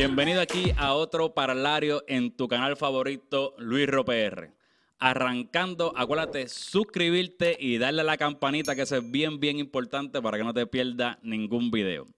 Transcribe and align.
Bienvenido 0.00 0.40
aquí 0.40 0.72
a 0.78 0.94
otro 0.94 1.34
parlario 1.34 2.02
en 2.08 2.34
tu 2.34 2.48
canal 2.48 2.74
favorito, 2.74 3.54
Luis 3.58 3.86
PR. 4.06 4.50
Arrancando, 4.98 5.92
acuérdate 5.94 6.48
suscribirte 6.48 7.54
y 7.60 7.76
darle 7.76 8.00
a 8.00 8.04
la 8.04 8.16
campanita 8.16 8.74
que 8.74 8.80
eso 8.80 8.96
es 8.96 9.10
bien, 9.10 9.40
bien 9.40 9.58
importante 9.58 10.22
para 10.22 10.38
que 10.38 10.44
no 10.44 10.54
te 10.54 10.66
pierdas 10.66 11.18
ningún 11.20 11.70
video. 11.70 12.08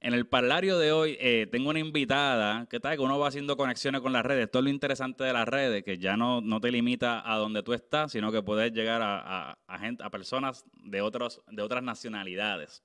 En 0.00 0.14
el 0.14 0.28
parlario 0.28 0.78
de 0.78 0.92
hoy 0.92 1.16
eh, 1.18 1.48
tengo 1.50 1.70
una 1.70 1.80
invitada 1.80 2.66
que 2.66 2.78
tal 2.78 2.94
que 2.94 3.02
uno 3.02 3.18
va 3.18 3.26
haciendo 3.26 3.56
conexiones 3.56 4.00
con 4.00 4.12
las 4.12 4.24
redes. 4.24 4.44
Esto 4.44 4.60
es 4.60 4.64
lo 4.66 4.70
interesante 4.70 5.24
de 5.24 5.32
las 5.32 5.48
redes, 5.48 5.82
que 5.82 5.98
ya 5.98 6.16
no, 6.16 6.40
no 6.40 6.60
te 6.60 6.70
limita 6.70 7.28
a 7.28 7.36
donde 7.36 7.64
tú 7.64 7.72
estás, 7.72 8.12
sino 8.12 8.30
que 8.30 8.42
puedes 8.42 8.70
llegar 8.72 9.02
a, 9.02 9.58
a, 9.66 9.78
gente, 9.80 10.04
a 10.04 10.10
personas 10.10 10.64
de, 10.84 11.00
otros, 11.00 11.42
de 11.50 11.62
otras 11.62 11.82
nacionalidades. 11.82 12.84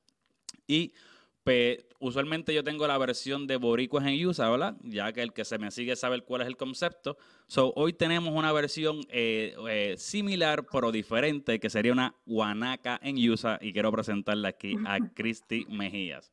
Y 0.66 0.94
pues, 1.44 1.86
usualmente 2.00 2.54
yo 2.54 2.64
tengo 2.64 2.86
la 2.88 2.98
versión 2.98 3.48
de 3.48 3.58
Boricuas 3.58 4.06
en 4.06 4.26
USA, 4.26 4.50
¿verdad? 4.50 4.76
Ya 4.84 5.12
que 5.14 5.22
el 5.22 5.34
que 5.34 5.46
se 5.46 5.58
me 5.58 5.72
sigue 5.72 5.96
sabe 5.96 6.22
cuál 6.22 6.42
es 6.42 6.48
el 6.48 6.58
concepto. 6.58 7.18
So, 7.48 7.74
hoy 7.76 7.94
tenemos 7.94 8.34
una 8.34 8.52
versión 8.52 9.02
eh, 9.10 9.56
eh, 9.70 9.96
similar 9.98 10.66
pero 10.72 10.92
diferente, 10.92 11.60
que 11.60 11.70
sería 11.70 11.94
una 11.94 12.16
Guanaca 12.26 13.00
en 13.02 13.18
USA, 13.30 13.58
y 13.62 13.74
quiero 13.74 13.92
presentarla 13.92 14.50
aquí 14.50 14.76
a 14.86 15.00
Cristi 15.16 15.66
Mejías. 15.70 16.32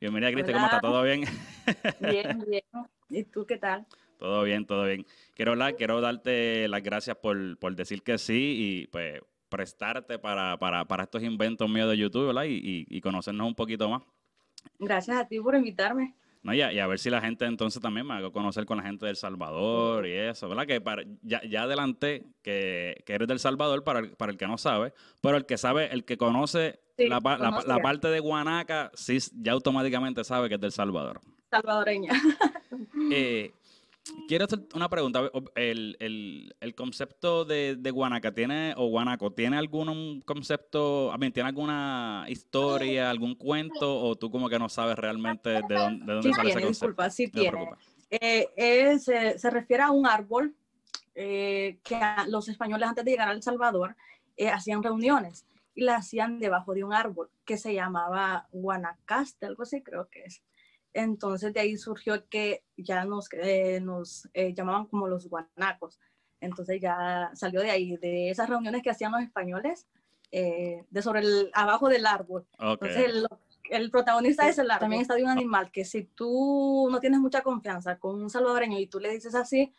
Bienvenida, 0.00 0.32
Cristi, 0.32 0.52
¿cómo 0.52 0.66
está? 0.66 0.80
¿Todo 0.80 1.02
bien? 1.02 1.24
Bien, 2.00 2.44
bien. 2.48 2.64
¿Y 3.10 3.24
tú 3.24 3.46
qué 3.46 3.58
tal? 3.58 3.86
Todo 4.18 4.42
bien, 4.42 4.64
todo 4.64 4.84
bien. 4.84 5.04
Quiero, 5.34 5.52
hablar, 5.52 5.76
quiero 5.76 6.00
darte 6.00 6.68
las 6.68 6.82
gracias 6.82 7.16
por, 7.16 7.74
decir 7.74 8.02
que 8.02 8.18
sí 8.18 8.56
y 8.58 8.86
pues 8.86 9.20
prestarte 9.48 10.18
para, 10.18 10.58
estos 11.02 11.22
inventos 11.22 11.68
míos 11.68 11.90
de 11.90 11.96
YouTube, 11.96 12.28
¿verdad? 12.28 12.44
Y, 12.44 12.86
y, 12.88 13.00
conocernos 13.00 13.46
un 13.46 13.54
poquito 13.54 13.88
más. 13.88 14.02
Gracias 14.78 15.16
a 15.16 15.26
ti 15.26 15.40
por 15.40 15.54
invitarme. 15.54 16.14
No, 16.42 16.52
y, 16.52 16.60
a, 16.60 16.86
ver 16.86 16.98
si 16.98 17.08
la 17.08 17.22
gente 17.22 17.46
entonces 17.46 17.80
también 17.80 18.06
me 18.06 18.12
haga 18.12 18.30
conocer 18.30 18.66
con 18.66 18.76
la 18.76 18.82
gente 18.82 19.06
del 19.06 19.16
Salvador 19.16 20.06
y 20.06 20.12
eso, 20.12 20.46
¿verdad? 20.46 20.66
Que 20.66 20.82
ya, 21.22 21.42
ya 21.42 21.62
adelanté 21.62 22.26
que, 22.42 23.02
eres 23.06 23.26
del 23.26 23.38
Salvador 23.38 23.82
para 23.82 24.00
el, 24.00 24.10
para 24.10 24.30
el 24.30 24.36
que 24.36 24.46
no 24.46 24.58
sabe, 24.58 24.92
pero 25.22 25.38
el 25.38 25.46
que 25.46 25.56
sabe, 25.56 25.90
el 25.90 26.04
que 26.04 26.18
conoce 26.18 26.80
la, 26.98 27.20
parte 27.20 28.08
de 28.08 28.20
Guanaca, 28.20 28.90
sí, 28.92 29.16
ya 29.40 29.52
automáticamente 29.52 30.22
sabe 30.22 30.50
que 30.50 30.56
es 30.56 30.60
del 30.60 30.72
Salvador. 30.72 31.20
Salvadoreña. 31.50 32.12
Eh, 33.10 33.52
quiero 34.28 34.44
hacer 34.44 34.60
una 34.74 34.88
pregunta. 34.88 35.30
El, 35.54 36.74
concepto 36.76 37.44
de, 37.44 37.90
Guanaca 37.90 38.32
tiene, 38.32 38.74
o 38.76 38.88
Guanaco, 38.88 39.32
¿tiene 39.32 39.56
algún 39.56 40.22
concepto, 40.22 41.12
a 41.12 41.18
tiene 41.18 41.48
alguna 41.48 42.26
historia, 42.28 43.10
algún 43.10 43.34
cuento, 43.34 44.00
o 44.00 44.16
tú 44.16 44.30
como 44.30 44.48
que 44.48 44.58
no 44.58 44.68
sabes 44.68 44.96
realmente 44.96 45.50
de 45.50 45.60
dónde, 45.74 46.06
de 46.06 46.12
dónde 46.12 46.32
sale 46.32 46.50
ese 46.50 46.60
concepto? 46.60 46.68
Disculpa, 46.68 47.10
sí 47.10 47.28
tiene. 47.28 47.68
Eh, 48.10 48.98
se 48.98 49.50
refiere 49.50 49.82
a 49.82 49.90
un 49.90 50.06
árbol 50.06 50.54
eh, 51.14 51.78
que 51.82 51.98
los 52.28 52.48
españoles 52.48 52.88
antes 52.88 53.04
de 53.04 53.10
llegar 53.10 53.28
a 53.28 53.32
El 53.32 53.42
Salvador 53.42 53.96
hacían 54.52 54.82
reuniones 54.82 55.46
y 55.74 55.82
la 55.82 55.96
hacían 55.96 56.38
debajo 56.38 56.74
de 56.74 56.84
un 56.84 56.92
árbol 56.92 57.30
que 57.44 57.56
se 57.56 57.74
llamaba 57.74 58.48
Guanacaste, 58.52 59.46
algo 59.46 59.64
así 59.64 59.82
creo 59.82 60.08
que 60.08 60.24
es. 60.24 60.42
Entonces 60.94 61.52
de 61.52 61.60
ahí 61.60 61.76
surgió 61.76 62.26
que 62.28 62.62
ya 62.76 63.04
nos, 63.04 63.28
eh, 63.32 63.80
nos 63.80 64.28
eh, 64.32 64.54
llamaban 64.54 64.86
como 64.86 65.08
los 65.08 65.28
guanacos. 65.28 66.00
Entonces 66.40 66.80
ya 66.80 67.30
salió 67.34 67.60
de 67.60 67.70
ahí, 67.70 67.96
de 67.96 68.30
esas 68.30 68.48
reuniones 68.48 68.82
que 68.82 68.90
hacían 68.90 69.12
los 69.12 69.22
españoles, 69.22 69.86
eh, 70.30 70.84
de 70.88 71.02
sobre 71.02 71.20
el 71.20 71.50
abajo 71.52 71.88
del 71.88 72.06
árbol. 72.06 72.46
Entonces 72.58 72.96
el, 72.96 73.26
el, 73.70 73.90
protagonista 73.90 74.48
es 74.48 74.58
el 74.58 74.70
árbol. 74.70 74.80
También 74.80 75.02
está 75.02 75.14
de 75.16 75.24
un 75.24 75.30
animal 75.30 75.70
que 75.72 75.84
si 75.84 76.04
tú 76.04 76.88
no 76.90 77.00
tienes 77.00 77.20
mucha 77.20 77.42
confianza 77.42 77.98
con 77.98 78.22
un 78.22 78.30
salvadoreño 78.30 78.78
y 78.78 78.86
tú 78.86 79.00
le 79.00 79.10
dices 79.10 79.34
así, 79.34 79.74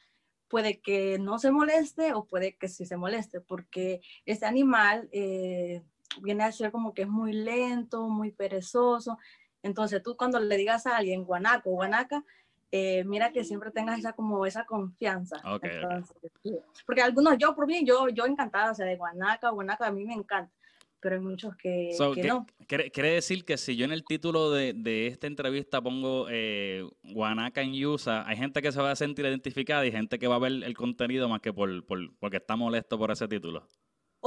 puede 0.50 0.80
que 0.80 1.18
no 1.20 1.40
se 1.40 1.52
moleste 1.52 2.14
o 2.14 2.26
puede 2.26 2.56
que 2.56 2.68
sí 2.68 2.86
se 2.86 2.98
moleste, 2.98 3.42
porque 3.42 4.02
este 4.26 4.46
animal 4.46 5.10
eh, 5.12 5.82
viene 6.22 6.44
a 6.44 6.52
ser 6.52 6.72
como 6.72 6.94
que 6.94 7.04
es 7.04 7.08
muy 7.08 7.34
lento, 7.34 8.08
muy 8.10 8.32
perezoso. 8.32 9.18
Entonces 9.66 10.04
tú 10.04 10.16
cuando 10.16 10.40
le 10.40 10.58
digas 10.58 10.86
a 10.86 10.98
alguien 10.98 11.24
guanaco 11.24 11.72
guanaca, 11.72 12.24
eh, 12.72 13.04
mira 13.06 13.32
que 13.32 13.44
siempre 13.44 13.72
tengas 13.72 13.98
esa 13.98 14.14
como 14.14 14.46
esa 14.46 14.66
confianza. 14.66 15.42
Porque 16.86 17.02
algunos, 17.02 17.38
yo 17.38 17.56
por 17.56 17.66
mí, 17.66 17.84
yo, 17.84 18.10
yo 18.10 18.26
encantada, 18.26 18.72
o 18.72 18.76
sea, 18.76 18.86
de 18.86 18.96
guanaca 18.96 19.50
guanaca, 19.50 19.88
a 19.88 19.92
mí 19.92 20.06
me 20.06 20.14
encanta 20.14 20.54
pero 21.02 21.18
hay 21.18 21.22
muchos 21.22 21.56
que, 21.58 21.92
no. 22.24 22.48
Quiere, 22.68 23.12
decir 23.12 23.46
que 23.46 23.58
si 23.58 23.76
yo 23.76 23.86
en 23.86 23.92
el 23.92 24.04
título 24.04 24.50
de, 24.50 24.74
de 24.74 25.06
esta 25.06 25.28
entrevista 25.28 25.80
pongo 25.80 26.26
eh, 26.32 26.84
Guanaca 27.04 27.62
en 27.62 27.86
USA, 27.86 28.28
hay 28.28 28.38
gente 28.38 28.60
que 28.60 28.72
se 28.72 28.82
va 28.82 28.90
a 28.90 28.96
sentir 28.96 29.24
identificada 29.24 29.86
y 29.86 29.92
gente 29.92 30.18
que 30.18 30.28
va 30.28 30.38
a 30.38 30.40
ver 30.40 30.64
el 30.64 30.76
contenido 30.76 31.30
más 31.30 31.42
que 31.42 31.54
por, 31.54 31.86
por 31.86 32.00
porque 32.18 32.38
está 32.38 32.56
molesto 32.56 32.98
por 32.98 33.12
ese 33.12 33.28
título. 33.28 33.68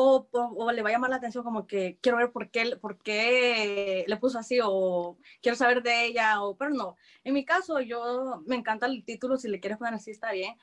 O, 0.01 0.29
o, 0.31 0.71
le 0.71 0.83
va 0.83 0.91
a 0.91 0.93
llamar 0.93 1.11
la 1.11 1.17
atención 1.17 1.43
como 1.43 1.67
que 1.67 1.99
quiero 2.01 2.19
ver 2.19 2.31
por 2.31 2.53
qué, 2.53 2.77
por 2.77 2.99
qué 2.99 4.05
le 4.07 4.17
puso 4.19 4.39
así 4.39 4.61
o 4.63 5.19
quiero 5.43 5.57
saber 5.57 5.83
de 5.83 6.05
ella, 6.05 6.41
o, 6.41 6.57
pero 6.57 6.71
no. 6.71 6.97
En 7.25 7.35
mi 7.35 7.45
caso, 7.45 7.81
yo 7.81 8.41
me 8.47 8.55
encanta 8.55 8.87
el 8.87 9.05
título, 9.05 9.37
si 9.37 9.49
le 9.49 9.59
quieres 9.59 9.77
poner 9.77 9.95
así 9.95 10.13
está 10.13 10.31
bien. 10.31 10.55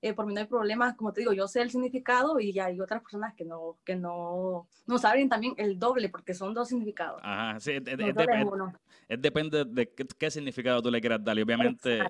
Eh, 0.00 0.12
por 0.12 0.26
mí 0.26 0.34
no 0.34 0.40
hay 0.40 0.46
problemas, 0.46 0.94
como 0.94 1.12
te 1.12 1.22
digo, 1.22 1.32
yo 1.32 1.48
sé 1.48 1.62
el 1.62 1.72
significado 1.72 2.38
y 2.38 2.56
hay 2.60 2.80
otras 2.80 3.02
personas 3.02 3.34
que 3.34 3.44
no, 3.44 3.78
que 3.84 3.96
no, 3.96 4.68
no 4.86 4.98
saben 4.98 5.28
también 5.28 5.54
el 5.56 5.76
doble, 5.76 6.08
porque 6.08 6.32
son 6.32 6.54
dos 6.54 6.68
significados. 6.68 7.20
Ajá, 7.24 7.58
sí, 7.58 7.72
es, 7.72 9.20
depende 9.20 9.64
de 9.64 9.92
qué, 9.92 10.30
significado 10.30 10.82
tú 10.82 10.90
le 10.90 11.00
quieras 11.00 11.24
dar. 11.24 11.36
Y 11.36 11.42
obviamente, 11.42 12.00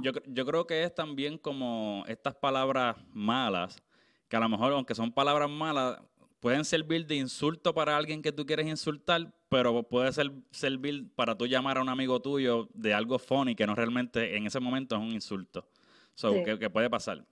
Yo, 0.00 0.12
yo 0.24 0.46
creo 0.46 0.66
que 0.66 0.84
es 0.84 0.94
también 0.94 1.36
como 1.36 2.04
estas 2.06 2.36
palabras 2.36 2.96
malas, 3.12 3.82
que 4.30 4.36
a 4.36 4.40
lo 4.40 4.48
mejor, 4.48 4.72
aunque 4.72 4.94
son 4.94 5.10
palabras 5.10 5.50
malas, 5.50 6.00
pueden 6.38 6.64
servir 6.64 7.04
de 7.04 7.16
insulto 7.16 7.74
para 7.74 7.96
alguien 7.96 8.22
que 8.22 8.30
tú 8.30 8.46
quieres 8.46 8.66
insultar, 8.68 9.26
pero 9.48 9.82
puede 9.82 10.12
ser, 10.12 10.30
servir 10.52 11.12
para 11.16 11.36
tú 11.36 11.46
llamar 11.46 11.78
a 11.78 11.82
un 11.82 11.88
amigo 11.88 12.22
tuyo 12.22 12.68
de 12.72 12.94
algo 12.94 13.18
funny 13.18 13.56
que 13.56 13.66
no 13.66 13.74
realmente 13.74 14.36
en 14.36 14.46
ese 14.46 14.60
momento 14.60 14.94
es 14.94 15.02
un 15.02 15.10
insulto. 15.10 15.68
So, 16.14 16.32
¿qué, 16.44 16.70
puede 16.70 16.88
pasar? 16.88 17.24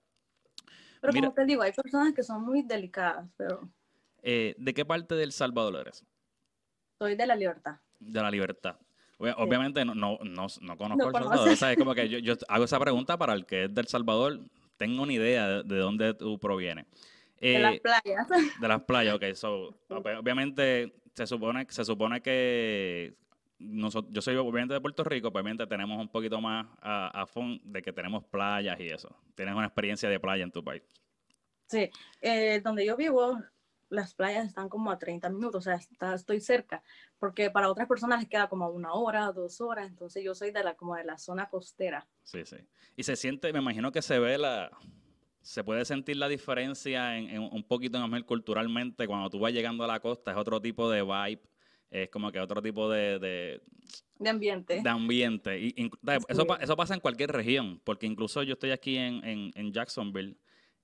Pero 1.00 1.12
como 1.12 1.32
te 1.32 1.44
digo, 1.44 1.62
hay 1.62 1.72
personas 1.72 2.12
que 2.12 2.24
son 2.24 2.44
muy 2.44 2.62
delicadas, 2.62 3.28
pero... 3.36 3.70
Eh, 4.20 4.56
¿De 4.58 4.74
qué 4.74 4.84
parte 4.84 5.14
del 5.14 5.30
Salvador 5.30 5.76
eres? 5.76 6.04
Soy 6.98 7.14
de 7.14 7.26
la 7.28 7.36
libertad. 7.36 7.76
De 8.00 8.20
la 8.20 8.30
libertad. 8.30 8.76
Obviamente 9.18 9.84
no, 9.84 9.94
no, 9.94 10.18
no, 10.24 10.46
no 10.60 10.76
conozco 10.76 11.06
El 11.06 11.12
Salvador. 11.12 11.48
O 11.48 11.56
sea, 11.56 11.70
es 11.70 11.78
como 11.78 11.94
que 11.94 12.08
yo, 12.08 12.18
yo, 12.18 12.34
hago 12.48 12.64
esa 12.64 12.80
pregunta 12.80 13.16
para 13.16 13.34
el 13.34 13.46
que 13.46 13.64
es 13.64 13.74
del 13.74 13.86
Salvador, 13.86 14.40
tengo 14.78 15.02
una 15.02 15.12
idea 15.12 15.62
de, 15.62 15.76
dónde 15.76 16.14
tú 16.14 16.38
provienes. 16.38 16.86
de 17.40 17.58
las 17.58 17.74
eh, 17.74 17.80
playas. 17.80 18.28
De 18.60 18.68
las 18.68 18.82
playas, 18.82 19.14
ok. 19.14 19.24
So, 19.34 19.74
obviamente 19.88 20.94
se 21.14 21.26
supone, 21.26 21.66
se 21.68 21.84
supone 21.84 22.22
que 22.22 23.14
yo 23.58 24.22
soy 24.22 24.36
obviamente 24.36 24.74
de 24.74 24.80
Puerto 24.80 25.02
Rico, 25.02 25.32
pues 25.32 25.42
obviamente 25.42 25.66
tenemos 25.66 26.00
un 26.00 26.08
poquito 26.08 26.40
más 26.40 26.66
a, 26.80 27.26
fondo 27.26 27.60
de 27.64 27.82
que 27.82 27.92
tenemos 27.92 28.24
playas 28.24 28.78
y 28.78 28.86
eso. 28.86 29.14
Tienes 29.34 29.54
una 29.54 29.66
experiencia 29.66 30.08
de 30.08 30.20
playa 30.20 30.44
en 30.44 30.52
tu 30.52 30.62
país. 30.62 30.82
Sí, 31.66 31.90
eh, 32.22 32.60
donde 32.62 32.86
yo 32.86 32.96
vivo, 32.96 33.38
las 33.90 34.14
playas 34.14 34.46
están 34.46 34.68
como 34.68 34.90
a 34.90 34.98
30 34.98 35.30
minutos, 35.30 35.66
o 35.66 35.70
sea, 35.70 36.14
estoy 36.14 36.40
cerca, 36.40 36.82
porque 37.18 37.50
para 37.50 37.70
otras 37.70 37.88
personas 37.88 38.20
les 38.20 38.28
queda 38.28 38.48
como 38.48 38.68
una 38.68 38.92
hora, 38.92 39.32
dos 39.32 39.60
horas, 39.60 39.88
entonces 39.88 40.22
yo 40.22 40.34
soy 40.34 40.50
de 40.50 40.62
la, 40.62 40.74
como 40.74 40.96
de 40.96 41.04
la 41.04 41.18
zona 41.18 41.48
costera. 41.48 42.06
Sí, 42.22 42.44
sí. 42.44 42.56
Y 42.96 43.02
se 43.02 43.16
siente, 43.16 43.52
me 43.52 43.60
imagino 43.60 43.90
que 43.92 44.02
se 44.02 44.18
ve 44.18 44.38
la, 44.38 44.70
se 45.40 45.64
puede 45.64 45.84
sentir 45.84 46.16
la 46.16 46.28
diferencia 46.28 47.16
en, 47.16 47.40
un 47.40 47.64
poquito 47.64 47.98
en 47.98 48.22
culturalmente 48.24 49.06
cuando 49.06 49.30
tú 49.30 49.38
vas 49.38 49.52
llegando 49.52 49.84
a 49.84 49.86
la 49.86 50.00
costa, 50.00 50.32
es 50.32 50.36
otro 50.36 50.60
tipo 50.60 50.90
de 50.90 51.02
vibe 51.02 51.42
es 51.90 52.10
como 52.10 52.30
que 52.30 52.40
otro 52.40 52.62
tipo 52.62 52.90
de... 52.90 53.18
De, 54.18 54.28
ambiente. 54.28 54.82
De 54.82 54.88
ambiente. 54.88 55.58
Y, 55.58 55.90
eso, 56.28 56.46
eso 56.60 56.76
pasa 56.76 56.94
en 56.94 57.00
cualquier 57.00 57.32
región, 57.32 57.80
porque 57.84 58.06
incluso 58.06 58.42
yo 58.42 58.54
estoy 58.54 58.72
aquí 58.72 58.96
en, 58.96 59.22
en, 59.54 59.72
Jacksonville 59.72 60.36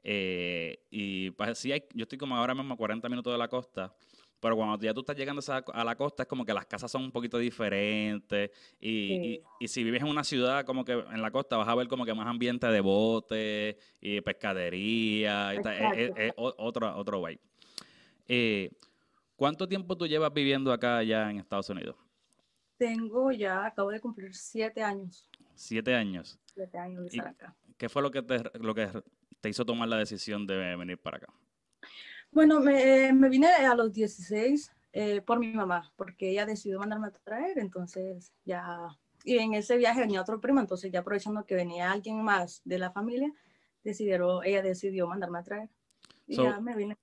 eh, 0.05 0.85
y 0.91 1.31
pues, 1.31 1.59
sí 1.59 1.73
hay, 1.73 1.83
yo 1.95 2.03
estoy 2.03 2.19
como 2.19 2.37
ahora 2.37 2.55
mismo 2.55 2.75
a 2.75 2.77
40 2.77 3.09
minutos 3.09 3.33
de 3.33 3.39
la 3.39 3.49
costa, 3.49 3.93
pero 4.39 4.55
cuando 4.57 4.79
ya 4.85 4.93
tú 4.93 5.01
estás 5.01 5.17
llegando 5.17 5.41
a 5.73 5.85
la 5.85 5.97
costa 5.97 6.25
es 6.25 6.29
como 6.29 6.45
que 6.45 6.53
las 6.53 6.67
casas 6.67 6.91
son 6.91 7.03
un 7.03 7.11
poquito 7.11 7.39
diferentes 7.39 8.51
y, 8.79 9.41
y, 9.59 9.69
si 9.69 9.83
vives 9.83 10.03
en 10.03 10.09
una 10.09 10.23
ciudad 10.23 10.67
como 10.67 10.85
que 10.85 10.93
en 10.93 11.23
la 11.23 11.31
costa 11.31 11.57
vas 11.57 11.67
a 11.67 11.75
ver 11.75 11.89
como 11.89 12.05
que 12.05 12.13
más 12.13 12.27
ambiente 12.27 12.67
de 12.67 12.81
bote 12.81 13.79
y 14.03 14.21
pescadería, 14.21 15.55
y 15.55 15.61
es, 15.97 16.33
otro, 16.37 16.95
otro 16.95 17.21
way. 17.21 17.41
Eh, 18.29 18.71
¿Cuánto 19.37 19.67
tiempo 19.67 19.97
tú 19.97 20.07
llevas 20.07 20.33
viviendo 20.35 20.71
acá 20.73 21.03
ya 21.03 21.31
en 21.31 21.39
Estados 21.39 21.71
Unidos? 21.71 21.97
Tengo 22.77 23.33
ya, 23.33 23.65
acabo 23.65 23.91
de 23.91 24.01
cumplir 24.01 24.35
siete 24.35 24.83
años. 24.83 25.27
¿Siete 25.55 25.95
años? 25.95 26.39
Siete 26.53 26.77
años 26.77 27.03
de 27.05 27.09
estar 27.09 27.29
acá. 27.29 27.57
¿Qué 27.79 27.89
fue 27.89 28.03
lo 28.03 28.11
que 28.11 28.23
te, 28.23 28.43
lo 28.61 28.75
que 28.75 28.89
te 29.45 29.51
hizo 29.51 29.67
tomar 29.67 29.87
la 29.87 29.99
decisión 29.99 30.47
de 30.47 30.75
venir 30.75 30.97
para 30.97 31.19
acá? 31.19 31.27
Bueno, 32.31 32.61
me, 32.61 33.13
me 33.13 33.29
vine 33.29 33.49
a 33.49 33.75
los 33.75 33.93
16 33.93 34.73
eh, 34.95 35.21
por 35.21 35.39
mi 35.39 35.53
mamá, 35.53 35.93
porque 35.97 36.31
ella 36.31 36.47
decidió 36.47 36.79
mandarme 36.79 37.09
a 37.09 37.11
traer, 37.11 37.59
entonces 37.59 38.33
ya 38.47 38.89
y 39.23 39.37
en 39.37 39.53
ese 39.53 39.77
viaje 39.77 40.01
venía 40.01 40.23
otro 40.23 40.41
primo, 40.41 40.61
entonces 40.61 40.91
ya 40.91 41.01
aprovechando 41.01 41.45
que 41.45 41.55
venía 41.55 41.93
alguien 41.93 42.23
más 42.25 42.63
de 42.65 42.79
la 42.79 42.91
familia, 42.91 43.31
decidieron, 43.83 44.43
ella 44.47 44.63
decidió 44.63 45.07
mandarme 45.07 45.41
a 45.41 45.43
traer. 45.43 45.69
Y 46.27 46.37
ya 46.37 46.59
me 46.59 46.75
vine. 46.75 46.97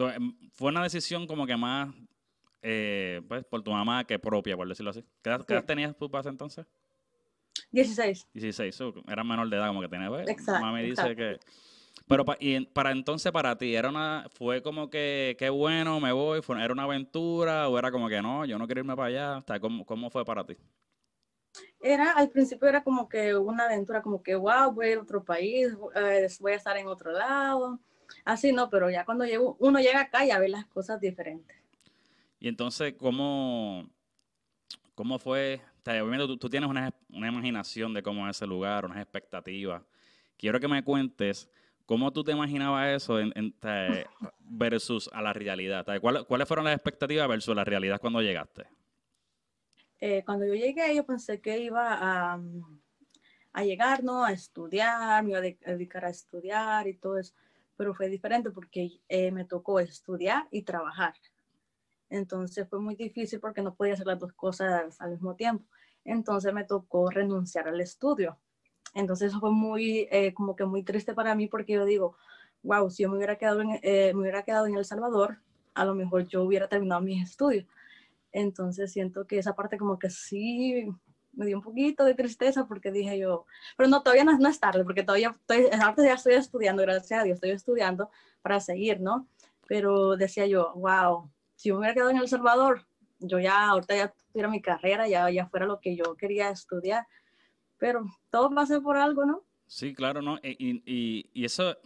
Em, 0.00 0.36
fue 0.54 0.70
una 0.70 0.82
decisión 0.82 1.28
como 1.28 1.46
que 1.46 1.56
más 1.56 1.94
eh, 2.60 3.22
pues, 3.28 3.44
por 3.44 3.62
tu 3.62 3.70
mamá 3.70 4.04
que 4.04 4.18
propia, 4.18 4.56
por 4.56 4.68
decirlo 4.68 4.90
así. 4.90 5.04
¿Qué 5.22 5.30
edad, 5.30 5.64
tenías 5.64 5.96
tú 5.96 6.10
para 6.10 6.28
entonces? 6.28 6.66
16. 7.70 8.26
16, 8.34 8.80
era 9.06 9.22
menor 9.22 9.48
de 9.48 9.56
edad 9.56 9.68
como 9.68 9.80
que 9.80 9.88
tenía. 9.88 10.08
Pues, 10.08 10.28
exacto. 10.28 10.60
Mamá 10.60 10.72
me 10.72 10.82
dice 10.82 11.14
que... 11.14 11.38
Pero 12.08 12.24
y 12.40 12.64
para 12.66 12.90
entonces, 12.90 13.30
para 13.32 13.56
ti, 13.58 13.74
era 13.74 13.90
una, 13.90 14.26
fue 14.32 14.62
como 14.62 14.88
que, 14.88 15.36
qué 15.38 15.50
bueno, 15.50 16.00
me 16.00 16.10
voy, 16.12 16.40
fue, 16.40 16.62
era 16.62 16.72
una 16.72 16.84
aventura, 16.84 17.68
o 17.68 17.78
era 17.78 17.90
como 17.90 18.08
que 18.08 18.22
no, 18.22 18.46
yo 18.46 18.58
no 18.58 18.66
quiero 18.66 18.80
irme 18.80 18.96
para 18.96 19.08
allá. 19.08 19.60
¿cómo, 19.60 19.84
¿Cómo 19.84 20.08
fue 20.08 20.24
para 20.24 20.44
ti? 20.44 20.56
Era, 21.80 22.12
al 22.12 22.30
principio 22.30 22.66
era 22.66 22.82
como 22.82 23.08
que 23.08 23.36
una 23.36 23.64
aventura, 23.66 24.00
como 24.00 24.22
que, 24.22 24.34
wow, 24.34 24.72
voy 24.72 24.86
a 24.86 24.92
ir 24.92 24.98
a 24.98 25.02
otro 25.02 25.22
país, 25.22 25.76
eh, 25.96 26.26
voy 26.40 26.52
a 26.52 26.56
estar 26.56 26.76
en 26.78 26.86
otro 26.86 27.12
lado. 27.12 27.78
Así 28.24 28.52
no, 28.52 28.70
pero 28.70 28.90
ya 28.90 29.04
cuando 29.04 29.26
llego, 29.26 29.56
uno 29.60 29.78
llega 29.78 30.00
acá 30.00 30.24
y 30.24 30.38
ve 30.38 30.48
las 30.48 30.66
cosas 30.66 31.00
diferentes. 31.00 31.56
Y 32.40 32.48
entonces, 32.48 32.94
¿cómo, 32.96 33.88
cómo 34.94 35.18
fue? 35.18 35.60
Obviamente 35.84 36.26
tú, 36.38 36.50
tienes 36.50 36.68
una, 36.68 36.92
una, 37.10 37.28
imaginación 37.28 37.94
de 37.94 38.02
cómo 38.02 38.28
es 38.28 38.36
ese 38.36 38.46
lugar, 38.46 38.84
unas 38.84 38.98
expectativas. 38.98 39.82
Quiero 40.36 40.60
que 40.60 40.68
me 40.68 40.84
cuentes 40.84 41.50
cómo 41.88 42.12
tú 42.12 42.22
te 42.22 42.30
imaginabas 42.32 42.88
eso 43.02 43.18
en, 43.18 43.32
versus 44.40 45.10
a 45.12 45.22
la 45.22 45.32
realidad. 45.32 45.84
¿Cuáles 46.00 46.46
fueron 46.46 46.66
las 46.66 46.76
expectativas 46.76 47.26
versus 47.26 47.56
la 47.56 47.64
realidad 47.64 48.00
cuando 48.00 48.20
llegaste? 48.20 48.66
Eh, 49.98 50.22
cuando 50.24 50.46
yo 50.46 50.54
llegué, 50.54 50.94
yo 50.94 51.04
pensé 51.04 51.40
que 51.40 51.58
iba 51.58 51.94
a, 51.94 52.40
a 53.52 53.64
llegar, 53.64 54.04
¿no? 54.04 54.22
A 54.22 54.32
estudiar, 54.32 55.24
me 55.24 55.30
iba 55.30 55.38
a 55.38 55.72
dedicar 55.72 56.04
a 56.04 56.10
estudiar 56.10 56.86
y 56.86 56.94
todo 56.94 57.18
eso 57.18 57.34
pero 57.78 57.94
fue 57.94 58.08
diferente 58.08 58.50
porque 58.50 59.00
eh, 59.08 59.30
me 59.30 59.44
tocó 59.44 59.78
estudiar 59.78 60.48
y 60.50 60.62
trabajar. 60.62 61.14
Entonces 62.10 62.68
fue 62.68 62.80
muy 62.80 62.96
difícil 62.96 63.38
porque 63.38 63.62
no 63.62 63.76
podía 63.76 63.94
hacer 63.94 64.08
las 64.08 64.18
dos 64.18 64.32
cosas 64.32 65.00
al 65.00 65.12
mismo 65.12 65.36
tiempo. 65.36 65.64
Entonces 66.04 66.52
me 66.52 66.64
tocó 66.64 67.08
renunciar 67.08 67.68
al 67.68 67.80
estudio. 67.80 68.36
Entonces 68.94 69.30
eso 69.30 69.40
fue 69.40 69.50
muy, 69.50 70.08
eh, 70.10 70.32
como 70.34 70.56
que 70.56 70.64
muy 70.64 70.82
triste 70.82 71.14
para 71.14 71.34
mí 71.34 71.48
porque 71.48 71.74
yo 71.74 71.84
digo, 71.84 72.16
wow, 72.62 72.90
si 72.90 73.02
yo 73.02 73.10
me 73.10 73.16
hubiera 73.16 73.36
quedado 73.36 73.60
en, 73.60 73.78
eh, 73.82 74.12
me 74.14 74.22
hubiera 74.22 74.42
quedado 74.42 74.66
en 74.66 74.76
El 74.76 74.84
Salvador, 74.84 75.38
a 75.74 75.84
lo 75.84 75.94
mejor 75.94 76.26
yo 76.26 76.42
hubiera 76.42 76.68
terminado 76.68 77.00
mis 77.00 77.22
estudios. 77.22 77.66
Entonces 78.32 78.92
siento 78.92 79.26
que 79.26 79.38
esa 79.38 79.54
parte 79.54 79.78
como 79.78 79.98
que 79.98 80.10
sí 80.10 80.88
me 81.32 81.46
dio 81.46 81.56
un 81.58 81.62
poquito 81.62 82.04
de 82.04 82.14
tristeza 82.14 82.66
porque 82.66 82.90
dije 82.90 83.18
yo, 83.18 83.46
pero 83.76 83.88
no, 83.88 84.02
todavía 84.02 84.24
no, 84.24 84.48
es 84.48 84.60
tarde, 84.60 84.84
porque 84.84 85.04
todavía 85.04 85.36
estoy, 85.40 85.68
ahorita 85.80 86.04
ya 86.04 86.14
estoy 86.14 86.34
estudiando, 86.34 86.82
gracias 86.82 87.20
a 87.20 87.24
Dios, 87.24 87.36
estoy 87.36 87.50
estudiando 87.50 88.10
para 88.42 88.60
seguir, 88.60 89.00
¿no? 89.00 89.28
Pero 89.68 90.16
decía 90.16 90.46
yo, 90.46 90.72
wow, 90.74 91.30
si 91.54 91.70
me 91.70 91.78
hubiera 91.78 91.94
quedado 91.94 92.10
en 92.10 92.16
El 92.16 92.28
Salvador, 92.28 92.86
yo 93.20 93.38
ya, 93.38 93.68
ahorita 93.68 93.96
ya 93.96 94.14
tuviera 94.32 94.48
mi 94.48 94.60
carrera, 94.60 95.08
ya, 95.08 95.30
ya 95.30 95.46
fuera 95.46 95.66
lo 95.66 95.80
que 95.80 95.96
yo 95.96 96.16
quería 96.16 96.50
estudiar, 96.50 97.06
pero 97.78 98.04
todo 98.30 98.54
pasa 98.54 98.80
por 98.80 98.96
algo, 98.96 99.24
¿no? 99.24 99.42
Sí, 99.66 99.94
claro, 99.94 100.22
¿no? 100.22 100.38
Y, 100.42 100.82
y, 100.86 101.30
y 101.32 101.44
eso 101.44 101.76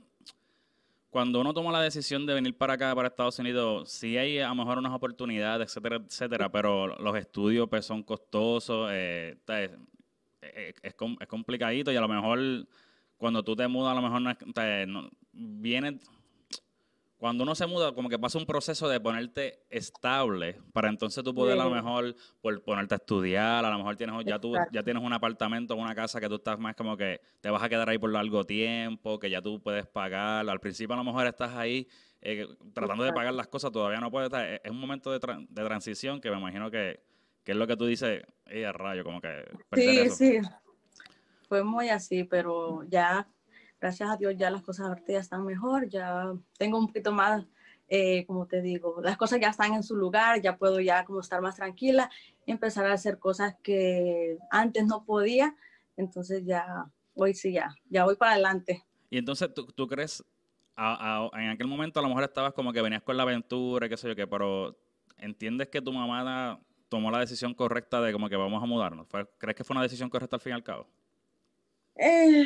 cuando 1.12 1.42
uno 1.42 1.52
toma 1.52 1.70
la 1.70 1.82
decisión 1.82 2.24
de 2.24 2.32
venir 2.32 2.56
para 2.56 2.72
acá, 2.72 2.94
para 2.94 3.08
Estados 3.08 3.38
Unidos, 3.38 3.90
sí 3.90 4.16
hay 4.16 4.38
a 4.38 4.48
lo 4.48 4.54
mejor 4.54 4.78
unas 4.78 4.94
oportunidades, 4.94 5.68
etcétera, 5.68 5.96
etcétera, 5.96 6.50
pero 6.50 6.86
los 6.86 7.14
estudios 7.18 7.68
pues, 7.68 7.84
son 7.84 8.02
costosos, 8.02 8.88
eh, 8.90 9.36
es, 9.46 9.70
es, 10.40 10.74
es, 10.82 10.94
complicadito 11.28 11.92
y 11.92 11.96
a 11.96 12.00
lo 12.00 12.08
mejor 12.08 12.66
cuando 13.18 13.42
tú 13.42 13.54
te 13.54 13.68
mudas, 13.68 13.92
a 13.92 14.00
lo 14.00 14.08
mejor 14.08 14.22
no, 14.86 15.10
viene 15.32 15.98
cuando 17.22 17.44
uno 17.44 17.54
se 17.54 17.68
muda, 17.68 17.94
como 17.94 18.08
que 18.08 18.18
pasa 18.18 18.36
un 18.36 18.46
proceso 18.46 18.88
de 18.88 18.98
ponerte 18.98 19.60
estable 19.70 20.58
para 20.72 20.88
entonces 20.88 21.22
tú 21.22 21.32
poder 21.32 21.56
a 21.56 21.62
lo 21.62 21.70
mejor 21.70 22.16
por 22.40 22.60
ponerte 22.64 22.96
a 22.96 22.96
estudiar, 22.96 23.64
a 23.64 23.70
lo 23.70 23.78
mejor 23.78 23.94
tienes 23.94 24.24
ya 24.24 24.40
tú 24.40 24.54
ya 24.72 24.82
tienes 24.82 25.04
un 25.04 25.12
apartamento, 25.12 25.76
una 25.76 25.94
casa 25.94 26.20
que 26.20 26.28
tú 26.28 26.34
estás 26.34 26.58
más 26.58 26.74
como 26.74 26.96
que 26.96 27.20
te 27.40 27.48
vas 27.48 27.62
a 27.62 27.68
quedar 27.68 27.88
ahí 27.88 27.96
por 27.96 28.10
largo 28.10 28.42
tiempo, 28.42 29.20
que 29.20 29.30
ya 29.30 29.40
tú 29.40 29.62
puedes 29.62 29.86
pagar. 29.86 30.50
Al 30.50 30.58
principio 30.58 30.94
a 30.94 30.96
lo 30.96 31.04
mejor 31.04 31.28
estás 31.28 31.54
ahí 31.54 31.86
eh, 32.22 32.48
tratando 32.74 33.04
de 33.04 33.12
pagar 33.12 33.34
las 33.34 33.46
cosas, 33.46 33.70
todavía 33.70 34.00
no 34.00 34.10
puedes 34.10 34.26
estar. 34.26 34.44
Es 34.44 34.70
un 34.72 34.80
momento 34.80 35.12
de, 35.12 35.20
de 35.48 35.64
transición 35.64 36.20
que 36.20 36.28
me 36.28 36.38
imagino 36.38 36.72
que, 36.72 37.04
que, 37.44 37.52
es 37.52 37.56
lo 37.56 37.68
que 37.68 37.76
tú 37.76 37.86
dices, 37.86 38.24
ella 38.46 38.72
rayo, 38.72 39.04
como 39.04 39.20
que... 39.20 39.48
Sí, 39.74 40.10
sí. 40.10 40.40
Fue 41.48 41.62
muy 41.62 41.88
así, 41.88 42.24
pero 42.24 42.82
ya 42.88 43.28
gracias 43.82 44.08
a 44.08 44.16
Dios 44.16 44.36
ya 44.36 44.48
las 44.48 44.62
cosas 44.62 44.86
ahorita 44.86 45.12
ya 45.12 45.18
están 45.18 45.44
mejor, 45.44 45.88
ya 45.88 46.32
tengo 46.56 46.78
un 46.78 46.86
poquito 46.86 47.10
más, 47.10 47.44
eh, 47.88 48.24
como 48.26 48.46
te 48.46 48.62
digo, 48.62 49.00
las 49.02 49.16
cosas 49.16 49.40
ya 49.40 49.48
están 49.48 49.74
en 49.74 49.82
su 49.82 49.96
lugar, 49.96 50.40
ya 50.40 50.56
puedo 50.56 50.78
ya 50.78 51.04
como 51.04 51.18
estar 51.18 51.42
más 51.42 51.56
tranquila 51.56 52.08
empezar 52.46 52.86
a 52.86 52.92
hacer 52.92 53.18
cosas 53.18 53.56
que 53.60 54.38
antes 54.50 54.86
no 54.86 55.04
podía, 55.04 55.56
entonces 55.96 56.44
ya, 56.44 56.86
hoy 57.14 57.34
sí 57.34 57.52
ya, 57.52 57.74
ya 57.90 58.04
voy 58.04 58.14
para 58.14 58.32
adelante. 58.32 58.84
Y 59.10 59.18
entonces, 59.18 59.50
¿tú, 59.52 59.88
crees, 59.88 60.24
en 60.76 61.48
aquel 61.50 61.66
momento 61.66 61.98
a 61.98 62.02
lo 62.04 62.08
mejor 62.08 62.22
estabas 62.22 62.52
como 62.52 62.72
que 62.72 62.82
venías 62.82 63.02
con 63.02 63.16
la 63.16 63.24
aventura, 63.24 63.88
qué 63.88 63.96
sé 63.96 64.08
yo 64.08 64.14
qué, 64.14 64.28
pero 64.28 64.78
¿entiendes 65.18 65.68
que 65.68 65.82
tu 65.82 65.92
mamá 65.92 66.60
tomó 66.88 67.10
la 67.10 67.18
decisión 67.18 67.52
correcta 67.52 68.00
de 68.00 68.12
como 68.12 68.28
que 68.28 68.36
vamos 68.36 68.62
a 68.62 68.66
mudarnos? 68.66 69.08
¿Crees 69.38 69.56
que 69.56 69.64
fue 69.64 69.74
una 69.74 69.82
decisión 69.82 70.08
correcta 70.08 70.36
al 70.36 70.40
fin 70.40 70.52
y 70.52 70.54
al 70.54 70.62
cabo? 70.62 70.88
Eh, 71.96 72.44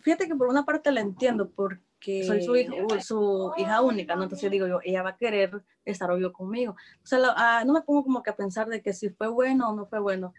fíjate 0.00 0.26
que 0.26 0.34
por 0.34 0.48
una 0.48 0.64
parte 0.64 0.90
la 0.90 1.00
entiendo 1.00 1.50
porque 1.50 2.24
soy 2.24 2.42
su 2.42 2.56
hija, 2.56 2.72
su 3.00 3.52
hija 3.56 3.82
única, 3.82 4.16
¿no? 4.16 4.24
Entonces 4.24 4.50
digo 4.50 4.66
yo, 4.66 4.80
ella 4.82 5.02
va 5.02 5.10
a 5.10 5.16
querer 5.16 5.62
estar 5.84 6.10
obvio 6.10 6.32
conmigo. 6.32 6.76
O 7.02 7.06
sea, 7.06 7.18
ah, 7.36 7.64
no 7.66 7.72
me 7.72 7.82
pongo 7.82 8.04
como 8.04 8.22
que 8.22 8.30
a 8.30 8.36
pensar 8.36 8.68
de 8.68 8.82
que 8.82 8.92
si 8.92 9.10
fue 9.10 9.28
bueno 9.28 9.70
o 9.70 9.76
no 9.76 9.86
fue 9.86 10.00
bueno. 10.00 10.34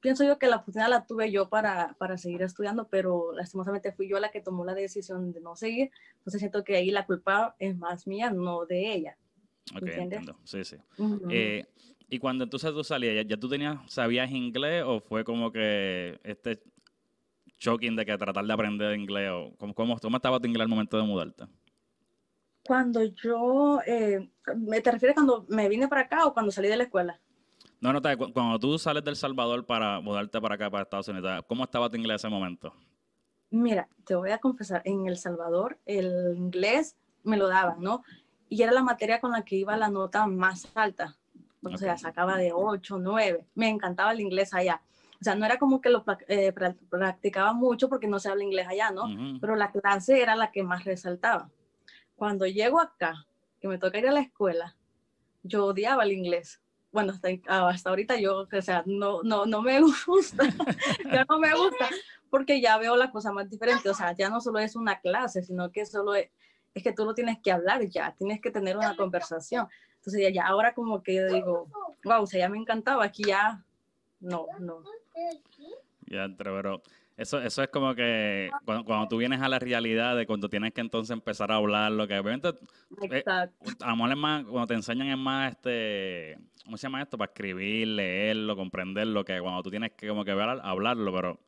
Pienso 0.00 0.24
yo 0.24 0.38
que 0.38 0.46
la 0.46 0.56
oportunidad 0.56 0.88
la 0.88 1.04
tuve 1.04 1.30
yo 1.30 1.50
para, 1.50 1.94
para 1.98 2.16
seguir 2.16 2.40
estudiando, 2.40 2.88
pero 2.88 3.32
lastimosamente 3.34 3.92
fui 3.92 4.08
yo 4.08 4.18
la 4.18 4.30
que 4.30 4.40
tomó 4.40 4.64
la 4.64 4.74
decisión 4.74 5.30
de 5.32 5.40
no 5.42 5.56
seguir. 5.56 5.90
Entonces 6.18 6.40
siento 6.40 6.64
que 6.64 6.76
ahí 6.76 6.90
la 6.90 7.04
culpa 7.04 7.54
es 7.58 7.76
más 7.76 8.06
mía, 8.06 8.30
no 8.30 8.64
de 8.64 8.94
ella. 8.94 9.18
Ok, 9.76 9.88
entiendo. 9.88 10.36
Sí, 10.44 10.64
sí. 10.64 10.76
Eh, 11.28 11.66
y 12.08 12.18
cuando 12.18 12.44
entonces 12.44 12.72
tú 12.72 12.82
salías, 12.82 13.14
¿ya, 13.14 13.22
¿ya, 13.22 13.36
tú 13.36 13.48
tenías, 13.48 13.78
sabías 13.92 14.30
inglés 14.30 14.82
o 14.86 15.00
fue 15.00 15.22
como 15.22 15.52
que 15.52 16.18
este 16.24 16.60
shocking 17.60 17.94
de 17.94 18.04
que 18.04 18.18
tratar 18.18 18.44
de 18.44 18.52
aprender 18.52 18.98
inglés? 18.98 19.30
O, 19.30 19.54
¿cómo, 19.56 19.74
cómo, 19.74 20.16
estaba 20.16 20.40
tu 20.40 20.48
inglés 20.48 20.64
al 20.64 20.68
momento 20.68 20.96
de 20.96 21.04
mudarte? 21.04 21.44
Cuando 22.64 23.04
yo, 23.04 23.80
eh, 23.86 24.28
¿te 24.82 24.90
refieres 24.90 25.14
cuando 25.14 25.46
me 25.48 25.68
vine 25.68 25.86
para 25.88 26.02
acá 26.02 26.26
o 26.26 26.34
cuando 26.34 26.50
salí 26.50 26.68
de 26.68 26.76
la 26.76 26.84
escuela? 26.84 27.20
No, 27.80 27.92
no, 27.92 28.00
cuando 28.32 28.58
tú 28.58 28.78
sales 28.78 29.04
del 29.04 29.16
Salvador 29.16 29.64
para 29.64 30.00
mudarte 30.00 30.40
para 30.40 30.56
acá, 30.56 30.70
para 30.70 30.82
Estados 30.82 31.08
Unidos, 31.08 31.44
¿cómo 31.46 31.64
estaba 31.64 31.88
tu 31.88 31.96
inglés 31.96 32.24
en 32.24 32.28
ese 32.28 32.28
momento? 32.28 32.74
Mira, 33.50 33.88
te 34.04 34.14
voy 34.14 34.30
a 34.30 34.38
confesar, 34.38 34.82
en 34.84 35.06
El 35.06 35.16
Salvador 35.16 35.78
el 35.86 36.36
inglés 36.36 36.96
me 37.24 37.36
lo 37.36 37.48
daban, 37.48 37.80
¿no? 37.80 38.04
Y 38.48 38.62
era 38.62 38.72
la 38.72 38.82
materia 38.82 39.20
con 39.20 39.32
la 39.32 39.44
que 39.44 39.56
iba 39.56 39.76
la 39.76 39.88
nota 39.88 40.26
más 40.26 40.70
alta. 40.74 41.16
O 41.62 41.76
sea, 41.76 41.96
sacaba 41.98 42.36
de 42.36 42.52
8, 42.52 42.98
9. 42.98 43.46
Me 43.54 43.68
encantaba 43.68 44.12
el 44.12 44.20
inglés 44.20 44.54
allá. 44.54 44.82
O 45.20 45.24
sea, 45.24 45.34
no 45.34 45.44
era 45.44 45.58
como 45.58 45.82
que 45.82 45.90
lo 45.90 46.02
eh, 46.28 46.52
practicaba 46.52 47.52
mucho 47.52 47.90
porque 47.90 48.06
no 48.06 48.18
se 48.18 48.30
habla 48.30 48.42
inglés 48.42 48.66
allá, 48.66 48.90
¿no? 48.90 49.04
Pero 49.38 49.54
la 49.54 49.70
clase 49.70 50.22
era 50.22 50.34
la 50.34 50.50
que 50.50 50.62
más 50.62 50.84
resaltaba. 50.84 51.50
Cuando 52.16 52.46
llego 52.46 52.80
acá, 52.80 53.26
que 53.60 53.68
me 53.68 53.76
toca 53.76 53.98
ir 53.98 54.08
a 54.08 54.12
la 54.12 54.20
escuela, 54.20 54.76
yo 55.42 55.66
odiaba 55.66 56.04
el 56.04 56.12
inglés. 56.12 56.62
Bueno, 56.90 57.12
hasta, 57.12 57.28
hasta 57.46 57.90
ahorita 57.90 58.16
yo, 58.16 58.48
o 58.50 58.62
sea, 58.62 58.82
no, 58.86 59.22
no, 59.22 59.44
no 59.44 59.60
me 59.60 59.80
gusta, 60.06 60.44
ya 61.12 61.24
no 61.28 61.38
me 61.38 61.54
gusta, 61.54 61.88
porque 62.30 62.60
ya 62.60 62.78
veo 62.78 62.96
la 62.96 63.10
cosa 63.10 63.30
más 63.30 63.48
diferente. 63.48 63.90
O 63.90 63.94
sea, 63.94 64.12
ya 64.12 64.30
no 64.30 64.40
solo 64.40 64.58
es 64.58 64.74
una 64.74 65.00
clase, 65.00 65.42
sino 65.42 65.70
que 65.70 65.84
solo 65.84 66.14
es, 66.14 66.30
es 66.74 66.82
que 66.82 66.92
tú 66.92 67.04
lo 67.04 67.14
tienes 67.14 67.38
que 67.42 67.52
hablar 67.52 67.86
ya, 67.88 68.14
tienes 68.16 68.40
que 68.40 68.50
tener 68.50 68.76
una 68.78 68.96
conversación. 68.96 69.68
Entonces 69.96 70.22
ya, 70.22 70.30
ya 70.30 70.46
ahora 70.46 70.72
como 70.72 71.02
que 71.02 71.16
yo 71.16 71.26
digo, 71.26 71.68
wow, 72.04 72.22
o 72.22 72.26
sea, 72.26 72.40
ya 72.40 72.48
me 72.48 72.56
encantaba, 72.56 73.04
aquí 73.04 73.24
ya, 73.24 73.62
no, 74.20 74.46
no. 74.58 74.82
Ya, 76.06 76.28
pero 76.36 76.82
eso, 77.20 77.38
eso 77.38 77.62
es 77.62 77.68
como 77.68 77.94
que 77.94 78.50
cuando, 78.64 79.06
tú 79.08 79.18
vienes 79.18 79.42
a 79.42 79.48
la 79.50 79.58
realidad 79.58 80.16
de 80.16 80.26
cuando 80.26 80.48
tienes 80.48 80.72
que 80.72 80.80
entonces 80.80 81.12
empezar 81.12 81.52
a 81.52 81.56
hablar, 81.56 81.92
lo 81.92 82.08
que 82.08 82.18
obviamente, 82.18 82.54
eh, 83.10 83.22
amor 83.80 84.10
es 84.10 84.16
más, 84.16 84.44
cuando 84.44 84.66
te 84.66 84.72
enseñan 84.74 85.08
es 85.08 85.18
más, 85.18 85.52
este, 85.52 86.38
¿cómo 86.64 86.78
se 86.78 86.86
llama 86.86 87.02
esto? 87.02 87.18
Para 87.18 87.30
escribir, 87.30 87.88
leerlo, 87.88 88.56
comprenderlo, 88.56 89.22
que 89.22 89.38
cuando 89.38 89.62
tú 89.62 89.68
tienes 89.70 89.92
que 89.92 90.08
como 90.08 90.24
que 90.24 90.32
ver, 90.32 90.48
hablarlo, 90.62 91.12
pero, 91.12 91.38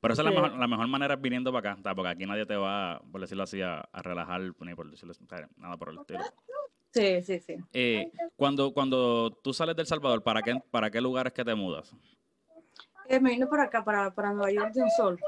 pero 0.00 0.14
esa 0.14 0.22
es 0.22 0.26
la 0.26 0.32
mejor, 0.32 0.58
la 0.58 0.66
mejor 0.66 0.88
manera 0.88 1.14
es 1.14 1.20
viniendo 1.20 1.52
para 1.52 1.72
acá, 1.74 1.94
porque 1.94 2.08
aquí 2.10 2.26
nadie 2.26 2.44
te 2.44 2.56
va, 2.56 3.00
por 3.12 3.20
decirlo 3.20 3.44
así, 3.44 3.62
a, 3.62 3.88
relajar, 3.92 4.40
ni 4.40 4.74
por 4.74 4.90
decirlo 4.90 5.14
nada 5.56 5.76
por 5.76 5.90
el 5.90 5.98
estilo. 6.00 6.24
Sí, 6.90 7.22
sí, 7.22 7.38
sí. 7.38 7.54
Eh, 7.72 8.10
cuando, 8.34 8.72
cuando 8.74 9.38
tú 9.42 9.54
sales 9.54 9.76
del 9.76 9.86
Salvador, 9.86 10.24
¿para 10.24 10.42
qué, 10.42 10.60
¿para 10.72 10.90
qué 10.90 11.00
lugares 11.00 11.32
que 11.32 11.44
te 11.44 11.54
mudas? 11.54 11.94
Me 13.20 13.30
vine 13.30 13.46
por 13.46 13.60
acá, 13.60 13.84
para, 13.84 14.14
para 14.14 14.32
Nueva 14.32 14.50
York 14.50 14.72
de 14.72 14.82
un 14.82 14.90
sol. 14.90 15.20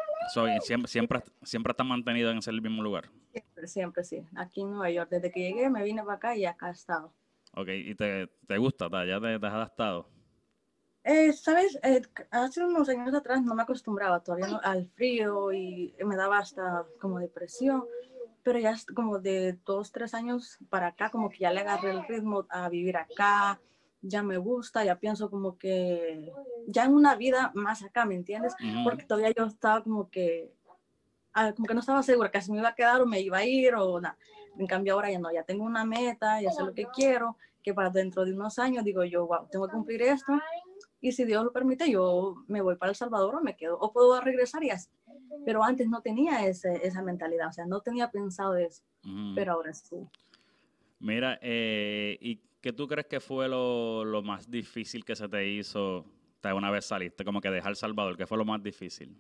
siempre, 0.61 0.89
siempre, 0.89 1.23
siempre 1.43 1.71
estás 1.73 1.87
mantenido 1.87 2.31
en 2.31 2.39
ese 2.39 2.53
mismo 2.53 2.83
lugar. 2.83 3.11
Siempre, 3.33 3.67
siempre, 3.67 4.05
sí. 4.05 4.27
Aquí 4.37 4.63
en 4.63 4.71
Nueva 4.71 4.91
York. 4.91 5.11
Desde 5.11 5.31
que 5.31 5.41
llegué 5.41 5.69
me 5.71 5.83
vine 5.83 6.03
para 6.03 6.17
acá 6.17 6.37
y 6.37 6.47
acá 6.47 6.69
he 6.69 6.73
estado. 6.73 7.13
Ok, 7.57 7.69
¿y 7.69 7.95
te, 7.95 8.27
te 8.47 8.59
gusta? 8.59 8.89
¿Ya 9.05 9.21
te, 9.21 9.35
has 9.35 9.53
adaptado? 9.53 10.09
Eh, 11.05 11.33
Sabes, 11.33 11.79
eh, 11.83 12.03
hace 12.31 12.65
unos 12.65 12.89
años 12.89 13.15
atrás 13.15 13.43
no 13.43 13.55
me 13.55 13.63
acostumbraba 13.63 14.21
todavía 14.21 14.59
al 14.63 14.89
frío 14.89 15.53
y 15.53 15.95
me 16.05 16.17
daba 16.17 16.39
hasta 16.39 16.87
como 16.99 17.19
depresión, 17.19 17.85
pero 18.43 18.59
ya 18.59 18.75
como 18.95 19.19
de 19.19 19.59
dos, 19.65 19.93
tres 19.93 20.15
años 20.15 20.59
para 20.71 20.89
acá, 20.89 21.11
como 21.11 21.29
que 21.29 21.39
ya 21.39 21.53
le 21.53 21.61
agarré 21.61 21.91
el 21.91 22.07
ritmo 22.07 22.47
a 22.49 22.69
vivir 22.69 22.97
acá, 22.97 23.61
ya 24.07 24.23
me 24.23 24.37
gusta, 24.37 24.85
ya 24.85 24.99
pienso 24.99 25.31
como 25.31 25.57
que 25.57 26.31
ya 26.67 26.85
en 26.85 26.95
una 26.95 27.17
vida 27.17 27.51
más 27.55 27.83
acá, 27.83 28.05
¿me 28.05 28.15
entiendes? 28.15 28.55
Porque 28.85 29.05
todavía 29.05 29.33
yo 29.37 29.47
estaba 29.47 29.83
como 29.83 30.11
que, 30.11 30.53
ah, 31.33 31.53
como 31.55 31.67
que 31.67 31.75
no 31.75 31.81
estaba 31.81 32.03
segura 32.03 32.31
que 32.31 32.41
si 32.43 32.53
me 32.53 32.59
iba 32.59 32.69
a 32.69 32.75
quedar 32.75 33.01
o 33.01 33.07
me 33.07 33.21
iba 33.21 33.39
a 33.39 33.45
ir 33.45 33.75
o 33.75 34.01
nada. 34.01 34.17
En 34.59 34.67
cambio 34.67 34.95
ahora 34.95 35.11
ya 35.11 35.19
no, 35.19 35.33
ya 35.33 35.43
tengo 35.43 35.65
una 35.65 35.85
meta, 35.85 36.41
ya 36.41 36.51
sé 36.51 36.63
lo 36.63 36.75
que 36.75 36.87
quiero, 36.95 37.37
que 37.63 37.73
para 37.73 37.91
dentro 37.91 38.25
de 38.25 38.35
unos 38.35 38.59
años 38.59 38.85
digo 38.85 39.05
yo, 39.05 39.27
wow, 39.27 39.49
tengo 39.51 39.67
que 39.67 39.73
cumplir 39.73 40.03
esto. 40.03 40.33
Y 41.01 41.13
si 41.13 41.25
Dios 41.25 41.43
lo 41.43 41.53
permite, 41.53 41.91
yo 41.91 42.45
me 42.47 42.61
voy 42.61 42.77
para 42.77 42.91
El 42.91 42.97
Salvador 42.97 43.37
o 43.37 43.43
me 43.43 43.57
quedo, 43.57 43.79
o 43.79 43.93
puedo 43.93 44.21
regresar 44.21 44.63
y 44.65 44.71
así. 44.71 44.91
Pero 45.45 45.65
antes 45.65 45.89
no 45.89 46.01
tenía 46.03 46.47
ese, 46.47 46.87
esa 46.87 47.03
mentalidad, 47.03 47.49
o 47.49 47.53
sea, 47.53 47.67
no 47.67 47.81
tenía 47.81 48.11
pensado 48.11 48.57
eso, 48.57 48.83
pero 49.35 49.53
ahora 49.53 49.73
sí. 49.75 49.97
Mira, 51.01 51.39
eh, 51.43 52.17
¿y 52.21 52.41
qué 52.65 52.73
tú 52.73 52.89
crees 52.89 53.07
que 53.07 53.21
fue 53.21 53.47
lo, 53.47 54.07
lo, 54.07 54.23
más 54.23 54.51
difícil 54.51 55.05
que 55.05 55.15
se 55.15 55.29
te 55.29 55.47
hizo 55.47 56.07
una 56.57 56.71
vez 56.71 56.87
saliste? 56.87 57.23
Como 57.23 57.43
que 57.43 57.51
dejar 57.51 57.69
El 57.69 57.77
Salvador, 57.77 58.17
¿qué 58.17 58.27
fue 58.27 58.39
lo 58.39 58.47
más 58.47 58.63
difícil? 58.63 59.15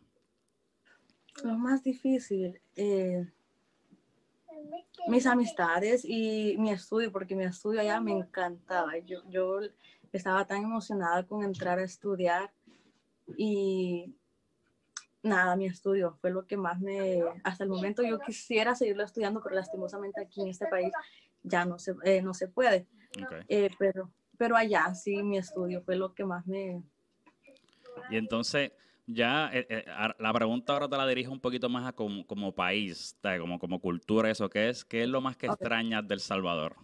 Lo 1.42 1.52
más 1.58 1.82
difícil, 1.82 2.58
eh, 2.74 3.30
mis 5.08 5.26
amistades 5.26 6.06
y 6.06 6.56
mi 6.58 6.70
estudio, 6.70 7.12
porque 7.12 7.36
mi 7.36 7.44
estudio 7.44 7.82
allá 7.82 8.00
me 8.00 8.12
encantaba. 8.12 8.96
Yo, 9.00 9.20
yo 9.28 9.60
estaba 10.10 10.46
tan 10.46 10.62
emocionada 10.62 11.26
con 11.26 11.44
entrar 11.44 11.78
a 11.78 11.84
estudiar 11.84 12.50
y 13.36 14.14
nada, 15.22 15.54
mi 15.54 15.66
estudio 15.66 16.16
fue 16.18 16.30
lo 16.30 16.46
que 16.46 16.56
más 16.56 16.80
me, 16.80 17.22
hasta 17.42 17.64
el 17.64 17.68
momento 17.68 18.02
yo 18.02 18.18
quisiera 18.20 18.74
seguirlo 18.74 19.02
estudiando, 19.02 19.42
pero 19.42 19.54
lastimosamente 19.54 20.22
aquí 20.22 20.40
en 20.40 20.48
este 20.48 20.66
país 20.66 20.92
ya 21.44 21.64
no 21.64 21.78
se, 21.78 21.94
eh, 22.04 22.22
no 22.22 22.34
se 22.34 22.48
puede. 22.48 22.88
Eh, 23.48 23.70
pero, 23.78 24.10
pero 24.36 24.56
allá 24.56 24.92
sí, 24.94 25.22
mi 25.22 25.38
estudio 25.38 25.82
fue 25.82 25.94
lo 25.94 26.12
que 26.12 26.24
más 26.24 26.44
me... 26.46 26.82
Y 28.10 28.16
entonces, 28.16 28.72
ya 29.06 29.50
eh, 29.52 29.84
la 30.18 30.32
pregunta 30.32 30.72
ahora 30.72 30.88
te 30.88 30.96
la 30.96 31.06
dirijo 31.06 31.30
un 31.30 31.38
poquito 31.38 31.68
más 31.68 31.86
a 31.86 31.92
como, 31.92 32.52
país, 32.52 33.16
como, 33.38 33.60
como 33.60 33.80
cultura, 33.80 34.30
eso, 34.30 34.50
¿qué 34.50 34.68
es, 34.70 34.84
¿qué 34.84 35.04
es 35.04 35.08
lo 35.08 35.20
más 35.20 35.36
que 35.36 35.46
extrañas 35.46 36.08
del 36.08 36.18
Salvador? 36.18 36.74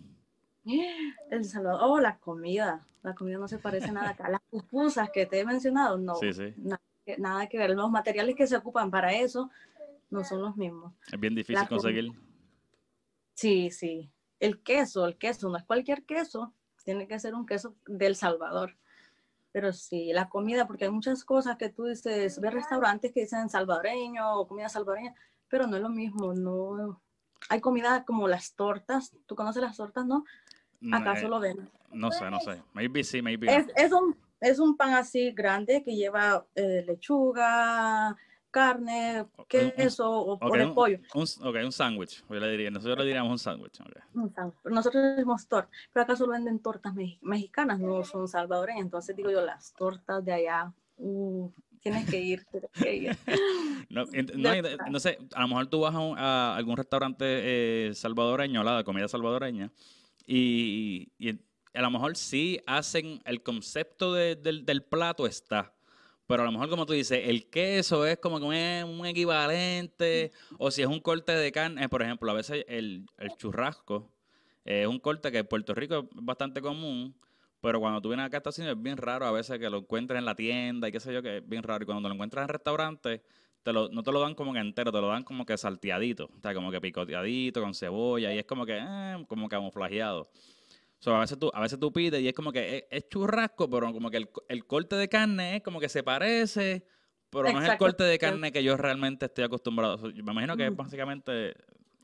El 1.31 1.45
Salvador, 1.45 1.81
oh, 1.83 1.99
la 1.99 2.19
comida, 2.19 2.87
la 3.02 3.14
comida 3.14 3.38
no 3.38 3.49
se 3.49 3.59
parece 3.59 3.90
nada 3.90 4.11
acá. 4.11 4.29
Las 4.29 4.43
pupusas 4.43 5.11
que 5.11 5.26
te 5.26 5.40
he 5.40 5.45
mencionado, 5.45 5.99
no, 5.99 6.14
sí, 6.17 6.33
sí. 6.33 6.55
Nada, 6.59 6.83
nada, 7.19 7.49
que 7.49 7.59
ver. 7.59 7.71
Los 7.71 7.90
materiales 7.90 8.37
que 8.37 8.47
se 8.47 8.57
ocupan 8.57 8.90
para 8.90 9.12
eso 9.14 9.50
no 10.11 10.23
son 10.23 10.43
los 10.43 10.57
mismos. 10.57 10.93
Es 11.11 11.19
bien 11.19 11.35
difícil 11.35 11.67
conseguir. 11.67 12.12
Sí, 13.35 13.71
sí 13.71 14.12
el 14.40 14.62
queso, 14.62 15.06
el 15.06 15.16
queso, 15.16 15.49
no 15.49 15.56
es 15.56 15.64
cualquier 15.64 16.04
queso, 16.04 16.52
tiene 16.85 17.06
que 17.06 17.20
ser 17.20 17.35
un 17.35 17.47
queso 17.47 17.76
del 17.87 18.16
Salvador. 18.16 18.76
Pero 19.52 19.73
sí, 19.73 20.12
la 20.12 20.28
comida, 20.28 20.66
porque 20.66 20.85
hay 20.85 20.90
muchas 20.90 21.25
cosas 21.25 21.56
que 21.56 21.68
tú 21.68 21.85
dices, 21.85 22.40
ves 22.40 22.54
restaurantes 22.54 23.12
que 23.12 23.20
dicen 23.20 23.49
salvadoreño 23.49 24.35
o 24.35 24.47
comida 24.47 24.68
salvadoreña, 24.68 25.14
pero 25.49 25.66
no 25.66 25.76
es 25.76 25.82
lo 25.82 25.90
mismo, 25.90 26.32
no. 26.35 27.00
Hay 27.49 27.61
comida 27.61 28.04
como 28.04 28.28
las 28.28 28.54
tortas, 28.54 29.16
¿tú 29.26 29.35
conoces 29.35 29.62
las 29.62 29.76
tortas, 29.76 30.06
no? 30.06 30.25
¿Acaso 30.92 31.28
lo 31.28 31.40
ven? 31.40 31.68
No 31.92 32.11
sé, 32.11 32.30
no 32.30 32.40
sé. 32.40 32.62
Maybe 32.73 33.02
sí, 33.02 33.20
maybe. 33.20 33.54
Es, 33.54 33.66
es, 33.75 33.92
un, 33.92 34.16
es 34.40 34.59
un 34.59 34.76
pan 34.76 34.94
así 34.94 35.32
grande 35.32 35.82
que 35.82 35.97
lleva 35.97 36.47
eh, 36.54 36.85
lechuga, 36.87 38.16
carne, 38.50 39.26
queso 39.49 40.11
o, 40.11 40.38
un, 40.38 40.75
pollo. 40.75 40.99
Un, 41.14 41.23
ok, 41.23 41.57
un 41.64 41.73
sándwich, 41.73 42.25
yo 42.28 42.37
le 42.37 42.50
diría. 42.50 42.71
Nosotros 42.71 42.99
le 42.99 43.04
diríamos 43.04 43.30
un 43.30 43.38
sándwich. 43.38 43.80
Nosotros 44.64 45.16
decimos 45.16 45.47
torta, 45.47 45.71
pero 45.92 46.04
acá 46.04 46.16
solo 46.16 46.33
venden 46.33 46.59
tortas 46.59 46.95
mexicanas, 47.21 47.78
no 47.78 48.04
son 48.04 48.28
salvadoreñas. 48.28 48.83
Entonces 48.83 49.16
digo 49.16 49.30
yo, 49.30 49.40
las 49.42 49.73
tortas 49.75 50.25
de 50.25 50.33
allá, 50.33 50.73
uh, 50.99 51.50
tienes 51.80 52.09
que 52.09 52.21
ir, 52.21 52.45
tienes 52.50 52.71
que 52.73 52.97
ir. 52.97 53.16
no, 53.88 54.04
no, 54.90 55.00
sé, 55.00 55.19
a 55.35 55.42
lo 55.42 55.49
mejor 55.49 55.66
tú 55.69 55.80
vas 55.80 55.95
a, 55.95 56.57
algún 56.57 56.76
restaurante 56.76 57.25
eh, 57.26 57.95
salvadoreño, 57.95 58.62
la 58.62 58.78
de 58.78 58.85
comida 58.85 59.09
salvadoreña, 59.09 59.71
y, 60.26 61.12
y, 61.19 61.40
a 61.73 61.83
lo 61.83 61.90
mejor 61.90 62.16
sí 62.16 62.61
hacen 62.66 63.21
el 63.25 63.42
concepto 63.42 64.12
del, 64.12 64.64
del 64.64 64.83
plato 64.83 65.26
está 65.26 65.73
pero 66.31 66.45
a 66.45 66.47
lo 66.47 66.53
mejor, 66.53 66.71
como 66.71 66.87
tú 66.87 66.93
dices, 66.93 67.23
el 67.25 67.51
queso 67.51 68.07
es 68.07 68.19
como 68.19 68.39
que 68.39 68.85
un 68.85 69.05
equivalente, 69.05 70.31
o 70.59 70.71
si 70.71 70.81
es 70.81 70.87
un 70.87 71.01
corte 71.01 71.33
de 71.33 71.51
carne, 71.51 71.89
por 71.89 72.03
ejemplo, 72.03 72.31
a 72.31 72.35
veces 72.35 72.65
el, 72.69 73.05
churrasco 73.37 74.13
es 74.65 74.87
un 74.87 75.01
corte 75.01 75.33
que 75.33 75.39
en 75.39 75.47
Puerto 75.49 75.75
Rico 75.75 75.99
es 75.99 76.05
bastante 76.13 76.63
común, 76.63 77.17
pero 77.61 77.81
cuando 77.81 78.01
tú 78.01 78.11
vienes 78.11 78.27
acá 78.27 78.37
a 78.37 78.39
Estados 78.39 78.59
Unidos 78.59 78.77
es 78.77 78.83
bien 78.85 78.97
raro 78.97 79.27
a 79.27 79.33
veces 79.33 79.59
que 79.59 79.69
lo 79.69 79.79
encuentres 79.79 80.21
en 80.21 80.25
la 80.25 80.37
tienda 80.37 80.87
y 80.89 80.93
qué 80.93 81.01
sé 81.01 81.13
yo, 81.13 81.21
que 81.21 81.39
es 81.39 81.49
bien 81.49 81.65
raro. 81.65 81.83
Y 81.83 81.87
cuando 81.87 82.09
lo 82.09 82.15
encuentras 82.15 82.45
en 82.45 82.49
restaurantes, 82.51 83.23
te 83.65 83.73
lo, 83.73 83.89
no 83.89 84.05
te 84.05 84.13
lo 84.13 84.21
dan 84.21 84.37
como 84.37 84.53
que 84.53 84.61
entero, 84.61 84.93
te 84.93 85.01
lo 85.01 85.09
dan 85.09 85.25
como 85.25 85.45
que 85.45 85.59
salteadito, 85.59 86.27
o 86.27 86.41
sea, 86.41 86.55
como 86.55 86.71
que 86.71 86.81
picoteadito, 86.81 87.61
con 87.61 87.75
cebolla, 87.75 88.33
y 88.33 88.39
es 88.39 88.45
como 88.45 88.65
que, 88.65 88.79
eh, 88.81 89.25
como 89.27 89.49
camuflajeado 89.49 90.31
a, 91.07 91.21
veces 91.21 91.38
tú, 91.38 91.50
a 91.54 91.61
veces 91.61 91.78
tú 91.78 91.92
pides 91.92 92.21
y 92.21 92.28
es 92.28 92.35
como 92.35 92.52
que 92.52 92.87
es, 92.90 93.09
churrasco, 93.09 93.69
pero 93.71 93.92
como 93.92 94.11
que 94.11 94.28
el, 94.49 94.66
corte 94.66 94.97
de 94.97 95.09
carne 95.09 95.57
es 95.57 95.62
como 95.62 95.80
que 95.80 95.88
se 95.88 96.02
parece, 96.02 96.85
pero 97.30 97.52
no 97.52 97.62
es 97.62 97.69
el 97.69 97.78
corte 97.78 98.04
de 98.04 98.19
carne 98.19 98.52
que 98.52 98.62
yo 98.62 98.76
realmente 98.76 99.26
estoy 99.26 99.45
acostumbrado. 99.45 99.99
me 99.99 100.33
imagino 100.33 100.57
que 100.57 100.66
es 100.66 100.76
básicamente 100.76 101.54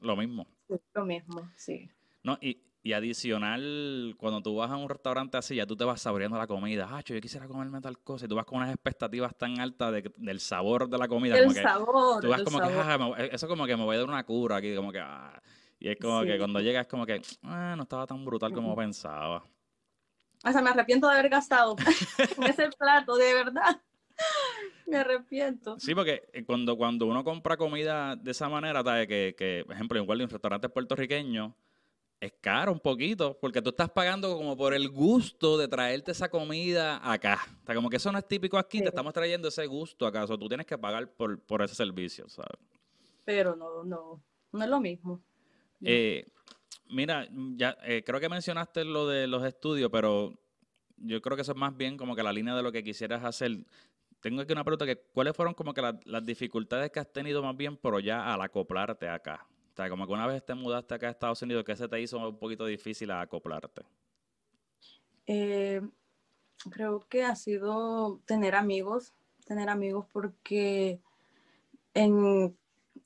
lo 0.01 0.17
mismo. 0.17 0.47
lo 0.95 1.05
mismo, 1.05 1.51
sí. 1.57 1.91
No, 2.23 2.39
y, 2.41 2.63
adicional, 2.93 4.15
cuando 4.17 4.41
tú 4.41 4.55
vas 4.55 4.71
a 4.71 4.77
un 4.77 4.89
restaurante 4.89 5.37
así, 5.37 5.57
ya 5.57 5.67
tú 5.67 5.77
te 5.77 5.85
vas 5.85 6.01
saboreando 6.01 6.39
la 6.39 6.47
comida. 6.47 6.87
Ah, 6.89 7.03
yo 7.05 7.21
quisiera 7.21 7.49
comerme 7.49 7.81
tal 7.81 7.99
cosa. 7.99 8.27
Y 8.27 8.29
tú 8.29 8.37
vas 8.37 8.45
con 8.45 8.59
unas 8.59 8.73
expectativas 8.73 9.37
tan 9.37 9.59
altas 9.59 10.05
del 10.17 10.39
sabor 10.39 10.89
de 10.89 10.97
la 10.97 11.09
comida. 11.09 11.37
El 11.37 11.53
sabor. 11.53 12.23
Tú 12.23 12.29
vas 12.29 12.43
como 12.43 12.61
que, 12.61 12.73
ah, 12.73 13.17
eso 13.33 13.49
como 13.49 13.67
que 13.67 13.77
me 13.77 13.83
voy 13.83 13.97
a 13.97 13.99
dar 13.99 14.09
una 14.09 14.25
cura 14.25 14.57
aquí, 14.57 14.77
como 14.77 14.93
que, 14.93 15.01
ah, 15.01 15.43
y 15.79 15.89
es 15.89 15.97
como 16.01 16.23
que 16.23 16.39
cuando 16.39 16.61
llega 16.61 16.81
es 16.81 16.87
como 16.87 17.05
que, 17.05 17.21
ah, 17.43 17.75
no 17.77 17.83
estaba 17.83 18.07
tan 18.07 18.25
brutal 18.25 18.53
como 18.53 18.75
pensaba. 18.75 19.45
O 20.45 20.53
sea, 20.53 20.63
me 20.63 20.71
arrepiento 20.71 21.09
de 21.09 21.15
haber 21.15 21.29
gastado 21.29 21.77
en 22.37 22.45
ese 22.45 22.69
plato, 22.79 23.17
de 23.17 23.35
verdad. 23.35 23.81
Me 24.87 24.99
arrepiento. 24.99 25.79
Sí, 25.79 25.95
porque 25.95 26.29
eh, 26.33 26.45
cuando, 26.45 26.77
cuando 26.77 27.07
uno 27.07 27.25
compra 27.25 27.57
comida 27.57 28.17
de 28.17 28.31
esa 28.31 28.49
manera, 28.49 28.83
que, 29.07 29.35
que, 29.37 29.65
por 29.67 29.75
ejemplo, 29.75 29.99
igual 29.99 30.21
en 30.21 30.25
un 30.25 30.31
restaurante 30.31 30.69
puertorriqueño, 30.69 31.55
es 32.21 32.33
caro 32.41 32.73
un 32.73 32.81
poquito, 32.81 33.37
porque 33.39 33.61
tú 33.61 33.71
estás 33.71 33.91
pagando 33.91 34.35
como 34.37 34.57
por 34.57 34.73
el 34.73 34.89
gusto 34.89 35.59
de 35.59 35.69
traerte 35.69 36.13
esa 36.13 36.31
comida 36.31 37.01
acá. 37.03 37.41
O 37.63 37.67
sea, 37.67 37.75
como 37.75 37.91
que 37.91 37.97
eso 37.97 38.11
no 38.11 38.19
es 38.19 38.27
típico 38.27 38.57
aquí, 38.57 38.81
te 38.81 38.89
estamos 38.89 39.13
trayendo 39.13 39.49
ese 39.49 39.67
gusto 39.67 40.07
acá. 40.07 40.25
O 40.25 40.27
sea, 40.27 40.39
tú 40.39 40.49
tienes 40.49 40.67
que 40.67 40.79
pagar 40.79 41.11
por, 41.11 41.39
por 41.41 41.63
ese 41.63 41.75
servicio, 41.75 42.29
¿sabes? 42.29 42.59
Pero 43.25 43.57
no, 43.57 43.85
no, 43.85 44.23
no 44.53 44.65
es 44.65 44.71
lo 44.71 44.81
mismo. 44.81 45.21
Eh, 45.83 46.27
mira, 46.89 47.29
ya 47.57 47.77
eh, 47.85 48.03
creo 48.05 48.21
que 48.21 48.29
mencionaste 48.29 48.85
lo 48.85 49.07
de 49.07 49.27
los 49.27 49.45
estudios, 49.45 49.91
pero 49.91 50.39
yo 50.97 51.21
creo 51.21 51.37
que 51.37 51.43
eso 51.43 51.53
es 51.53 51.59
más 51.59 51.77
bien 51.77 51.97
como 51.97 52.17
que 52.17 52.23
la 52.23 52.33
línea 52.33 52.55
de 52.55 52.63
lo 52.63 52.73
que 52.73 52.83
quisieras 52.83 53.25
hacer. 53.25 53.65
Tengo 54.21 54.43
aquí 54.43 54.53
una 54.53 54.65
pregunta 54.65 54.87
que 54.87 54.97
¿cuáles 54.97 55.37
fueron 55.37 55.55
como 55.55 55.75
que 55.75 55.83
las 56.05 56.25
dificultades 56.25 56.91
que 56.91 57.01
has 57.01 57.13
tenido 57.13 57.43
más 57.43 57.57
bien 57.57 57.77
por 57.77 58.03
ya 58.03 58.33
al 58.33 58.41
acoplarte 58.41 59.09
acá? 59.09 59.47
O 59.73 59.77
sea, 59.77 59.91
como 59.91 60.07
que 60.07 60.13
una 60.15 60.27
vez 60.27 60.45
te 60.45 60.55
mudaste 60.55 60.95
acá 60.95 61.09
a 61.09 61.11
Estados 61.11 61.43
Unidos, 61.43 61.65
¿qué 61.65 61.77
se 61.77 61.87
te 61.87 62.01
hizo 62.01 62.19
un 62.19 62.39
poquito 62.39 62.65
difícil 62.65 63.11
acoplarte? 63.11 63.83
Eh, 65.27 65.83
creo 66.71 67.07
que 67.09 67.25
ha 67.25 67.37
sido 67.37 68.21
tener 68.25 68.55
amigos, 68.55 69.13
tener 69.45 69.69
amigos 69.69 70.07
porque 70.13 71.01
en 71.93 72.57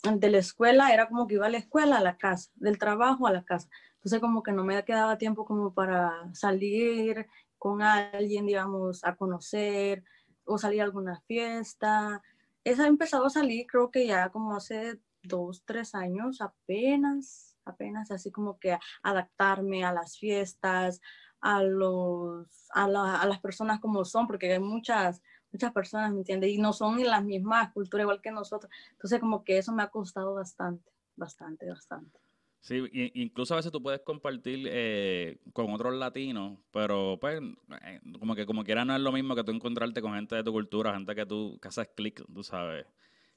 de 0.02 0.30
la 0.30 0.38
escuela 0.38 0.92
era 0.92 1.08
como 1.08 1.26
que 1.26 1.34
iba 1.34 1.46
a 1.46 1.50
la 1.50 1.58
escuela 1.58 1.98
a 1.98 2.02
la 2.02 2.16
casa, 2.16 2.50
del 2.54 2.78
trabajo 2.78 3.26
a 3.26 3.32
la 3.32 3.44
casa. 3.44 3.68
Entonces 3.96 4.20
como 4.20 4.42
que 4.42 4.52
no 4.52 4.64
me 4.64 4.82
quedaba 4.84 5.18
tiempo 5.18 5.44
como 5.44 5.74
para 5.74 6.32
salir 6.32 7.26
con 7.58 7.82
alguien, 7.82 8.46
digamos, 8.46 9.04
a 9.04 9.14
conocer 9.16 10.02
o 10.44 10.56
salir 10.58 10.80
a 10.80 10.84
alguna 10.84 11.20
fiesta. 11.26 12.22
Esa 12.64 12.84
ha 12.84 12.86
empezado 12.86 13.26
a 13.26 13.30
salir 13.30 13.66
creo 13.66 13.90
que 13.90 14.06
ya 14.06 14.30
como 14.30 14.56
hace 14.56 14.98
dos, 15.22 15.64
tres 15.66 15.94
años 15.94 16.40
apenas, 16.40 17.58
apenas 17.64 18.10
así 18.10 18.30
como 18.30 18.58
que 18.58 18.78
adaptarme 19.02 19.84
a 19.84 19.92
las 19.92 20.18
fiestas, 20.18 21.00
a, 21.42 21.62
los, 21.62 22.68
a, 22.74 22.84
a 22.84 23.26
las 23.26 23.40
personas 23.40 23.80
como 23.80 24.04
son, 24.04 24.26
porque 24.26 24.52
hay 24.52 24.60
muchas 24.60 25.22
muchas 25.52 25.72
personas, 25.72 26.12
¿me 26.12 26.18
entiendes? 26.18 26.50
Y 26.50 26.58
no 26.58 26.72
son 26.72 26.98
en 27.00 27.08
las 27.08 27.24
mismas 27.24 27.72
culturas 27.72 28.04
igual 28.04 28.20
que 28.20 28.30
nosotros. 28.30 28.72
Entonces 28.92 29.20
como 29.20 29.44
que 29.44 29.58
eso 29.58 29.72
me 29.72 29.82
ha 29.82 29.88
costado 29.88 30.34
bastante, 30.34 30.90
bastante, 31.16 31.68
bastante. 31.68 32.20
Sí, 32.60 32.82
incluso 33.14 33.54
a 33.54 33.56
veces 33.56 33.72
tú 33.72 33.82
puedes 33.82 34.00
compartir 34.00 34.68
eh, 34.70 35.38
con 35.54 35.72
otros 35.72 35.94
latinos, 35.94 36.58
pero 36.70 37.16
pues 37.18 37.40
eh, 37.82 38.00
como 38.18 38.34
que 38.34 38.44
como 38.44 38.64
quiera 38.64 38.84
no 38.84 38.94
es 38.94 39.00
lo 39.00 39.12
mismo 39.12 39.34
que 39.34 39.42
tú 39.42 39.50
encontrarte 39.50 40.02
con 40.02 40.12
gente 40.14 40.36
de 40.36 40.44
tu 40.44 40.52
cultura, 40.52 40.92
gente 40.92 41.14
que 41.14 41.24
tú 41.24 41.58
que 41.60 41.68
haces 41.68 41.88
clic, 41.96 42.22
tú 42.32 42.42
sabes. 42.42 42.86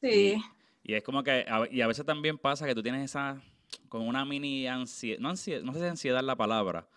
Sí. 0.02 0.36
Y, 0.84 0.94
es 0.94 1.04
como 1.04 1.24
que, 1.24 1.46
y 1.72 1.80
a 1.80 1.88
veces 1.88 2.06
también 2.06 2.38
pasa 2.38 2.66
que 2.66 2.76
tú 2.76 2.84
tienes 2.84 3.06
esa, 3.06 3.42
con 3.88 4.06
una 4.06 4.26
mini 4.26 4.68
ansiedad, 4.68 5.20
no, 5.22 5.30
ansiedad, 5.30 5.62
no 5.62 5.72
sé 5.72 5.80
si 5.80 5.86
ansiedad 5.86 6.20
es 6.20 6.26
la 6.26 6.36
palabra, 6.36 6.90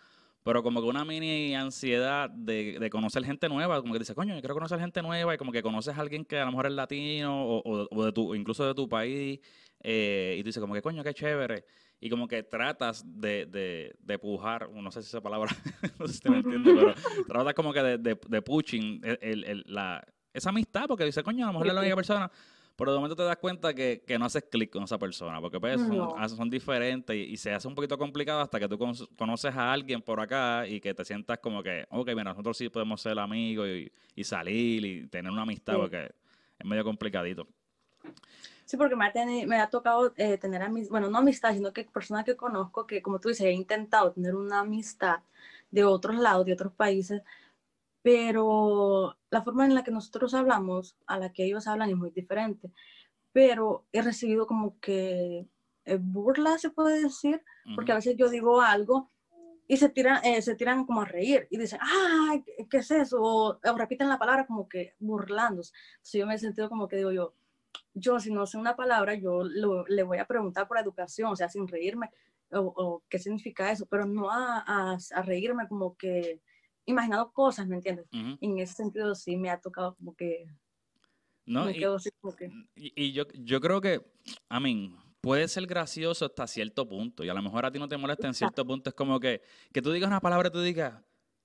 pero 0.43 0.63
como 0.63 0.81
que 0.81 0.87
una 0.87 1.03
mini 1.03 1.55
ansiedad 1.55 2.29
de, 2.29 2.77
de, 2.79 2.89
conocer 2.89 3.23
gente 3.25 3.49
nueva, 3.49 3.81
como 3.81 3.93
que 3.93 3.99
dices, 3.99 4.15
coño, 4.15 4.33
yo 4.33 4.41
quiero 4.41 4.53
conocer 4.53 4.79
gente 4.79 5.01
nueva 5.01 5.33
y 5.33 5.37
como 5.37 5.51
que 5.51 5.61
conoces 5.61 5.97
a 5.97 6.01
alguien 6.01 6.23
que 6.23 6.39
a 6.39 6.45
lo 6.45 6.51
mejor 6.51 6.67
es 6.67 6.73
latino 6.73 7.45
o, 7.45 7.87
o, 7.89 8.05
de 8.05 8.11
tu, 8.11 8.33
incluso 8.33 8.65
de 8.65 8.73
tu 8.73 8.87
país 8.87 9.39
eh, 9.83 10.35
y 10.37 10.41
tú 10.41 10.47
dices 10.47 10.61
como 10.61 10.73
que 10.73 10.81
coño, 10.81 11.03
qué 11.03 11.13
chévere 11.13 11.65
y 11.99 12.09
como 12.09 12.27
que 12.27 12.43
tratas 12.43 13.03
de, 13.05 13.45
de, 13.47 13.95
de 13.99 14.19
pujar, 14.19 14.69
no 14.69 14.91
sé 14.91 15.01
si 15.01 15.07
esa 15.07 15.21
palabra, 15.21 15.51
no 15.99 16.07
sé 16.07 16.13
si 16.13 16.29
me 16.29 16.37
entiende, 16.37 16.73
pero 16.73 16.93
tratas 17.27 17.53
como 17.53 17.73
que 17.73 17.81
de, 17.81 17.97
de, 17.97 18.41
pushing 18.41 19.01
el, 19.03 19.43
el, 19.43 19.63
la, 19.67 20.05
esa 20.33 20.49
amistad, 20.49 20.85
porque 20.87 21.05
dice, 21.05 21.23
coño, 21.23 21.45
a 21.45 21.47
lo 21.47 21.53
mejor 21.53 21.67
es 21.67 21.73
la 21.73 21.81
única 21.81 21.95
persona, 21.95 22.31
pero 22.77 22.91
de 22.91 22.97
momento 22.97 23.15
te 23.15 23.23
das 23.23 23.37
cuenta 23.37 23.73
que, 23.73 24.03
que 24.05 24.19
no 24.19 24.25
haces 24.25 24.43
clic 24.49 24.69
con 24.71 24.83
esa 24.83 24.99
persona, 24.99 25.41
porque 25.41 25.59
pues 25.59 25.81
son, 25.81 26.29
son, 26.29 26.49
diferentes 26.49 27.15
y, 27.15 27.35
se 27.35 27.51
hace 27.51 27.67
un 27.67 27.73
poquito 27.73 27.97
complicado 27.97 28.39
hasta 28.39 28.59
que 28.59 28.69
tú 28.69 28.77
conoces 29.17 29.55
a 29.55 29.73
alguien 29.73 30.01
por 30.01 30.19
acá 30.19 30.67
y 30.67 30.79
que 30.79 30.93
te 30.93 31.03
sientas 31.03 31.39
como 31.39 31.63
que, 31.63 31.85
ok, 31.89 32.07
mira, 32.09 32.25
nosotros 32.25 32.55
sí 32.55 32.69
podemos 32.69 33.01
ser 33.01 33.17
amigos 33.17 33.67
y, 33.67 33.91
y 34.15 34.23
salir 34.23 34.85
y 34.85 35.07
tener 35.07 35.31
una 35.31 35.41
amistad, 35.41 35.75
porque 35.75 36.11
es 36.59 36.65
medio 36.65 36.83
complicadito. 36.83 37.47
Sí, 38.65 38.77
porque 38.77 38.95
me 38.95 39.07
ha, 39.07 39.25
me 39.47 39.59
ha 39.59 39.69
tocado 39.69 40.13
eh, 40.17 40.37
tener 40.37 40.61
amistad, 40.61 40.91
bueno, 40.91 41.09
no 41.09 41.17
amistad, 41.17 41.53
sino 41.53 41.73
que 41.73 41.85
personas 41.85 42.25
que 42.25 42.35
conozco 42.35 42.85
que, 42.85 43.01
como 43.01 43.19
tú 43.19 43.29
dices, 43.29 43.45
he 43.45 43.53
intentado 43.53 44.11
tener 44.11 44.35
una 44.35 44.59
amistad 44.59 45.21
de 45.71 45.83
otros 45.83 46.17
lados, 46.17 46.45
de 46.45 46.53
otros 46.53 46.73
países, 46.73 47.23
pero 48.07 49.17
la 49.29 49.41
forma 49.41 49.65
en 49.65 49.75
la 49.75 49.83
que 49.83 49.91
nosotros 49.91 50.33
hablamos, 50.33 50.95
a 51.07 51.19
la 51.19 51.33
que 51.33 51.43
ellos 51.43 51.67
hablan, 51.67 51.89
es 51.89 51.97
muy 51.97 52.09
diferente. 52.09 52.71
Pero 53.33 53.85
he 53.91 54.01
recibido 54.01 54.47
como 54.47 54.79
que 54.79 55.45
eh, 55.83 55.97
burla, 55.99 56.57
se 56.57 56.69
puede 56.69 57.03
decir, 57.03 57.43
porque 57.75 57.91
a 57.91 57.95
veces 57.95 58.15
yo 58.15 58.29
digo 58.29 58.61
algo 58.61 59.11
y 59.67 59.75
se 59.75 59.89
tiran, 59.89 60.23
eh, 60.23 60.41
se 60.41 60.55
tiran 60.55 60.85
como 60.85 61.01
a 61.01 61.05
reír 61.05 61.49
y 61.49 61.57
dicen, 61.57 61.79
ah, 61.81 62.37
¿qué 62.69 62.77
es 62.77 62.91
eso? 62.91 63.21
O, 63.21 63.59
o, 63.61 63.77
repiten 63.77 64.07
la 64.07 64.17
palabra 64.17 64.47
como 64.47 64.69
que 64.69 64.95
burlándose. 64.99 65.73
Entonces 65.95 66.19
yo 66.21 66.27
me 66.27 66.35
he 66.35 66.37
sentido 66.37 66.69
como 66.69 66.87
que 66.87 66.95
digo 66.95 67.11
yo, 67.11 67.33
yo 67.93 68.21
si 68.21 68.31
no 68.31 68.47
sé 68.47 68.57
una 68.57 68.77
palabra, 68.77 69.15
yo 69.15 69.43
le 69.43 70.03
voy 70.03 70.19
a 70.19 70.27
preguntar 70.27 70.65
por 70.65 70.77
educación, 70.77 71.29
o 71.29 71.35
sea, 71.35 71.49
sin 71.49 71.67
reírme, 71.67 72.09
o, 72.53 73.03
qué 73.09 73.19
significa 73.19 73.69
eso, 73.69 73.85
pero 73.85 74.05
no 74.05 74.31
a, 74.31 74.63
a, 74.65 75.21
reírme 75.23 75.67
como 75.67 75.97
que 75.97 76.41
imaginando 76.87 77.31
cosas, 77.31 77.67
¿me 77.67 77.75
entiendes? 77.75 78.07
En 78.11 78.57
ese 78.57 78.73
sentido 78.73 79.13
sí 79.13 79.37
me 79.37 79.49
ha 79.49 79.59
tocado 79.59 79.95
como 79.95 80.15
que... 80.15 80.47
No, 81.45 81.69
y, 81.69 81.77
y, 82.75 83.13
yo, 83.13 83.23
yo 83.33 83.61
creo 83.61 83.79
que, 83.79 84.01
a 84.49 84.59
mí, 84.59 84.93
puede 85.21 85.47
ser 85.47 85.65
gracioso 85.65 86.25
hasta 86.25 86.45
cierto 86.45 86.87
punto, 86.87 87.23
y 87.23 87.29
a 87.29 87.33
lo 87.33 87.41
mejor 87.41 87.65
a 87.65 87.71
ti 87.71 87.79
no 87.79 87.87
te 87.87 87.95
molesta 87.95 88.27
en 88.27 88.33
cierto 88.33 88.65
punto, 88.65 88.89
es 88.89 88.93
como 88.95 89.17
que, 89.19 89.41
que 89.71 89.81
tú 89.81 89.91
digas 89.93 90.09
una 90.09 90.19
palabra 90.19 90.49
y 90.49 90.51
tú 90.51 90.61
digas, 90.61 91.01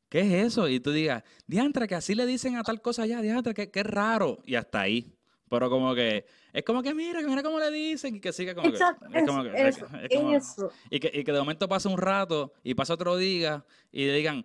¿qué 0.09 0.21
es 0.21 0.47
eso? 0.47 0.69
Y 0.69 0.81
tú 0.81 0.91
digas, 0.91 1.23
diantra, 1.47 1.87
que 1.87 1.95
así 1.95 2.17
le 2.17 2.27
dicen 2.27 2.57
a 2.57 2.65
tal 2.65 2.83
cosa 2.83 3.07
ya, 3.07 3.21
diantra, 3.21 3.55
que, 3.55 3.71
que 3.71 3.83
raro, 3.85 4.39
y 4.45 4.57
hasta 4.57 4.81
ahí. 4.81 5.17
Pero 5.49 5.69
como 5.69 5.95
que, 5.95 6.25
es 6.53 6.65
como 6.65 6.83
que 6.83 6.95
mira, 6.95 7.21
mira 7.21 7.43
cómo 7.43 7.61
le 7.61 7.71
dicen 7.71 8.17
y 8.17 8.21
que 8.21 8.33
siga 8.33 8.55
como 8.55 8.69
Exacto, 8.69 9.07
que. 9.13 9.19
Es 9.19 9.27
como 9.27 9.43
que, 9.43 9.69
eso, 9.69 9.87
eso. 10.11 10.73
Y, 10.91 10.99
que, 10.99 11.11
y 11.13 11.23
que 11.23 11.33
de 11.33 11.39
momento 11.39 11.69
pasa 11.69 11.91
un 11.91 11.99
rato 11.99 12.55
y 12.65 12.75
pasa 12.75 12.95
otro 12.95 13.19
día 13.19 13.63
y 13.91 14.07
le 14.07 14.15
digan, 14.15 14.43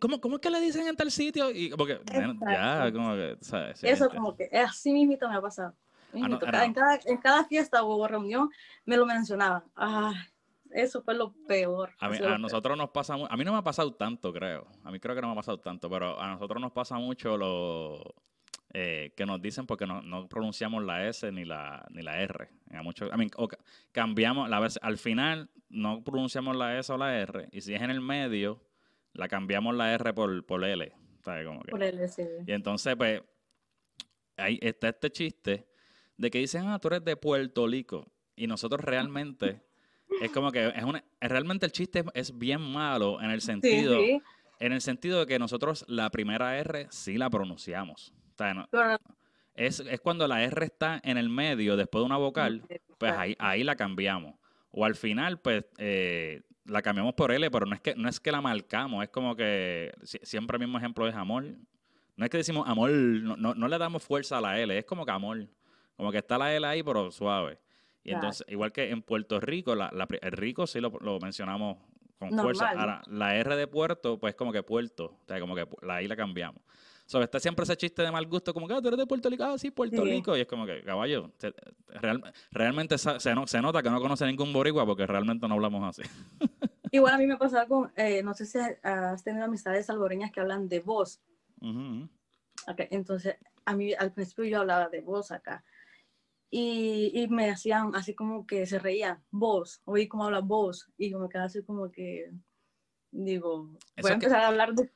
¿Cómo, 0.00 0.20
¿Cómo, 0.20 0.36
es 0.36 0.42
que 0.42 0.50
le 0.50 0.60
dicen 0.60 0.86
en 0.86 0.96
tal 0.96 1.10
sitio? 1.10 1.50
Y 1.50 1.70
como 1.70 1.86
que, 1.86 2.00
ya, 2.06 2.92
como 2.92 3.14
que, 3.14 3.36
¿sabes? 3.40 3.82
Eso 3.82 4.10
como 4.10 4.36
que 4.36 4.48
así 4.58 4.92
mismo 4.92 5.28
me 5.28 5.36
ha 5.36 5.40
pasado. 5.40 5.74
Ah, 6.14 6.26
en, 6.64 6.74
cada, 6.74 6.98
en, 7.06 7.16
cada, 7.18 7.44
fiesta 7.44 7.82
o 7.82 8.06
reunión 8.06 8.50
me 8.84 8.96
lo 8.96 9.04
mencionaban. 9.04 9.64
Ay, 9.74 10.14
eso 10.70 11.02
fue 11.02 11.14
lo 11.14 11.32
peor. 11.46 11.90
A, 11.98 12.08
mí, 12.08 12.18
a 12.18 12.38
nosotros 12.38 12.76
nos 12.78 12.90
pasa, 12.90 13.14
a 13.14 13.36
mí 13.36 13.44
no 13.44 13.52
me 13.52 13.58
ha 13.58 13.62
pasado 13.62 13.94
tanto, 13.94 14.32
creo. 14.32 14.66
A 14.84 14.90
mí 14.90 15.00
creo 15.00 15.14
que 15.14 15.20
no 15.20 15.28
me 15.28 15.32
ha 15.32 15.36
pasado 15.36 15.58
tanto, 15.58 15.90
pero 15.90 16.20
a 16.20 16.28
nosotros 16.28 16.60
nos 16.60 16.72
pasa 16.72 16.96
mucho 16.98 17.36
lo 17.36 18.14
eh, 18.76 19.12
que 19.16 19.24
nos 19.24 19.40
dicen 19.40 19.66
porque 19.66 19.86
no, 19.86 20.02
no, 20.02 20.28
pronunciamos 20.28 20.82
la 20.82 21.06
S 21.08 21.30
ni 21.30 21.44
la, 21.44 21.86
ni 21.90 22.02
la 22.02 22.20
R. 22.20 22.48
Mucho, 22.82 23.08
cambiamos, 23.92 24.48
la 24.48 24.58
vez, 24.58 24.80
al 24.82 24.98
final 24.98 25.48
no 25.68 26.02
pronunciamos 26.02 26.56
la 26.56 26.76
S 26.76 26.92
o 26.92 26.96
la 26.96 27.16
R, 27.16 27.48
y 27.52 27.60
si 27.60 27.72
es 27.72 27.80
en 27.80 27.90
el 27.90 28.00
medio, 28.00 28.60
la 29.14 29.28
cambiamos 29.28 29.74
la 29.74 29.92
R 29.94 30.12
por, 30.12 30.44
por 30.44 30.64
L. 30.64 30.92
Como 31.22 31.62
que, 31.62 31.70
por 31.70 31.82
L, 31.82 32.06
sí. 32.08 32.22
Y 32.46 32.52
entonces, 32.52 32.94
pues, 32.96 33.22
ahí 34.36 34.58
está 34.60 34.90
este 34.90 35.10
chiste 35.10 35.66
de 36.16 36.30
que 36.30 36.38
dicen, 36.38 36.66
ah, 36.68 36.78
tú 36.78 36.88
eres 36.88 37.04
de 37.04 37.16
Puerto 37.16 37.66
Rico. 37.66 38.12
Y 38.36 38.46
nosotros 38.46 38.80
realmente, 38.82 39.62
es 40.20 40.30
como 40.30 40.52
que 40.52 40.66
es 40.68 40.84
una, 40.84 41.02
realmente 41.20 41.64
el 41.64 41.72
chiste 41.72 42.04
es 42.12 42.36
bien 42.36 42.60
malo 42.60 43.22
en 43.22 43.30
el 43.30 43.40
sentido, 43.40 43.98
en 44.58 44.72
el 44.72 44.80
sentido 44.80 45.20
de 45.20 45.26
que 45.26 45.38
nosotros 45.38 45.84
la 45.88 46.10
primera 46.10 46.58
R 46.58 46.88
sí 46.90 47.16
la 47.16 47.30
pronunciamos 47.30 48.12
es, 49.54 49.80
es, 49.80 50.00
cuando 50.00 50.26
la 50.26 50.42
R 50.42 50.64
está 50.64 51.00
en 51.04 51.16
el 51.16 51.28
medio, 51.28 51.76
después 51.76 52.02
de 52.02 52.06
una 52.06 52.16
vocal, 52.16 52.62
pues 52.98 53.12
ahí, 53.12 53.36
ahí 53.38 53.62
la 53.62 53.76
cambiamos. 53.76 54.34
O 54.70 54.84
al 54.84 54.96
final, 54.96 55.40
pues 55.40 55.64
eh, 55.78 56.42
la 56.66 56.82
cambiamos 56.82 57.14
por 57.14 57.32
L, 57.32 57.50
pero 57.50 57.66
no 57.66 57.74
es 57.74 57.80
que 57.80 57.94
no 57.94 58.08
es 58.08 58.20
que 58.20 58.32
la 58.32 58.40
marcamos, 58.40 59.02
es 59.02 59.10
como 59.10 59.36
que 59.36 59.92
siempre 60.02 60.56
el 60.56 60.60
mismo 60.60 60.78
ejemplo 60.78 61.06
es 61.06 61.14
amor. 61.14 61.44
No 62.16 62.24
es 62.24 62.30
que 62.30 62.36
decimos 62.36 62.68
amor, 62.68 62.90
no, 62.90 63.36
no, 63.36 63.68
le 63.68 63.78
damos 63.78 64.02
fuerza 64.02 64.38
a 64.38 64.40
la 64.40 64.60
L, 64.60 64.76
es 64.76 64.84
como 64.84 65.04
que 65.04 65.10
amor. 65.10 65.48
Como 65.96 66.12
que 66.12 66.18
está 66.18 66.38
la 66.38 66.54
L 66.54 66.66
ahí, 66.66 66.82
pero 66.82 67.10
suave. 67.10 67.58
Y 68.02 68.12
entonces, 68.12 68.46
igual 68.48 68.70
que 68.70 68.90
en 68.90 69.02
Puerto 69.02 69.40
Rico, 69.40 69.74
la, 69.74 69.90
el 70.20 70.32
rico 70.32 70.66
sí 70.66 70.80
lo, 70.80 70.90
mencionamos 71.20 71.78
con 72.18 72.30
fuerza. 72.38 72.70
Ahora, 72.70 73.02
la 73.06 73.34
R 73.36 73.56
de 73.56 73.66
puerto, 73.66 74.18
pues 74.18 74.34
como 74.34 74.52
que 74.52 74.62
puerto. 74.62 75.18
O 75.22 75.26
sea, 75.26 75.40
como 75.40 75.54
que 75.54 75.66
la 75.82 76.02
I 76.02 76.08
la 76.08 76.14
cambiamos. 76.14 76.62
So, 77.06 77.20
está 77.20 77.38
siempre 77.38 77.64
ese 77.64 77.76
chiste 77.76 78.02
de 78.02 78.10
mal 78.10 78.26
gusto, 78.26 78.54
como 78.54 78.66
que 78.66 78.74
ah, 78.74 78.80
tú 78.80 78.88
eres 78.88 78.98
de 78.98 79.06
Puerto 79.06 79.28
Rico, 79.28 79.44
ah, 79.44 79.58
sí, 79.58 79.70
Puerto 79.70 80.02
Rico. 80.02 80.36
Y 80.36 80.40
es 80.40 80.46
como 80.46 80.64
que, 80.64 80.82
caballo, 80.82 81.30
realmente 82.50 82.96
se, 82.96 83.20
se, 83.20 83.62
nota 83.62 83.82
que 83.82 83.90
no 83.90 84.00
conoce 84.00 84.24
ningún 84.24 84.52
boricua 84.52 84.86
porque 84.86 85.06
realmente 85.06 85.46
no 85.46 85.54
hablamos 85.54 85.98
así. 85.98 86.08
Igual 86.90 87.14
a 87.14 87.18
mí 87.18 87.26
me 87.26 87.36
pasa 87.36 87.66
con, 87.66 87.92
eh, 87.96 88.22
no 88.22 88.32
sé 88.34 88.46
si 88.46 88.58
has 88.82 89.22
tenido 89.22 89.44
amistades 89.44 89.86
salvoreñas 89.86 90.32
que 90.32 90.40
hablan 90.40 90.68
de 90.68 90.80
voz. 90.80 91.20
entonces, 92.90 93.36
a 93.66 93.74
mí 93.74 93.92
al 93.92 94.12
principio 94.12 94.44
yo 94.44 94.60
hablaba 94.60 94.88
de 94.88 95.00
voz 95.00 95.30
acá. 95.30 95.64
Y, 96.50 97.10
y, 97.12 97.26
me 97.26 97.50
hacían 97.50 97.96
así 97.96 98.14
como 98.14 98.46
que 98.46 98.64
se 98.64 98.78
reían, 98.78 99.22
voz, 99.32 99.82
oí 99.84 100.06
cómo 100.06 100.24
habla 100.24 100.40
voz. 100.40 100.88
Y 100.96 101.12
me 101.14 101.28
quedaba 101.28 101.46
así 101.46 101.62
como 101.64 101.90
que, 101.90 102.30
digo, 103.10 103.70
voy 104.00 104.10
a 104.10 104.14
empezar 104.14 104.40
a 104.40 104.48
hablar 104.48 104.72
de 104.74 104.88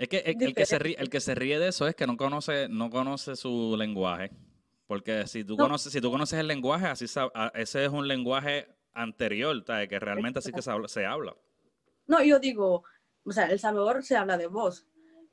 es 0.00 0.08
que 0.08 0.16
el, 0.18 0.54
que 0.54 0.64
se 0.64 0.78
ríe, 0.78 0.96
el 0.98 1.10
que 1.10 1.20
se 1.20 1.34
ríe 1.34 1.58
de 1.58 1.68
eso 1.68 1.86
es 1.86 1.94
que 1.94 2.06
no 2.06 2.16
conoce, 2.16 2.70
no 2.70 2.88
conoce 2.88 3.36
su 3.36 3.76
lenguaje. 3.76 4.30
Porque 4.86 5.26
si 5.26 5.44
tú, 5.44 5.58
conoces, 5.58 5.92
si 5.92 6.00
tú 6.00 6.10
conoces 6.10 6.38
el 6.38 6.46
lenguaje, 6.46 6.86
así 6.86 7.04
ese 7.04 7.84
es 7.84 7.90
un 7.90 8.08
lenguaje 8.08 8.66
anterior, 8.94 9.62
que 9.62 9.98
realmente 9.98 10.38
así 10.38 10.52
que 10.52 10.62
se 10.62 10.70
habla, 11.04 11.36
No, 12.06 12.24
yo 12.24 12.38
digo, 12.38 12.82
o 13.24 13.30
sea, 13.30 13.50
El 13.50 13.58
Salvador 13.58 14.02
se 14.02 14.16
habla 14.16 14.38
de 14.38 14.46
voz. 14.46 14.86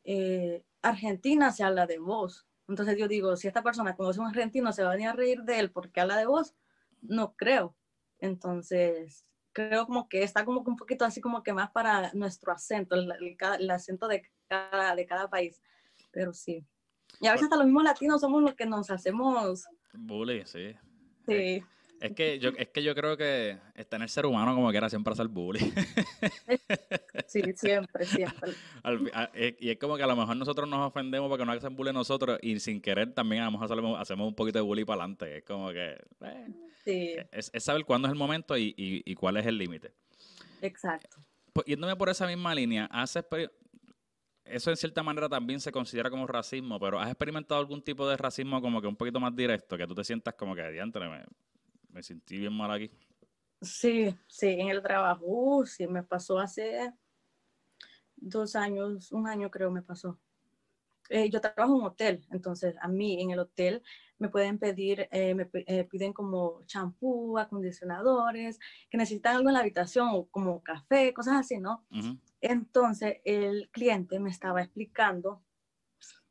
Eh, 0.03 0.65
Argentina 0.81 1.53
se 1.53 1.63
habla 1.63 1.87
de 1.87 1.99
voz. 1.99 2.45
Entonces 2.67 2.97
yo 2.97 3.07
digo, 3.07 3.37
si 3.37 3.47
esta 3.47 3.63
persona 3.63 3.95
conoce 3.95 4.19
un 4.19 4.27
argentino, 4.27 4.73
¿se 4.73 4.83
va 4.83 4.89
a 4.89 4.95
venir 4.95 5.07
a 5.07 5.13
reír 5.13 5.43
de 5.43 5.59
él 5.59 5.71
porque 5.71 6.01
habla 6.01 6.17
de 6.17 6.25
voz? 6.25 6.55
No 7.01 7.37
creo. 7.37 7.73
Entonces, 8.19 9.25
creo 9.53 9.85
como 9.85 10.09
que 10.09 10.23
está 10.23 10.43
como 10.43 10.59
un 10.59 10.75
poquito 10.75 11.05
así 11.05 11.21
como 11.21 11.41
que 11.41 11.53
más 11.53 11.71
para 11.71 12.11
nuestro 12.13 12.51
acento, 12.51 12.95
el 12.95 13.71
acento 13.71 14.09
de 14.09 14.29
cada, 14.47 14.95
de 14.95 15.05
cada 15.05 15.29
país. 15.29 15.61
Pero 16.11 16.33
sí. 16.33 16.65
Y 17.19 17.27
a 17.27 17.31
veces 17.31 17.45
hasta 17.45 17.57
los 17.57 17.65
mismos 17.65 17.83
latinos 17.83 18.21
somos 18.21 18.41
los 18.41 18.55
que 18.55 18.65
nos 18.65 18.89
hacemos... 18.89 19.65
Bully, 19.93 20.43
sí. 20.45 20.75
Sí. 21.25 21.63
Es 21.99 22.11
que 22.13 22.37
yo, 22.37 22.51
es 22.57 22.69
que 22.69 22.83
yo 22.83 22.93
creo 22.93 23.17
que 23.17 23.57
está 23.73 23.95
en 23.95 24.03
el 24.03 24.09
ser 24.09 24.25
humano 24.25 24.53
como 24.53 24.69
quiera 24.69 24.89
siempre 24.89 25.13
hacer 25.13 25.27
bullying. 25.27 25.71
Sí, 27.25 27.41
siempre, 27.55 28.05
siempre. 28.05 28.53
y 29.59 29.69
es 29.69 29.77
como 29.77 29.97
que 29.97 30.03
a 30.03 30.07
lo 30.07 30.15
mejor 30.15 30.37
nosotros 30.37 30.69
nos 30.69 30.87
ofendemos 30.87 31.27
porque 31.27 31.43
no 31.43 31.51
hacen 31.51 31.75
bullying 31.75 31.93
nosotros 31.93 32.39
y 32.41 32.57
sin 32.61 32.79
querer 32.79 33.13
también 33.13 33.41
a 33.41 33.45
lo 33.45 33.51
mejor 33.51 33.99
hacemos, 33.99 34.27
un 34.27 34.35
poquito 34.35 34.59
de 34.59 34.63
bullying 34.63 34.85
para 34.85 35.01
adelante. 35.01 35.37
Es 35.39 35.43
como 35.43 35.69
que... 35.71 35.97
Eh, 36.21 36.47
sí. 36.85 37.15
es, 37.31 37.51
saber 37.63 37.83
cuándo 37.83 38.07
es 38.07 38.13
el 38.13 38.17
momento 38.17 38.57
y, 38.57 38.73
y, 38.77 39.15
cuál 39.15 39.37
es 39.37 39.45
el 39.45 39.57
límite. 39.57 39.91
Exacto. 40.61 41.17
Pues, 41.51 41.65
yéndome 41.65 41.97
por 41.97 42.07
esa 42.07 42.25
misma 42.27 42.55
línea, 42.55 42.85
haces 42.85 43.25
eso 44.49 44.69
en 44.69 44.77
cierta 44.77 45.03
manera 45.03 45.29
también 45.29 45.59
se 45.59 45.71
considera 45.71 46.09
como 46.09 46.27
racismo, 46.27 46.79
pero 46.79 46.99
¿has 46.99 47.07
experimentado 47.09 47.59
algún 47.59 47.81
tipo 47.81 48.07
de 48.07 48.17
racismo 48.17 48.61
como 48.61 48.81
que 48.81 48.87
un 48.87 48.95
poquito 48.95 49.19
más 49.19 49.35
directo, 49.35 49.77
que 49.77 49.87
tú 49.87 49.95
te 49.95 50.03
sientas 50.03 50.33
como 50.35 50.55
que, 50.55 50.69
diantre, 50.71 51.07
me, 51.07 51.25
me 51.89 52.03
sentí 52.03 52.37
bien 52.37 52.53
mal 52.53 52.71
aquí? 52.71 52.91
Sí, 53.61 54.15
sí, 54.27 54.47
en 54.47 54.69
el 54.69 54.83
trabajo, 54.83 55.23
uh, 55.25 55.65
sí, 55.65 55.87
me 55.87 56.03
pasó 56.03 56.39
hace 56.39 56.93
dos 58.15 58.55
años, 58.55 59.11
un 59.11 59.27
año 59.27 59.49
creo 59.49 59.71
me 59.71 59.81
pasó. 59.81 60.19
Eh, 61.09 61.29
yo 61.29 61.39
trabajo 61.39 61.73
en 61.73 61.81
un 61.81 61.85
hotel, 61.85 62.25
entonces 62.31 62.75
a 62.81 62.87
mí 62.87 63.21
en 63.21 63.31
el 63.31 63.39
hotel 63.39 63.81
me 64.19 64.29
pueden 64.29 64.57
pedir, 64.57 65.07
eh, 65.11 65.33
me 65.33 65.49
eh, 65.53 65.85
piden 65.85 66.11
como 66.11 66.63
champú, 66.65 67.37
acondicionadores, 67.37 68.59
que 68.89 68.97
necesitan 68.97 69.37
algo 69.37 69.49
en 69.49 69.53
la 69.53 69.61
habitación, 69.61 70.25
como 70.25 70.61
café, 70.61 71.13
cosas 71.13 71.35
así, 71.35 71.59
¿no? 71.59 71.85
Entonces 72.41 73.17
el 73.25 73.69
cliente 73.71 74.19
me 74.19 74.29
estaba 74.29 74.61
explicando 74.61 75.43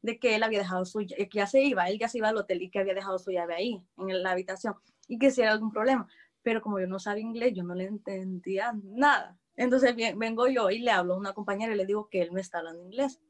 de 0.03 0.19
que 0.19 0.37
él 0.37 0.43
había 0.43 0.61
dejado 0.61 0.85
su, 0.85 1.01
que 1.01 1.29
ya 1.33 1.47
se 1.47 1.63
iba, 1.63 1.89
él 1.89 1.99
ya 1.99 2.09
se 2.09 2.19
iba 2.19 2.29
al 2.29 2.37
hotel 2.37 2.63
y 2.63 2.71
que 2.71 2.79
había 2.79 2.95
dejado 2.95 3.19
su 3.19 3.33
llave 3.33 3.55
ahí, 3.55 3.83
en 3.99 4.23
la 4.23 4.31
habitación, 4.31 4.75
y 5.09 5.19
que 5.19 5.31
si 5.31 5.43
era 5.43 5.53
algún 5.53 5.73
problema. 5.73 6.07
Pero 6.43 6.63
como 6.63 6.79
yo 6.79 6.87
no 6.87 7.01
sabía 7.01 7.25
inglés, 7.25 7.55
yo 7.55 7.65
no 7.65 7.75
le 7.75 7.87
entendía 7.87 8.73
nada. 8.85 9.37
Entonces 9.57 9.97
vengo 9.97 10.47
yo 10.49 10.71
y 10.71 10.79
le 10.79 10.93
hablo 10.93 11.15
a 11.15 11.19
una 11.19 11.33
compañera 11.33 11.75
y 11.75 11.77
le 11.77 11.87
digo 11.87 12.09
que 12.09 12.23
él 12.23 12.31
me 12.31 12.41
está 12.41 12.59
hablando 12.59 12.85
inglés. 12.85 13.21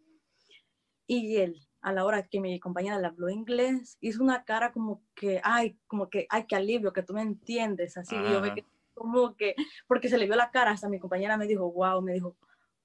Y 1.07 1.37
él, 1.37 1.67
a 1.81 1.93
la 1.93 2.05
hora 2.05 2.27
que 2.27 2.41
mi 2.41 2.59
compañera 2.61 2.99
le 2.99 3.07
habló 3.07 3.31
inglés, 3.31 3.97
hizo 4.01 4.23
una 4.23 4.45
cara 4.45 4.73
como 4.73 5.03
que, 5.15 5.41
ay, 5.45 5.79
como 5.87 6.11
que, 6.11 6.27
ay, 6.29 6.45
qué 6.47 6.57
alivio, 6.57 6.93
que 6.93 7.05
tú 7.05 7.15
me 7.15 7.23
entiendes, 7.23 7.97
así. 7.97 8.17
yo 8.17 8.41
me 8.41 8.53
como 8.93 9.37
que, 9.37 9.55
porque 9.87 10.09
se 10.09 10.19
le 10.19 10.25
vio 10.25 10.37
la 10.37 10.51
cara, 10.51 10.71
hasta 10.73 10.89
mi 10.89 10.99
compañera 10.99 11.37
me 11.37 11.47
dijo, 11.47 11.71
wow, 11.71 12.01
me 12.03 12.15
dijo, 12.15 12.37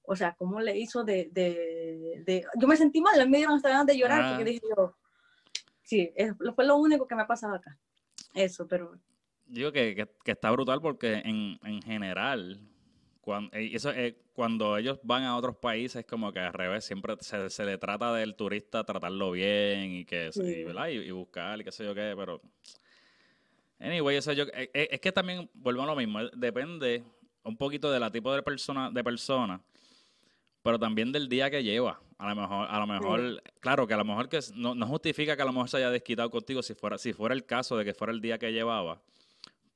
o 0.04 0.16
sea, 0.16 0.34
¿cómo 0.36 0.60
le 0.60 0.78
hizo 0.78 1.04
de, 1.04 1.28
de, 1.32 2.22
de... 2.24 2.44
yo 2.58 2.68
me 2.68 2.76
sentí 2.76 3.00
mal, 3.00 3.28
me 3.28 3.38
dieron 3.38 3.56
hasta 3.56 3.68
ganas 3.68 3.86
de 3.86 3.98
llorar, 3.98 4.36
porque 4.36 4.50
dije 4.50 4.66
yo, 4.76 4.96
sí, 5.82 6.12
fue 6.54 6.64
lo 6.64 6.76
único 6.76 7.06
que 7.06 7.14
me 7.14 7.22
ha 7.22 7.26
pasado 7.26 7.54
acá, 7.54 7.78
eso, 8.34 8.66
pero... 8.66 8.92
Digo 9.46 9.70
que, 9.70 9.94
que, 9.94 10.08
que 10.24 10.32
está 10.32 10.50
brutal 10.50 10.80
porque 10.80 11.14
en, 11.14 11.58
en 11.62 11.82
general, 11.82 12.60
cuando, 13.20 13.56
eh, 13.56 13.70
eso, 13.72 13.90
eh, 13.90 14.16
cuando 14.32 14.76
ellos 14.76 14.98
van 15.02 15.22
a 15.24 15.36
otros 15.36 15.56
países, 15.56 16.04
como 16.04 16.32
que 16.32 16.40
al 16.40 16.52
revés, 16.52 16.84
siempre 16.84 17.16
se, 17.20 17.50
se 17.50 17.64
le 17.64 17.78
trata 17.78 18.12
del 18.14 18.34
turista 18.34 18.84
tratarlo 18.84 19.30
bien 19.30 19.92
y 19.92 20.04
que 20.04 20.30
y, 20.34 21.10
buscar 21.10 21.60
y 21.60 21.64
qué 21.64 21.72
sé 21.72 21.84
yo 21.84 21.94
qué, 21.94 22.14
pero 22.16 22.40
anyway, 23.78 24.16
eso 24.16 24.32
yo 24.32 24.44
eh, 24.52 24.70
es, 24.72 25.00
que 25.00 25.12
también 25.12 25.50
vuelvo 25.54 25.82
a 25.82 25.86
lo 25.86 25.96
mismo, 25.96 26.20
depende 26.34 27.04
un 27.44 27.56
poquito 27.56 27.90
de 27.90 28.00
la 28.00 28.10
tipo 28.10 28.34
de 28.34 28.42
persona 28.42 28.90
de 28.90 29.04
persona, 29.04 29.62
pero 30.62 30.78
también 30.78 31.12
del 31.12 31.28
día 31.28 31.50
que 31.50 31.62
lleva. 31.62 32.00
A 32.18 32.28
lo 32.28 32.36
mejor, 32.40 32.68
a 32.70 32.78
lo 32.78 32.86
mejor, 32.86 33.42
claro 33.58 33.86
que 33.86 33.94
a 33.94 33.96
lo 33.96 34.04
mejor 34.04 34.28
que 34.28 34.38
no, 34.54 34.74
no 34.74 34.86
justifica 34.86 35.34
que 35.34 35.42
a 35.42 35.44
lo 35.44 35.52
mejor 35.52 35.68
se 35.68 35.78
haya 35.78 35.90
desquitado 35.90 36.30
contigo 36.30 36.62
si 36.62 36.74
fuera, 36.74 36.96
si 36.96 37.12
fuera 37.12 37.34
el 37.34 37.44
caso 37.44 37.76
de 37.76 37.84
que 37.84 37.94
fuera 37.94 38.12
el 38.12 38.20
día 38.20 38.38
que 38.38 38.52
llevaba. 38.52 39.02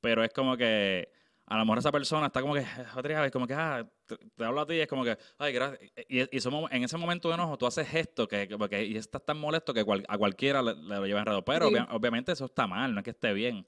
Pero 0.00 0.22
es 0.22 0.32
como 0.32 0.56
que 0.56 1.10
a 1.46 1.58
lo 1.58 1.64
mejor 1.64 1.78
esa 1.78 1.92
persona 1.92 2.26
está 2.26 2.40
como 2.40 2.54
que, 2.54 2.64
otra 2.96 3.20
vez, 3.20 3.30
como 3.30 3.46
que, 3.46 3.54
ah, 3.54 3.84
te, 4.06 4.44
hablo 4.44 4.60
a 4.60 4.66
ti 4.66 4.74
y 4.74 4.80
es 4.80 4.88
como 4.88 5.04
que, 5.04 5.16
ay, 5.38 5.52
gracias. 5.52 5.90
Y, 6.08 6.36
y 6.36 6.40
somos, 6.40 6.70
en 6.72 6.82
ese 6.84 6.96
momento 6.96 7.28
de 7.28 7.34
enojo 7.34 7.56
tú 7.56 7.66
haces 7.66 7.88
gesto 7.88 8.26
que, 8.26 8.48
que 8.48 8.84
y 8.84 8.96
estás 8.96 9.24
tan 9.24 9.38
molesto 9.38 9.72
que 9.72 9.80
a 9.80 10.18
cualquiera 10.18 10.62
le, 10.62 10.74
lo 10.74 11.06
lleva 11.06 11.20
enredado. 11.20 11.44
Pero 11.44 11.68
obviamente 11.90 12.32
eso 12.32 12.46
está 12.46 12.66
mal, 12.66 12.92
no 12.92 13.00
es 13.00 13.04
que 13.04 13.10
esté 13.10 13.32
bien. 13.32 13.66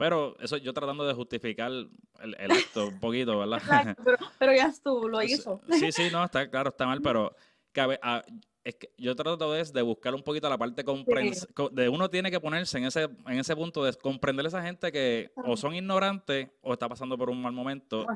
Pero 0.00 0.34
eso 0.40 0.56
yo 0.56 0.72
tratando 0.72 1.06
de 1.06 1.12
justificar 1.12 1.70
el, 1.70 2.50
acto 2.50 2.88
un 2.88 2.98
poquito, 2.98 3.38
¿verdad? 3.38 3.94
pero, 4.02 4.16
pero 4.38 4.54
ya 4.54 4.68
estuvo, 4.68 5.06
lo 5.06 5.22
hizo. 5.22 5.60
Sí, 5.70 5.92
sí, 5.92 6.08
no, 6.10 6.24
está 6.24 6.48
claro, 6.48 6.70
está 6.70 6.86
mal, 6.86 7.02
pero 7.02 7.36
cabe, 7.70 8.00
a, 8.02 8.24
es 8.64 8.76
que 8.76 8.90
yo 8.96 9.14
trato 9.14 9.52
de, 9.52 9.62
de 9.62 9.82
buscar 9.82 10.14
un 10.14 10.22
poquito 10.22 10.48
la 10.48 10.56
parte 10.56 10.82
de 10.82 11.88
uno 11.90 12.08
tiene 12.08 12.30
que 12.30 12.40
ponerse 12.40 12.78
en 12.78 12.84
ese 12.84 13.02
en 13.26 13.38
ese 13.38 13.54
punto 13.54 13.84
de 13.84 13.92
comprender 13.92 14.46
a 14.46 14.48
esa 14.48 14.62
gente 14.62 14.90
que 14.90 15.32
o 15.36 15.54
son 15.54 15.74
ignorantes 15.74 16.48
o 16.62 16.72
está 16.72 16.88
pasando 16.88 17.18
por 17.18 17.28
un 17.28 17.42
mal 17.42 17.52
momento 17.52 18.06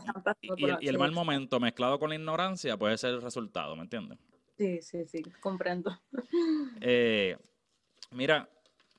y, 0.41 0.89
el, 0.89 0.99
mal 0.99 1.13
momento 1.13 1.61
mezclado 1.61 1.99
con 1.99 2.09
la 2.09 2.17
ignorancia 2.17 2.79
puede 2.79 2.97
ser 2.97 3.11
el 3.11 3.21
resultado, 3.21 3.77
¿me 3.77 3.83
entiendes? 3.83 4.19
Sí, 4.57 4.81
sí, 4.81 5.05
sí, 5.05 5.23
comprendo. 5.41 6.01
Eh, 6.81 7.37
mira, 8.11 8.49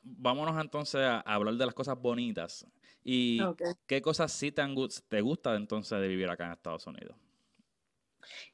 vámonos 0.05 0.61
entonces 0.61 1.01
a, 1.01 1.19
hablar 1.21 1.55
de 1.55 1.65
las 1.65 1.73
cosas 1.73 1.99
bonitas 1.99 2.65
y 3.03 3.39
qué 3.87 4.01
cosas 4.01 4.31
sí 4.31 4.51
te, 4.51 4.63
te 5.07 5.21
gusta 5.21 5.55
entonces 5.55 5.99
de 5.99 6.07
vivir 6.07 6.29
acá 6.29 6.45
en 6.45 6.51
Estados 6.53 6.87
Unidos. 6.87 7.15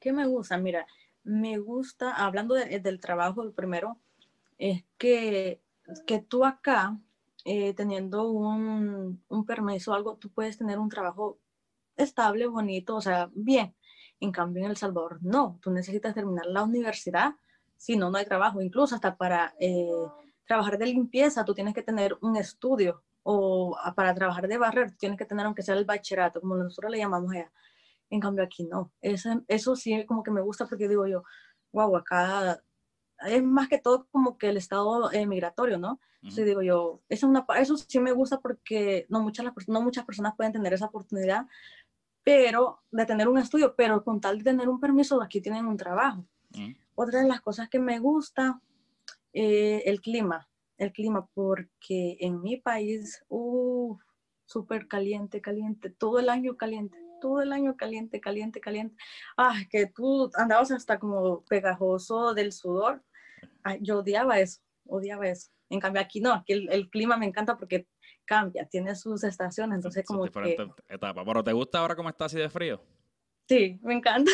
¿Qué 0.00 0.12
me 0.12 0.26
gusta? 0.26 0.58
Mira, 0.58 0.86
me 1.24 1.58
gusta, 1.58 2.14
hablando 2.14 2.54
del 2.54 3.00
trabajo 3.00 3.50
primero, 3.52 3.98
es 4.58 4.84
que, 4.98 5.62
que 6.06 6.20
tú 6.20 6.44
acá, 6.44 6.98
eh, 7.44 7.74
teniendo 7.74 8.28
un, 8.30 9.22
un 9.28 9.46
permiso, 9.46 9.94
algo, 9.94 10.16
tú 10.16 10.30
puedes 10.30 10.58
tener 10.58 10.78
un 10.78 10.88
trabajo 10.88 11.38
estable, 11.96 12.46
bonito, 12.46 12.96
o 12.96 13.00
sea, 13.00 13.30
bien. 13.34 13.74
En 14.20 14.30
cambio, 14.30 14.64
en 14.64 14.70
El 14.70 14.76
Salvador, 14.76 15.18
no. 15.22 15.58
Tú 15.60 15.70
necesitas 15.70 16.14
terminar 16.14 16.46
la 16.46 16.62
universidad, 16.62 17.34
si 17.76 17.96
no, 17.96 18.10
no 18.10 18.18
hay 18.18 18.24
trabajo. 18.24 18.62
Incluso 18.62 18.94
hasta 18.94 19.16
para 19.16 19.54
eh, 19.58 19.90
trabajar 20.46 20.78
de 20.78 20.86
limpieza, 20.86 21.44
tú 21.44 21.54
tienes 21.54 21.74
que 21.74 21.82
tener 21.82 22.16
un 22.20 22.36
estudio. 22.36 23.02
O 23.24 23.76
para 23.94 24.14
trabajar 24.14 24.48
de 24.48 24.58
barrer, 24.58 24.96
tienes 24.96 25.16
que 25.16 25.24
tener, 25.24 25.46
aunque 25.46 25.62
sea 25.62 25.76
el 25.76 25.84
bachillerato, 25.84 26.40
como 26.40 26.56
nosotros 26.56 26.90
le 26.90 26.98
llamamos 26.98 27.32
allá. 27.32 27.52
En 28.10 28.20
cambio 28.20 28.44
aquí 28.44 28.64
no. 28.64 28.92
Eso, 29.00 29.44
eso 29.46 29.76
sí 29.76 30.04
como 30.06 30.22
que 30.24 30.32
me 30.32 30.40
gusta 30.40 30.66
porque 30.66 30.88
digo 30.88 31.06
yo, 31.06 31.22
wow, 31.72 31.96
acá 31.96 32.60
es 33.26 33.42
más 33.42 33.68
que 33.68 33.78
todo 33.78 34.06
como 34.10 34.36
que 34.38 34.48
el 34.48 34.56
estado 34.56 35.12
eh, 35.12 35.26
migratorio, 35.26 35.78
¿no? 35.78 36.00
Entonces 36.16 36.46
digo 36.46 36.62
yo, 36.62 37.00
eso, 37.08 37.26
una, 37.26 37.44
eso 37.58 37.76
sí 37.76 37.98
me 37.98 38.12
gusta 38.12 38.38
porque 38.38 39.06
no 39.08 39.20
muchas, 39.20 39.46
no 39.66 39.82
muchas 39.82 40.04
personas 40.04 40.34
pueden 40.36 40.52
tener 40.52 40.72
esa 40.72 40.86
oportunidad, 40.86 41.46
pero 42.22 42.82
de 42.92 43.06
tener 43.06 43.28
un 43.28 43.38
estudio, 43.38 43.74
pero 43.76 44.04
con 44.04 44.20
tal 44.20 44.38
de 44.38 44.44
tener 44.44 44.68
un 44.68 44.78
permiso, 44.78 45.20
aquí 45.20 45.40
tienen 45.40 45.66
un 45.66 45.76
trabajo. 45.76 46.24
Otra 46.94 47.22
de 47.22 47.28
las 47.28 47.40
cosas 47.40 47.68
que 47.68 47.78
me 47.78 47.98
gusta, 47.98 48.60
eh, 49.32 49.82
el 49.86 50.00
clima, 50.00 50.48
el 50.78 50.92
clima, 50.92 51.28
porque 51.34 52.16
en 52.20 52.42
mi 52.42 52.56
país, 52.56 53.24
uff, 53.28 54.00
súper 54.44 54.88
caliente, 54.88 55.40
caliente, 55.40 55.90
todo 55.90 56.18
el 56.18 56.28
año 56.28 56.56
caliente 56.56 57.02
todo 57.22 57.40
el 57.40 57.52
año 57.52 57.76
caliente, 57.76 58.20
caliente, 58.20 58.60
caliente. 58.60 58.96
Ah, 59.36 59.54
que 59.70 59.86
tú 59.86 60.28
andabas 60.34 60.72
hasta 60.72 60.98
como 60.98 61.44
pegajoso 61.44 62.34
del 62.34 62.52
sudor. 62.52 63.02
yo 63.80 64.00
odiaba 64.00 64.40
eso, 64.40 64.60
odiaba 64.86 65.28
eso. 65.28 65.50
En 65.70 65.80
cambio 65.80 66.02
aquí 66.02 66.20
no, 66.20 66.32
aquí 66.34 66.52
el, 66.52 66.90
clima 66.90 67.16
me 67.16 67.26
encanta 67.26 67.56
porque 67.56 67.86
cambia, 68.26 68.66
tiene 68.66 68.94
sus 68.96 69.24
estaciones, 69.24 69.76
entonces 69.76 70.04
como 70.04 70.24
que... 70.24 70.56
etapas. 70.88 71.24
Pero 71.24 71.44
¿te 71.44 71.52
gusta 71.52 71.78
ahora 71.78 71.94
cómo 71.94 72.08
está 72.08 72.24
así 72.26 72.36
de 72.36 72.50
frío? 72.50 72.82
Sí, 73.48 73.78
me 73.82 73.94
encanta. 73.94 74.32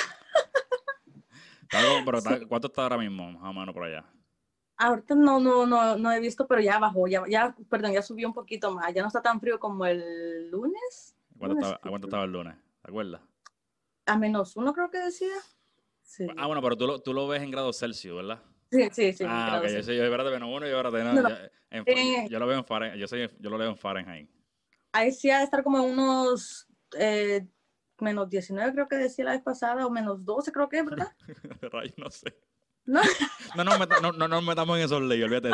¿Cuánto 2.49 2.69
está 2.69 2.83
ahora 2.83 2.97
mismo, 2.97 3.31
más 3.33 3.51
o 3.51 3.53
menos 3.53 3.75
por 3.75 3.85
allá? 3.85 4.05
Ahorita 4.81 5.17
no, 5.17 5.41
no, 5.41 5.67
no, 5.67 5.97
no 5.97 6.13
he 6.13 6.21
visto, 6.21 6.47
pero 6.47 6.61
ya 6.61 6.79
bajó, 6.79 7.09
ya, 7.09 7.25
ya, 7.29 7.55
perdón, 7.69 7.93
ya 7.93 8.01
subió 8.01 8.29
un 8.29 8.35
poquito 8.35 8.73
más. 8.73 8.95
Ya 8.95 9.03
no 9.03 9.09
está 9.09 9.21
tan 9.21 9.41
frío 9.41 9.59
como 9.59 9.85
el 9.85 10.51
lunes. 10.51 11.17
¿Cuánto, 11.37 11.79
cuánto 11.83 12.07
estaba 12.07 12.25
el 12.25 12.31
lunes? 12.31 12.57
¿Te 12.83 12.91
acuerdas? 12.91 13.21
A 14.07 14.17
menos 14.17 14.57
uno 14.57 14.73
creo 14.73 14.89
que 14.91 14.99
decía. 14.99 15.35
Sí. 16.03 16.27
Ah, 16.37 16.47
bueno, 16.47 16.63
pero 16.63 16.77
tú 16.77 16.87
lo, 16.87 17.01
tú 17.01 17.13
lo 17.13 17.27
ves 17.27 17.43
en 17.43 17.51
grados 17.51 17.79
Celsius, 17.79 18.17
¿verdad? 18.17 18.41
Sí, 18.71 18.89
sí, 18.93 19.13
sí. 19.13 19.25
Ah, 19.27 19.61
ok, 19.61 19.69
yo, 19.69 19.83
soy, 19.83 19.97
yo 19.97 20.05
espérate 20.05 20.31
menos 20.31 20.49
uno 20.53 20.67
y 20.67 20.71
espérate 20.71 21.05
no. 21.05 21.29
Eh, 21.71 22.29
yo, 22.31 22.39
lo 22.39 22.47
veo 22.47 22.59
en 22.59 22.65
Fahrenheit, 22.65 23.01
yo, 23.01 23.07
soy, 23.07 23.29
yo 23.39 23.51
lo 23.51 23.59
leo 23.59 23.69
en 23.69 23.77
Fahrenheit. 23.77 24.31
Ahí 24.93 25.13
sí 25.13 25.31
ha 25.31 25.39
de 25.39 25.45
estar 25.45 25.63
como 25.63 25.83
unos 25.83 26.67
eh, 26.97 27.47
menos 27.99 28.29
19 28.29 28.73
creo 28.73 28.89
que 28.89 28.97
decía 28.97 29.25
la 29.25 29.33
vez 29.33 29.43
pasada, 29.43 29.87
o 29.87 29.91
menos 29.91 30.25
12 30.25 30.53
creo 30.53 30.69
que, 30.69 30.83
¿verdad? 30.83 31.13
no 31.97 32.11
sé. 32.11 32.35
No. 32.89 33.03
no, 33.55 33.65
no, 33.65 34.13
no, 34.13 34.29
nos 34.29 34.43
metamos 34.43 34.79
en 34.79 34.85
esos 34.85 35.03
leyes, 35.03 35.27
olvídate 35.27 35.51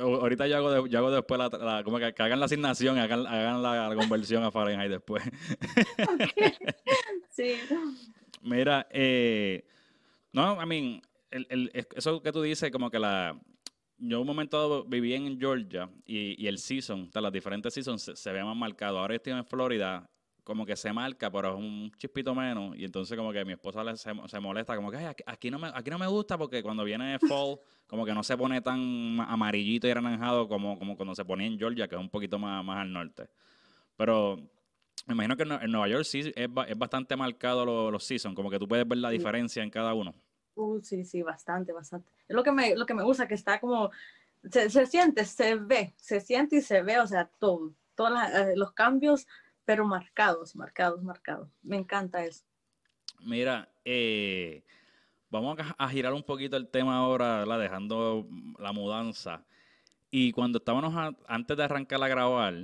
ahorita 0.00 0.46
yo 0.46 0.56
hago, 0.56 0.86
yo 0.86 0.98
hago 0.98 1.10
después 1.10 1.38
la, 1.38 1.82
como 1.84 1.98
que, 1.98 2.06
hagan 2.06 2.40
la 2.40 2.46
asignación, 2.46 2.98
hagan, 2.98 3.26
hagan 3.26 3.62
la, 3.62 3.94
conversión 3.94 4.42
a 4.44 4.50
Fahrenheit 4.50 4.90
después. 4.90 5.22
sí. 7.30 7.56
Mira, 8.40 8.86
eh, 8.90 9.64
no, 10.32 10.58
I 10.62 10.66
mean, 10.66 11.02
eso 11.94 12.22
que 12.22 12.32
tú 12.32 12.40
dices, 12.40 12.70
como 12.70 12.90
que 12.90 12.98
la, 12.98 13.38
yo 13.98 14.22
un 14.22 14.26
momento 14.26 14.84
viví 14.84 15.12
en 15.12 15.38
Georgia 15.38 15.90
y, 16.06 16.42
y 16.42 16.46
el 16.46 16.58
season, 16.58 17.10
las 17.12 17.32
diferentes 17.32 17.74
seasons 17.74 18.02
se, 18.02 18.16
se 18.16 18.32
ve 18.32 18.42
más 18.42 18.56
marcado. 18.56 18.98
Ahora 18.98 19.16
estoy 19.16 19.34
en 19.34 19.44
Florida 19.44 20.08
como 20.44 20.66
que 20.66 20.76
se 20.76 20.92
marca, 20.92 21.30
pero 21.30 21.50
es 21.50 21.54
un 21.56 21.90
chispito 21.96 22.34
menos. 22.34 22.76
Y 22.76 22.84
entonces 22.84 23.16
como 23.16 23.32
que 23.32 23.44
mi 23.44 23.52
esposa 23.52 23.84
le, 23.84 23.96
se, 23.96 24.40
molesta, 24.40 24.74
como 24.76 24.90
que 24.90 25.14
aquí, 25.26 25.50
no 25.50 25.58
me, 25.58 25.70
aquí 25.72 25.90
no 25.90 25.98
me 25.98 26.06
gusta 26.06 26.36
porque 26.36 26.62
cuando 26.62 26.84
viene 26.84 27.18
fall, 27.18 27.58
como 27.86 28.04
que 28.04 28.12
no 28.12 28.22
se 28.22 28.36
pone 28.36 28.60
tan 28.60 29.20
amarillito 29.20 29.86
y 29.86 29.90
anaranjado 29.90 30.48
como, 30.48 30.78
como 30.78 30.96
cuando 30.96 31.14
se 31.14 31.24
ponía 31.24 31.46
en 31.46 31.58
Georgia, 31.58 31.88
que 31.88 31.94
es 31.94 32.00
un 32.00 32.10
poquito 32.10 32.38
más, 32.38 32.64
más 32.64 32.78
al 32.78 32.92
norte. 32.92 33.28
Pero 33.96 34.36
me 35.06 35.14
imagino 35.14 35.36
que 35.36 35.42
en, 35.42 35.70
Nueva 35.70 35.88
York 35.88 36.04
sí 36.04 36.20
es, 36.20 36.32
es 36.34 36.78
bastante 36.78 37.16
marcado 37.16 37.64
los, 37.64 37.92
los 37.92 38.04
seasons, 38.04 38.34
como 38.34 38.50
que 38.50 38.58
tú 38.58 38.66
puedes 38.66 38.86
ver 38.86 38.98
la 38.98 39.10
diferencia 39.10 39.62
en 39.62 39.70
cada 39.70 39.94
uno. 39.94 40.14
Uh, 40.54 40.80
sí, 40.82 41.04
sí, 41.04 41.22
bastante, 41.22 41.72
bastante. 41.72 42.08
Es 42.28 42.36
lo 42.36 42.42
que 42.42 42.52
me, 42.52 42.76
lo 42.76 42.84
que 42.84 42.94
me 42.94 43.02
gusta, 43.02 43.26
que 43.26 43.34
está 43.34 43.58
como, 43.58 43.90
se, 44.50 44.70
se 44.70 44.86
siente, 44.86 45.24
se 45.24 45.54
ve, 45.56 45.94
se 45.96 46.20
siente 46.20 46.56
y 46.56 46.60
se 46.60 46.82
ve, 46.82 46.98
o 46.98 47.06
sea, 47.06 47.26
todo, 47.38 47.72
todos 47.94 48.12
eh, 48.34 48.52
los 48.56 48.72
cambios, 48.72 49.26
pero 49.64 49.86
marcados, 49.86 50.54
marcados, 50.56 51.02
marcados. 51.02 51.48
Me 51.62 51.76
encanta 51.76 52.24
eso. 52.24 52.44
Mira, 53.20 53.72
eh, 53.84 54.64
vamos 55.30 55.56
a, 55.78 55.88
girar 55.88 56.12
un 56.12 56.22
poquito 56.22 56.56
el 56.56 56.68
tema 56.68 56.96
ahora, 56.96 57.44
dejando 57.58 58.28
la 58.58 58.72
mudanza. 58.72 59.44
Y 60.10 60.32
cuando 60.32 60.58
estábamos 60.58 61.14
antes 61.26 61.56
de 61.56 61.64
arrancar 61.64 62.02
a 62.02 62.08
grabar, 62.08 62.54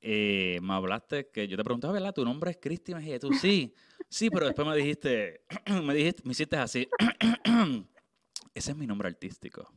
eh, 0.00 0.58
me 0.62 0.74
hablaste 0.74 1.28
que 1.30 1.48
yo 1.48 1.56
te 1.56 1.64
preguntaba, 1.64 1.92
¿verdad? 1.94 2.14
Tu 2.14 2.24
nombre 2.24 2.50
es 2.50 2.58
Cristi 2.60 2.94
Mejía. 2.94 3.18
Tú 3.18 3.32
sí, 3.32 3.74
sí, 4.08 4.30
pero 4.30 4.46
después 4.46 4.66
me 4.66 4.76
dijiste, 4.76 5.42
me 5.84 5.94
dijiste, 5.94 6.22
me 6.24 6.32
hiciste 6.32 6.56
así. 6.56 6.88
Ese 8.54 8.70
es 8.72 8.76
mi 8.76 8.86
nombre 8.86 9.08
artístico. 9.08 9.72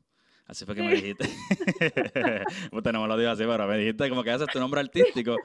Así 0.52 0.66
fue 0.66 0.76
que 0.76 0.84
me 0.84 0.96
dijiste. 0.96 1.30
pues 2.72 2.84
no 2.92 3.02
me 3.02 3.08
lo 3.08 3.18
digo 3.18 3.32
así, 3.32 3.46
pero 3.46 3.66
me 3.68 3.78
dijiste 3.78 4.10
como 4.10 4.22
que 4.22 4.34
ese 4.34 4.44
es 4.44 4.50
tu 4.50 4.60
nombre 4.60 4.82
artístico 4.82 5.38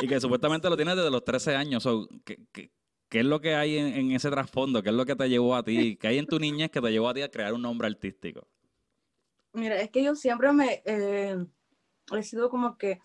y 0.00 0.08
que 0.08 0.18
supuestamente 0.18 0.70
lo 0.70 0.76
tienes 0.76 0.96
desde 0.96 1.10
los 1.10 1.22
13 1.22 1.54
años. 1.54 1.86
¿qué, 2.24 2.70
es 3.10 3.26
lo 3.26 3.42
que 3.42 3.56
hay 3.56 3.76
en, 3.76 4.10
ese 4.12 4.30
trasfondo? 4.30 4.82
¿Qué 4.82 4.88
es 4.88 4.94
lo 4.94 5.04
que 5.04 5.16
te 5.16 5.28
llevó 5.28 5.54
a 5.54 5.62
ti? 5.62 5.98
¿Qué 5.98 6.08
hay 6.08 6.16
en 6.16 6.26
tu 6.26 6.38
niñez 6.38 6.70
que 6.70 6.80
te 6.80 6.90
llevó 6.90 7.10
a 7.10 7.14
ti 7.14 7.20
a 7.20 7.30
crear 7.30 7.52
un 7.52 7.60
nombre 7.60 7.88
artístico? 7.88 8.48
Mira, 9.52 9.78
es 9.78 9.90
que 9.90 10.02
yo 10.02 10.14
siempre 10.14 10.50
me 10.54 10.82
eh, 10.86 11.44
he 12.10 12.22
sido 12.22 12.48
como 12.48 12.78
que 12.78 13.02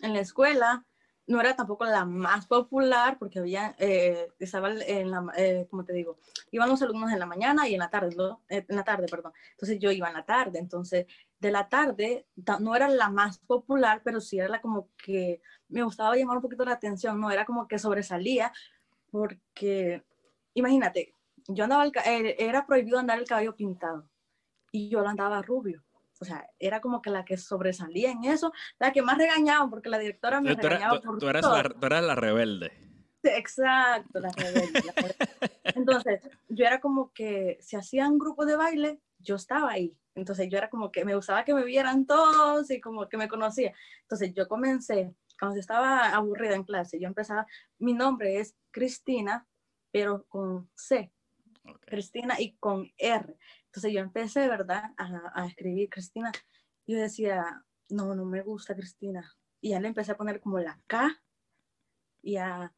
en 0.00 0.12
la 0.12 0.20
escuela 0.20 0.86
no 1.28 1.40
era 1.40 1.54
tampoco 1.54 1.84
la 1.84 2.06
más 2.06 2.46
popular 2.46 3.18
porque 3.18 3.38
había, 3.38 3.76
eh, 3.78 4.28
estaba 4.38 4.70
en 4.72 5.10
la, 5.10 5.26
eh, 5.36 5.66
como 5.70 5.84
te 5.84 5.92
digo, 5.92 6.18
iban 6.50 6.68
los 6.70 6.80
alumnos 6.82 7.12
en 7.12 7.18
la 7.18 7.26
mañana 7.26 7.68
y 7.68 7.74
en 7.74 7.80
la 7.80 7.90
tarde, 7.90 8.16
eh, 8.48 8.64
en 8.66 8.76
la 8.76 8.82
tarde, 8.82 9.06
perdón. 9.10 9.32
Entonces 9.52 9.78
yo 9.78 9.92
iba 9.92 10.08
en 10.08 10.14
la 10.14 10.24
tarde, 10.24 10.58
entonces 10.58 11.06
de 11.38 11.50
la 11.52 11.68
tarde 11.68 12.26
no 12.60 12.74
era 12.74 12.88
la 12.88 13.10
más 13.10 13.38
popular, 13.38 14.00
pero 14.02 14.20
sí 14.20 14.38
era 14.38 14.48
la 14.48 14.60
como 14.60 14.88
que 14.96 15.42
me 15.68 15.82
gustaba 15.82 16.16
llamar 16.16 16.38
un 16.38 16.42
poquito 16.42 16.64
la 16.64 16.72
atención, 16.72 17.20
no 17.20 17.30
era 17.30 17.44
como 17.44 17.68
que 17.68 17.78
sobresalía 17.78 18.50
porque, 19.10 20.02
imagínate, 20.54 21.14
yo 21.46 21.64
andaba, 21.64 21.84
era 22.04 22.66
prohibido 22.66 22.98
andar 22.98 23.18
el 23.18 23.28
cabello 23.28 23.54
pintado 23.54 24.08
y 24.72 24.88
yo 24.88 25.00
lo 25.00 25.08
andaba 25.08 25.42
rubio 25.42 25.84
o 26.20 26.24
sea, 26.24 26.48
era 26.58 26.80
como 26.80 27.00
que 27.00 27.10
la 27.10 27.24
que 27.24 27.36
sobresalía 27.36 28.10
en 28.10 28.24
eso, 28.24 28.52
la 28.78 28.92
que 28.92 29.02
más 29.02 29.18
regañaban, 29.18 29.70
porque 29.70 29.88
la 29.88 29.98
directora 29.98 30.40
me 30.40 30.54
regañaba 30.54 31.00
por 31.00 31.18
tú 31.18 31.28
eras, 31.28 31.44
La, 31.44 31.62
tú 31.62 31.86
eras 31.86 32.04
la 32.04 32.14
rebelde. 32.14 32.72
exacto, 33.22 34.20
la 34.20 34.30
rebelde, 34.30 34.82
Entonces, 35.64 36.20
yo 36.48 36.64
era 36.64 36.80
como 36.80 37.12
que 37.12 37.58
si 37.60 37.76
hacían 37.76 38.18
grupo 38.18 38.46
de 38.46 38.56
baile, 38.56 39.00
yo 39.18 39.36
estaba 39.36 39.70
ahí. 39.70 39.96
Entonces, 40.14 40.48
yo 40.50 40.58
era 40.58 40.68
como 40.68 40.90
que 40.90 41.04
me 41.04 41.14
gustaba 41.14 41.44
que 41.44 41.54
me 41.54 41.64
vieran 41.64 42.06
todos 42.06 42.70
y 42.70 42.80
como 42.80 43.08
que 43.08 43.16
me 43.16 43.28
conocía. 43.28 43.72
Entonces, 44.02 44.34
yo 44.34 44.48
comencé, 44.48 45.14
cuando 45.38 45.56
yo 45.56 45.60
estaba 45.60 46.08
aburrida 46.08 46.56
en 46.56 46.64
clase, 46.64 46.98
yo 46.98 47.06
empezaba, 47.06 47.46
mi 47.78 47.94
nombre 47.94 48.40
es 48.40 48.56
Cristina, 48.72 49.46
pero 49.92 50.24
con 50.28 50.68
C. 50.74 51.12
Cristina 51.86 52.40
y 52.40 52.56
con 52.56 52.90
R. 52.96 53.36
Entonces 53.68 53.92
yo 53.92 54.00
empecé, 54.00 54.48
¿verdad?, 54.48 54.92
a, 54.96 55.32
a 55.34 55.46
escribir 55.46 55.88
Cristina. 55.90 56.32
Yo 56.86 56.98
decía, 56.98 57.64
no, 57.90 58.14
no 58.14 58.24
me 58.24 58.42
gusta 58.42 58.74
Cristina. 58.74 59.30
Y 59.60 59.70
ya 59.70 59.80
le 59.80 59.88
empecé 59.88 60.12
a 60.12 60.16
poner 60.16 60.40
como 60.40 60.58
la 60.58 60.78
K 60.86 61.10
y 62.22 62.36
a... 62.36 62.72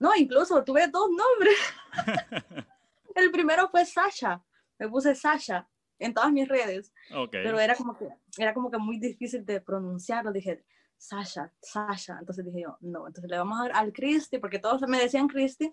No, 0.00 0.14
incluso 0.16 0.62
tuve 0.64 0.88
dos 0.88 1.08
nombres. 1.10 1.56
El 3.14 3.30
primero 3.30 3.68
fue 3.68 3.84
Sasha. 3.86 4.42
Me 4.78 4.88
puse 4.88 5.14
Sasha 5.14 5.68
en 5.98 6.12
todas 6.12 6.32
mis 6.32 6.48
redes. 6.48 6.92
Pero 7.30 7.58
era 7.58 7.74
como, 7.74 7.96
que, 7.96 8.08
era 8.36 8.52
como 8.52 8.70
que 8.70 8.78
muy 8.78 8.98
difícil 8.98 9.44
de 9.44 9.60
pronunciarlo. 9.60 10.32
Dije, 10.32 10.64
Sasha, 10.96 11.52
Sasha. 11.60 12.18
Entonces 12.18 12.44
dije 12.44 12.62
yo, 12.62 12.76
no, 12.80 13.06
entonces 13.06 13.30
le 13.30 13.38
vamos 13.38 13.58
a 13.58 13.64
dar 13.64 13.76
al 13.76 13.92
Cristi, 13.92 14.38
porque 14.38 14.58
todos 14.58 14.82
me 14.82 14.98
decían 14.98 15.28
Cristi. 15.28 15.72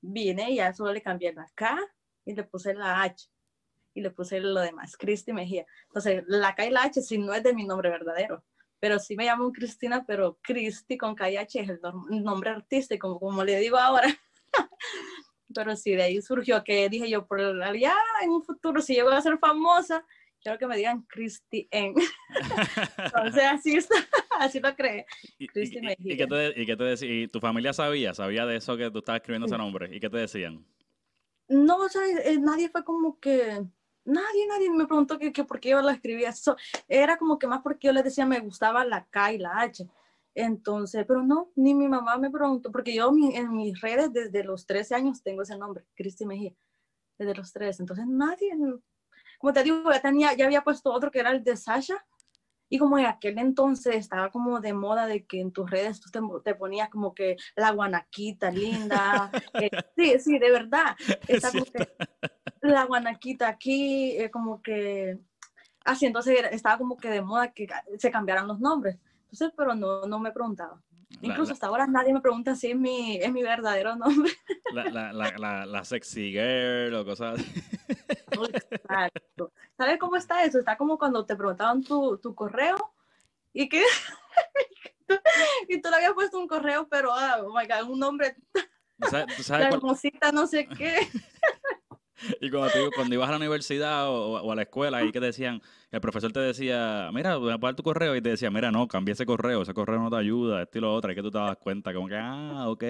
Vine 0.00 0.50
y 0.50 0.56
ya 0.56 0.72
solo 0.72 0.92
le 0.92 1.02
cambié 1.02 1.32
la 1.32 1.46
K 1.54 1.78
y 2.24 2.34
le 2.34 2.42
puse 2.44 2.74
la 2.74 3.02
H 3.02 3.31
y 3.94 4.00
le 4.00 4.10
puse 4.10 4.40
lo 4.40 4.60
demás, 4.60 4.96
Cristi 4.96 5.32
Mejía. 5.32 5.66
Entonces, 5.86 6.24
la 6.26 6.54
K 6.54 6.66
y 6.66 6.70
la 6.70 6.84
H 6.84 7.02
sí 7.02 7.18
no 7.18 7.34
es 7.34 7.42
de 7.42 7.54
mi 7.54 7.64
nombre 7.64 7.90
verdadero, 7.90 8.44
pero 8.80 8.98
sí 8.98 9.16
me 9.16 9.24
llamo 9.24 9.52
Cristina, 9.52 10.04
pero 10.06 10.38
Cristi 10.42 10.96
con 10.96 11.14
K 11.14 11.30
y 11.30 11.36
H 11.36 11.60
es 11.60 11.68
el 11.68 11.80
nombre 12.22 12.50
artístico, 12.50 13.18
como 13.18 13.44
le 13.44 13.58
digo 13.60 13.76
ahora. 13.76 14.08
pero 15.54 15.76
sí, 15.76 15.92
de 15.92 16.02
ahí 16.02 16.22
surgió 16.22 16.62
que 16.64 16.88
dije 16.88 17.08
yo, 17.08 17.26
por 17.26 17.40
ya 17.76 17.94
en 18.22 18.30
un 18.30 18.42
futuro, 18.42 18.80
si 18.80 18.94
llego 18.94 19.10
a 19.10 19.20
ser 19.20 19.38
famosa, 19.38 20.04
quiero 20.42 20.58
que 20.58 20.66
me 20.66 20.76
digan 20.76 21.02
Cristi 21.02 21.68
en. 21.70 21.94
Entonces, 22.98 23.44
así, 23.44 23.76
está, 23.76 23.94
así 24.38 24.60
lo 24.60 24.74
cree. 24.74 25.06
Cristi 25.52 25.80
Mejía. 25.80 26.14
¿Y 26.14 26.16
qué 26.16 26.26
te, 26.26 26.60
y 26.60 26.66
qué 26.66 26.76
te 26.76 26.84
decía? 26.84 27.22
¿Y 27.22 27.28
tu 27.28 27.40
familia 27.40 27.72
sabía? 27.72 28.14
¿Sabía 28.14 28.46
de 28.46 28.56
eso 28.56 28.76
que 28.76 28.90
tú 28.90 28.98
estabas 28.98 29.20
escribiendo 29.20 29.46
ese 29.46 29.58
nombre? 29.58 29.94
¿Y 29.94 30.00
qué 30.00 30.10
te 30.10 30.18
decían? 30.18 30.64
No, 31.48 31.76
o 31.76 31.88
sea, 31.88 32.02
eh, 32.24 32.38
nadie 32.38 32.68
fue 32.68 32.84
como 32.84 33.18
que 33.20 33.62
nadie, 34.04 34.46
nadie 34.48 34.70
me 34.70 34.86
preguntó 34.86 35.18
que, 35.18 35.30
por 35.44 35.60
qué 35.60 35.70
yo 35.70 35.82
la 35.82 35.92
escribía. 35.92 36.30
Eso 36.30 36.56
era 36.88 37.16
como 37.16 37.38
que 37.38 37.46
más 37.46 37.60
porque 37.62 37.88
yo 37.88 37.92
les 37.92 38.04
decía 38.04 38.26
me 38.26 38.40
gustaba 38.40 38.84
la 38.84 39.06
K 39.06 39.32
y 39.32 39.38
la 39.38 39.60
H. 39.60 39.86
Entonces, 40.34 41.04
pero 41.06 41.22
no, 41.22 41.50
ni 41.56 41.74
mi 41.74 41.88
mamá 41.88 42.16
me 42.16 42.30
preguntó, 42.30 42.72
porque 42.72 42.94
yo 42.94 43.12
en 43.34 43.52
mis 43.52 43.80
redes 43.80 44.12
desde 44.12 44.44
los 44.44 44.66
13 44.66 44.94
años 44.94 45.22
tengo 45.22 45.42
ese 45.42 45.58
nombre, 45.58 45.84
Cristi 45.94 46.24
Mejía, 46.24 46.54
desde 47.18 47.34
los 47.34 47.52
13. 47.52 47.82
Entonces, 47.82 48.06
nadie, 48.06 48.50
como 49.38 49.52
te 49.52 49.62
digo, 49.62 49.92
ya, 49.92 50.00
tenía, 50.00 50.32
ya 50.34 50.46
había 50.46 50.64
puesto 50.64 50.90
otro 50.90 51.10
que 51.10 51.20
era 51.20 51.30
el 51.30 51.44
de 51.44 51.56
Sasha. 51.56 52.04
Y 52.70 52.78
como 52.78 52.98
en 52.98 53.04
aquel 53.04 53.36
entonces 53.36 53.96
estaba 53.96 54.30
como 54.30 54.58
de 54.58 54.72
moda 54.72 55.06
de 55.06 55.26
que 55.26 55.40
en 55.40 55.52
tus 55.52 55.70
redes 55.70 56.00
tú 56.00 56.08
te, 56.42 56.54
ponías 56.54 56.88
como 56.88 57.14
que 57.14 57.36
la 57.54 57.70
guanaquita 57.70 58.50
linda. 58.50 59.30
Eh, 59.54 59.70
sí, 59.94 60.18
sí, 60.18 60.38
de 60.38 60.50
verdad. 60.50 60.96
La 62.62 62.84
guanaquita 62.84 63.48
aquí, 63.48 64.16
eh, 64.18 64.30
como 64.30 64.62
que 64.62 65.18
así, 65.84 66.06
entonces 66.06 66.38
estaba 66.52 66.78
como 66.78 66.96
que 66.96 67.10
de 67.10 67.22
moda 67.22 67.52
que 67.52 67.66
se 67.98 68.10
cambiaran 68.10 68.46
los 68.46 68.60
nombres. 68.60 68.98
Entonces, 69.24 69.52
pero 69.56 69.74
no, 69.74 70.06
no 70.06 70.18
me 70.18 70.32
preguntaba. 70.32 70.80
Incluso 71.20 71.52
hasta 71.52 71.66
ahora 71.66 71.86
nadie 71.86 72.12
me 72.12 72.20
pregunta 72.20 72.54
si 72.54 72.70
es 72.70 72.76
mi, 72.76 73.16
es 73.16 73.30
mi 73.30 73.42
verdadero 73.42 73.96
nombre. 73.96 74.32
La, 74.72 75.12
la, 75.12 75.12
la, 75.12 75.66
la, 75.66 75.84
sexy 75.84 76.32
girl 76.32 76.94
o 76.94 77.04
cosas 77.04 77.38
así. 77.38 77.62
Exacto. 78.70 79.52
¿Sabes 79.76 79.98
cómo 79.98 80.16
está 80.16 80.44
eso? 80.44 80.58
Está 80.58 80.78
como 80.78 80.96
cuando 80.96 81.26
te 81.26 81.36
preguntaban 81.36 81.84
tu, 81.84 82.16
tu 82.16 82.34
correo 82.34 82.94
y 83.52 83.68
que 83.68 83.82
y 85.68 85.80
tú 85.80 85.90
le 85.90 85.96
habías 85.96 86.14
puesto 86.14 86.38
un 86.38 86.48
correo, 86.48 86.88
pero 86.88 87.12
ah, 87.12 87.42
oh 87.44 87.52
my 87.54 87.66
God, 87.66 87.90
un 87.90 87.98
nombre. 87.98 88.34
¿Tú 88.98 89.08
sabes, 89.10 89.48
la 89.50 89.68
hermosita, 89.68 90.32
no 90.32 90.46
sé 90.46 90.66
qué. 90.66 90.96
Y 92.40 92.50
cuando, 92.50 92.90
cuando 92.94 93.14
ibas 93.14 93.28
a 93.28 93.32
la 93.32 93.38
universidad 93.38 94.08
o, 94.08 94.50
a 94.50 94.54
la 94.54 94.62
escuela, 94.62 95.02
y 95.04 95.12
que 95.12 95.20
te 95.20 95.26
decían, 95.26 95.60
el 95.90 96.00
profesor 96.00 96.32
te 96.32 96.40
decía, 96.40 97.10
mira, 97.12 97.36
voy 97.36 97.52
a 97.52 97.58
poner 97.58 97.74
tu 97.74 97.82
correo, 97.82 98.14
y 98.16 98.22
te 98.22 98.30
decía, 98.30 98.50
mira, 98.50 98.70
no, 98.70 98.86
cambia 98.88 99.12
ese 99.12 99.26
correo, 99.26 99.62
ese 99.62 99.74
correo 99.74 100.00
no 100.00 100.10
te 100.10 100.16
ayuda, 100.16 100.62
esto 100.62 100.78
y 100.78 100.80
lo 100.80 100.94
otro, 100.94 101.12
y 101.12 101.14
que 101.14 101.22
tú 101.22 101.30
te 101.30 101.38
das 101.38 101.56
cuenta, 101.58 101.92
como 101.92 102.08
que, 102.08 102.16
ah, 102.16 102.68
ok. 102.68 102.84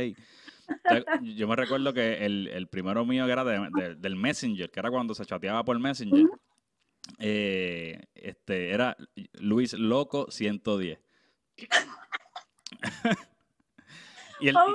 yo 1.22 1.48
me 1.48 1.56
recuerdo 1.56 1.92
que 1.92 2.24
el, 2.24 2.48
el 2.48 2.68
primero 2.68 3.04
mío 3.04 3.26
que 3.26 3.32
era 3.32 3.44
del 3.44 4.16
Messenger, 4.16 4.70
que 4.70 4.80
era 4.80 4.90
cuando 4.90 5.14
se 5.14 5.24
chateaba 5.24 5.64
por 5.64 5.78
Messenger, 5.78 6.26
eh, 7.18 8.00
este, 8.14 8.70
era 8.70 8.96
Luis 9.34 9.74
Loco 9.74 10.30
110. 10.30 10.98
y, 14.40 14.48
el, 14.48 14.56
oh 14.56 14.66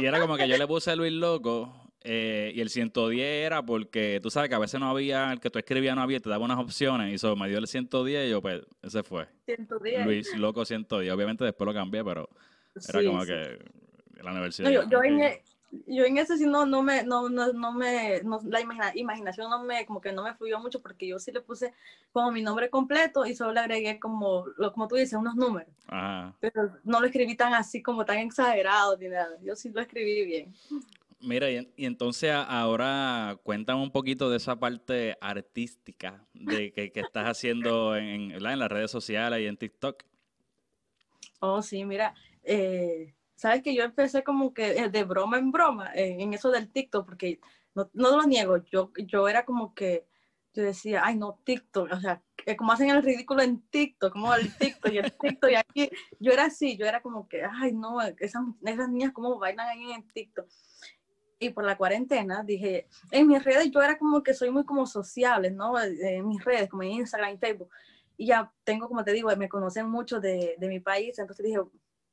y 0.00 0.04
era 0.04 0.20
como 0.20 0.36
que 0.36 0.48
yo 0.48 0.56
le 0.56 0.66
puse 0.66 0.96
Luis 0.96 1.12
Loco 1.12 1.83
eh, 2.06 2.52
y 2.54 2.60
el 2.60 2.68
110 2.68 3.46
era 3.46 3.64
porque 3.64 4.20
tú 4.22 4.28
sabes 4.28 4.50
que 4.50 4.54
a 4.54 4.58
veces 4.58 4.78
no 4.78 4.90
había, 4.90 5.32
el 5.32 5.40
que 5.40 5.48
tú 5.48 5.58
escribías 5.58 5.96
no 5.96 6.02
había, 6.02 6.20
te 6.20 6.28
daba 6.28 6.44
unas 6.44 6.58
opciones 6.58 7.10
y 7.10 7.14
eso 7.14 7.34
me 7.34 7.48
dio 7.48 7.56
el 7.56 7.66
110 7.66 8.26
y 8.26 8.30
yo 8.30 8.42
pues, 8.42 8.60
ese 8.82 9.02
fue. 9.02 9.26
110. 9.46 10.04
Luis 10.04 10.36
Loco 10.36 10.66
110. 10.66 11.10
Obviamente 11.10 11.44
después 11.44 11.66
lo 11.66 11.72
cambié, 11.72 12.04
pero 12.04 12.28
era 12.88 13.02
como 13.04 13.24
que 13.24 13.58
la 14.22 14.32
universidad. 14.32 14.70
yo, 14.70 14.82
yo, 14.86 15.02
en, 15.02 15.20
e, 15.22 15.42
yo, 15.86 16.04
en, 16.04 16.18
ese 16.18 16.36
sí 16.36 16.44
no, 16.46 16.66
no 16.66 16.82
me, 16.82 17.04
no, 17.04 17.30
no, 17.30 17.54
no 17.54 17.72
me, 17.72 18.20
la 18.44 18.60
imaginación 18.94 19.48
no 19.48 19.64
me, 19.64 19.86
como 19.86 20.02
que 20.02 20.12
no 20.12 20.24
me 20.24 20.34
fluyó 20.34 20.60
mucho 20.60 20.82
porque 20.82 21.06
yo 21.06 21.18
sí 21.18 21.32
le 21.32 21.40
puse 21.40 21.72
como 22.12 22.30
mi 22.32 22.42
nombre 22.42 22.68
completo 22.68 23.24
y 23.24 23.34
solo 23.34 23.54
le 23.54 23.60
agregué 23.60 23.98
como, 23.98 24.44
lo, 24.58 24.72
como 24.74 24.88
tú 24.88 24.96
dices, 24.96 25.14
unos 25.14 25.36
números. 25.36 25.72
Ajá. 25.86 26.34
Pero 26.40 26.70
no 26.84 27.00
lo 27.00 27.06
escribí 27.06 27.34
tan 27.34 27.54
así 27.54 27.82
como 27.82 28.04
tan 28.04 28.18
exagerado 28.18 28.94
ni 28.98 29.08
nada. 29.08 29.38
Yo 29.42 29.56
sí 29.56 29.70
lo 29.70 29.80
escribí 29.80 30.26
bien. 30.26 30.54
Mira, 31.20 31.50
y, 31.50 31.72
entonces 31.76 32.32
ahora 32.32 33.38
cuéntame 33.42 33.82
un 33.82 33.90
poquito 33.90 34.30
de 34.30 34.36
esa 34.36 34.58
parte 34.58 35.16
artística 35.20 36.26
de 36.34 36.72
que, 36.72 36.92
estás 36.94 37.26
haciendo 37.26 37.96
en, 37.96 38.32
en, 38.32 38.42
las 38.42 38.68
redes 38.68 38.90
sociales 38.90 39.40
y 39.40 39.46
en 39.46 39.56
TikTok. 39.56 40.04
Oh, 41.40 41.62
sí, 41.62 41.84
mira, 41.84 42.14
eh, 42.42 43.14
sabes 43.34 43.62
que 43.62 43.74
yo 43.74 43.84
empecé 43.84 44.22
como 44.22 44.54
que 44.54 44.72
eh, 44.72 44.88
de 44.88 45.04
broma 45.04 45.38
en 45.38 45.50
broma 45.50 45.90
en 45.94 46.32
eso 46.34 46.50
del 46.50 46.70
TikTok, 46.70 47.04
porque 47.06 47.40
no, 47.74 47.90
no 47.92 48.16
lo 48.16 48.22
niego, 48.24 48.58
yo, 48.64 48.92
yo 48.96 49.28
era 49.28 49.44
como 49.44 49.74
que, 49.74 50.06
yo 50.54 50.62
decía, 50.62 51.02
ay 51.04 51.16
no, 51.16 51.40
TikTok, 51.44 51.92
o 51.92 52.00
sea, 52.00 52.22
como 52.56 52.72
hacen 52.72 52.90
el 52.90 53.02
ridículo 53.02 53.42
en 53.42 53.60
TikTok, 53.68 54.12
como 54.12 54.34
el 54.34 54.56
TikTok 54.56 54.92
y 54.92 54.98
el 54.98 55.12
TikTok 55.12 55.50
y 55.50 55.54
aquí, 55.56 55.90
yo 56.20 56.32
era 56.32 56.46
así, 56.46 56.76
yo 56.76 56.86
era 56.86 57.02
como 57.02 57.28
que, 57.28 57.42
ay 57.44 57.72
no, 57.72 58.00
esas, 58.00 58.42
esas 58.64 58.88
niñas 58.88 59.12
cómo 59.12 59.38
bailan 59.38 59.68
ahí 59.68 59.92
en 59.92 60.06
TikTok. 60.08 60.46
Y 61.44 61.50
por 61.50 61.64
la 61.64 61.76
cuarentena 61.76 62.42
dije, 62.42 62.88
en 63.10 63.26
mis 63.26 63.42
redes 63.44 63.70
yo 63.70 63.82
era 63.82 63.98
como 63.98 64.22
que 64.22 64.34
soy 64.34 64.50
muy 64.50 64.64
como 64.64 64.86
sociable, 64.86 65.50
¿no? 65.50 65.78
En 65.80 66.26
mis 66.26 66.42
redes, 66.44 66.70
como 66.70 66.82
en 66.82 66.92
Instagram 66.92 67.34
y 67.34 67.38
Facebook. 67.38 67.70
Y 68.16 68.26
ya 68.26 68.52
tengo, 68.64 68.88
como 68.88 69.04
te 69.04 69.12
digo, 69.12 69.34
me 69.36 69.48
conocen 69.48 69.88
mucho 69.88 70.20
de, 70.20 70.54
de 70.58 70.68
mi 70.68 70.80
país, 70.80 71.18
entonces 71.18 71.44
dije, 71.44 71.58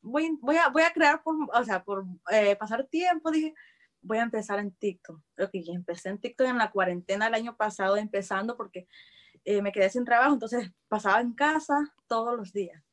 voy, 0.01 0.37
voy, 0.41 0.57
a, 0.57 0.69
voy 0.69 0.83
a 0.83 0.91
crear, 0.91 1.21
por, 1.23 1.35
o 1.53 1.63
sea, 1.63 1.83
por 1.83 2.05
eh, 2.31 2.55
pasar 2.55 2.85
tiempo, 2.87 3.31
dije, 3.31 3.53
voy 4.01 4.17
a 4.17 4.23
empezar 4.23 4.59
en 4.59 4.71
TikTok. 4.71 5.21
Ok, 5.39 5.51
empecé 5.53 6.09
en 6.09 6.19
TikTok 6.19 6.47
en 6.47 6.57
la 6.57 6.71
cuarentena 6.71 7.27
el 7.27 7.33
año 7.33 7.55
pasado, 7.55 7.97
empezando 7.97 8.57
porque 8.57 8.87
eh, 9.45 9.61
me 9.61 9.71
quedé 9.71 9.89
sin 9.89 10.05
trabajo, 10.05 10.33
entonces 10.33 10.71
pasaba 10.87 11.21
en 11.21 11.33
casa 11.33 11.93
todos 12.07 12.35
los 12.35 12.51
días. 12.51 12.83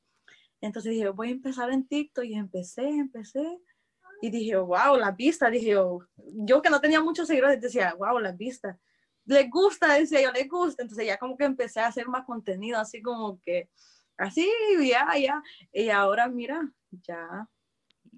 Entonces 0.61 0.93
dije, 0.93 1.09
voy 1.09 1.29
a 1.29 1.33
empezar 1.33 1.71
en 1.71 1.87
TikTok 1.87 2.25
y 2.25 2.35
empecé, 2.35 2.89
empecé. 2.89 3.59
Y 4.21 4.31
dije, 4.31 4.57
wow, 4.57 4.97
la 4.97 5.13
vista, 5.13 5.51
dije, 5.51 5.75
yo 6.17 6.63
que 6.63 6.71
no 6.71 6.81
tenía 6.81 7.01
muchos 7.01 7.29
seguidores, 7.29 7.61
decía, 7.61 7.95
wow, 7.95 8.19
la 8.19 8.33
vista. 8.33 8.79
Le 9.25 9.49
gusta, 9.49 9.95
decía 9.95 10.23
yo, 10.23 10.33
le 10.33 10.45
gusta. 10.49 10.83
Entonces 10.83 11.07
ya 11.07 11.19
como 11.19 11.37
que 11.37 11.45
empecé 11.45 11.81
a 11.81 11.87
hacer 11.87 12.09
más 12.09 12.25
contenido, 12.25 12.79
así 12.79 13.03
como 13.03 13.41
que, 13.43 13.69
así, 14.17 14.49
ya, 14.81 15.07
ya. 15.19 15.43
Y 15.73 15.91
ahora, 15.91 16.29
mira, 16.29 16.73
ya 16.91 17.49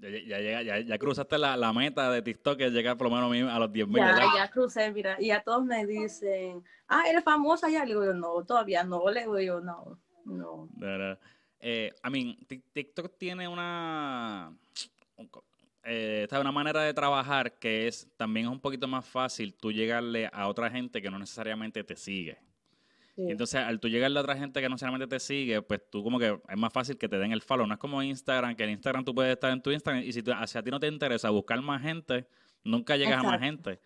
ya, 0.01 0.41
ya, 0.41 0.63
ya, 0.63 0.79
ya, 0.81 0.99
cruzaste 0.99 1.39
la, 1.39 1.57
la, 1.57 1.73
meta 1.73 2.11
de 2.11 2.23
TikTok 2.23 2.57
que 2.57 2.71
llega 2.71 2.97
por 2.97 3.11
lo 3.11 3.29
menos 3.29 3.53
a 3.53 3.59
los 3.59 3.73
10 3.73 3.89
mil. 3.89 3.99
Ya, 3.99 4.25
ya, 4.35 4.51
crucé, 4.51 4.91
mira, 4.93 5.17
y 5.21 5.31
a 5.31 5.43
todos 5.43 5.65
me 5.65 5.87
dicen, 5.87 6.65
ah, 6.89 7.05
eres 7.09 7.25
famosa 7.25 7.69
ya. 7.69 7.85
Le 7.85 7.93
digo 7.93 8.05
yo, 8.05 8.15
no, 8.15 8.45
todavía 8.45 8.85
no. 8.85 9.09
Le 9.11 9.21
digo 9.21 9.41
yo, 9.41 9.61
no, 9.61 9.99
no. 10.25 10.69
Eh, 11.61 11.93
I 12.05 12.11
mean, 12.11 12.37
TikTok 12.73 13.19
tiene 13.19 13.47
una, 13.47 14.57
eh, 15.85 16.29
una 16.33 16.53
manera 16.53 16.83
de 16.83 16.95
trabajar 16.95 17.59
que 17.59 17.89
es 17.89 18.09
también 18.17 18.47
es 18.47 18.53
un 18.53 18.61
poquito 18.61 18.87
más 18.87 19.07
fácil 19.07 19.55
tú 19.55 19.73
llegarle 19.73 20.29
a 20.33 20.49
otra 20.49 20.71
gente 20.71 21.01
que 21.01 21.11
no 21.11 21.19
necesariamente 21.19 21.85
te 21.85 21.97
sigue 21.97 22.39
entonces, 23.29 23.61
al 23.61 23.81
tú 23.81 23.89
llegarle 23.89 24.19
a 24.19 24.23
otra 24.23 24.37
gente 24.37 24.61
que 24.61 24.69
no 24.69 24.75
necesariamente 24.75 25.07
te 25.07 25.21
sigue, 25.21 25.61
pues 25.63 25.81
tú 25.91 26.03
como 26.03 26.19
que 26.19 26.39
es 26.49 26.57
más 26.57 26.73
fácil 26.73 26.97
que 26.97 27.09
te 27.09 27.19
den 27.19 27.33
el 27.33 27.43
follow. 27.43 27.67
No 27.67 27.75
es 27.75 27.81
como 27.81 28.03
Instagram, 28.03 28.55
que 28.55 28.65
en 28.65 28.71
Instagram 28.71 29.05
tú 29.05 29.15
puedes 29.15 29.33
estar 29.33 29.53
en 29.53 29.61
tu 29.61 29.71
Instagram 29.71 30.05
y 30.05 30.13
si 30.13 30.23
tú, 30.23 30.33
a 30.33 30.47
ti 30.47 30.71
no 30.71 30.81
te 30.81 30.87
interesa 30.87 31.31
buscar 31.31 31.61
más 31.61 31.83
gente, 31.83 32.27
nunca 32.65 32.97
llegas 32.97 33.21
a 33.21 33.23
más 33.23 33.41
gente. 33.41 33.81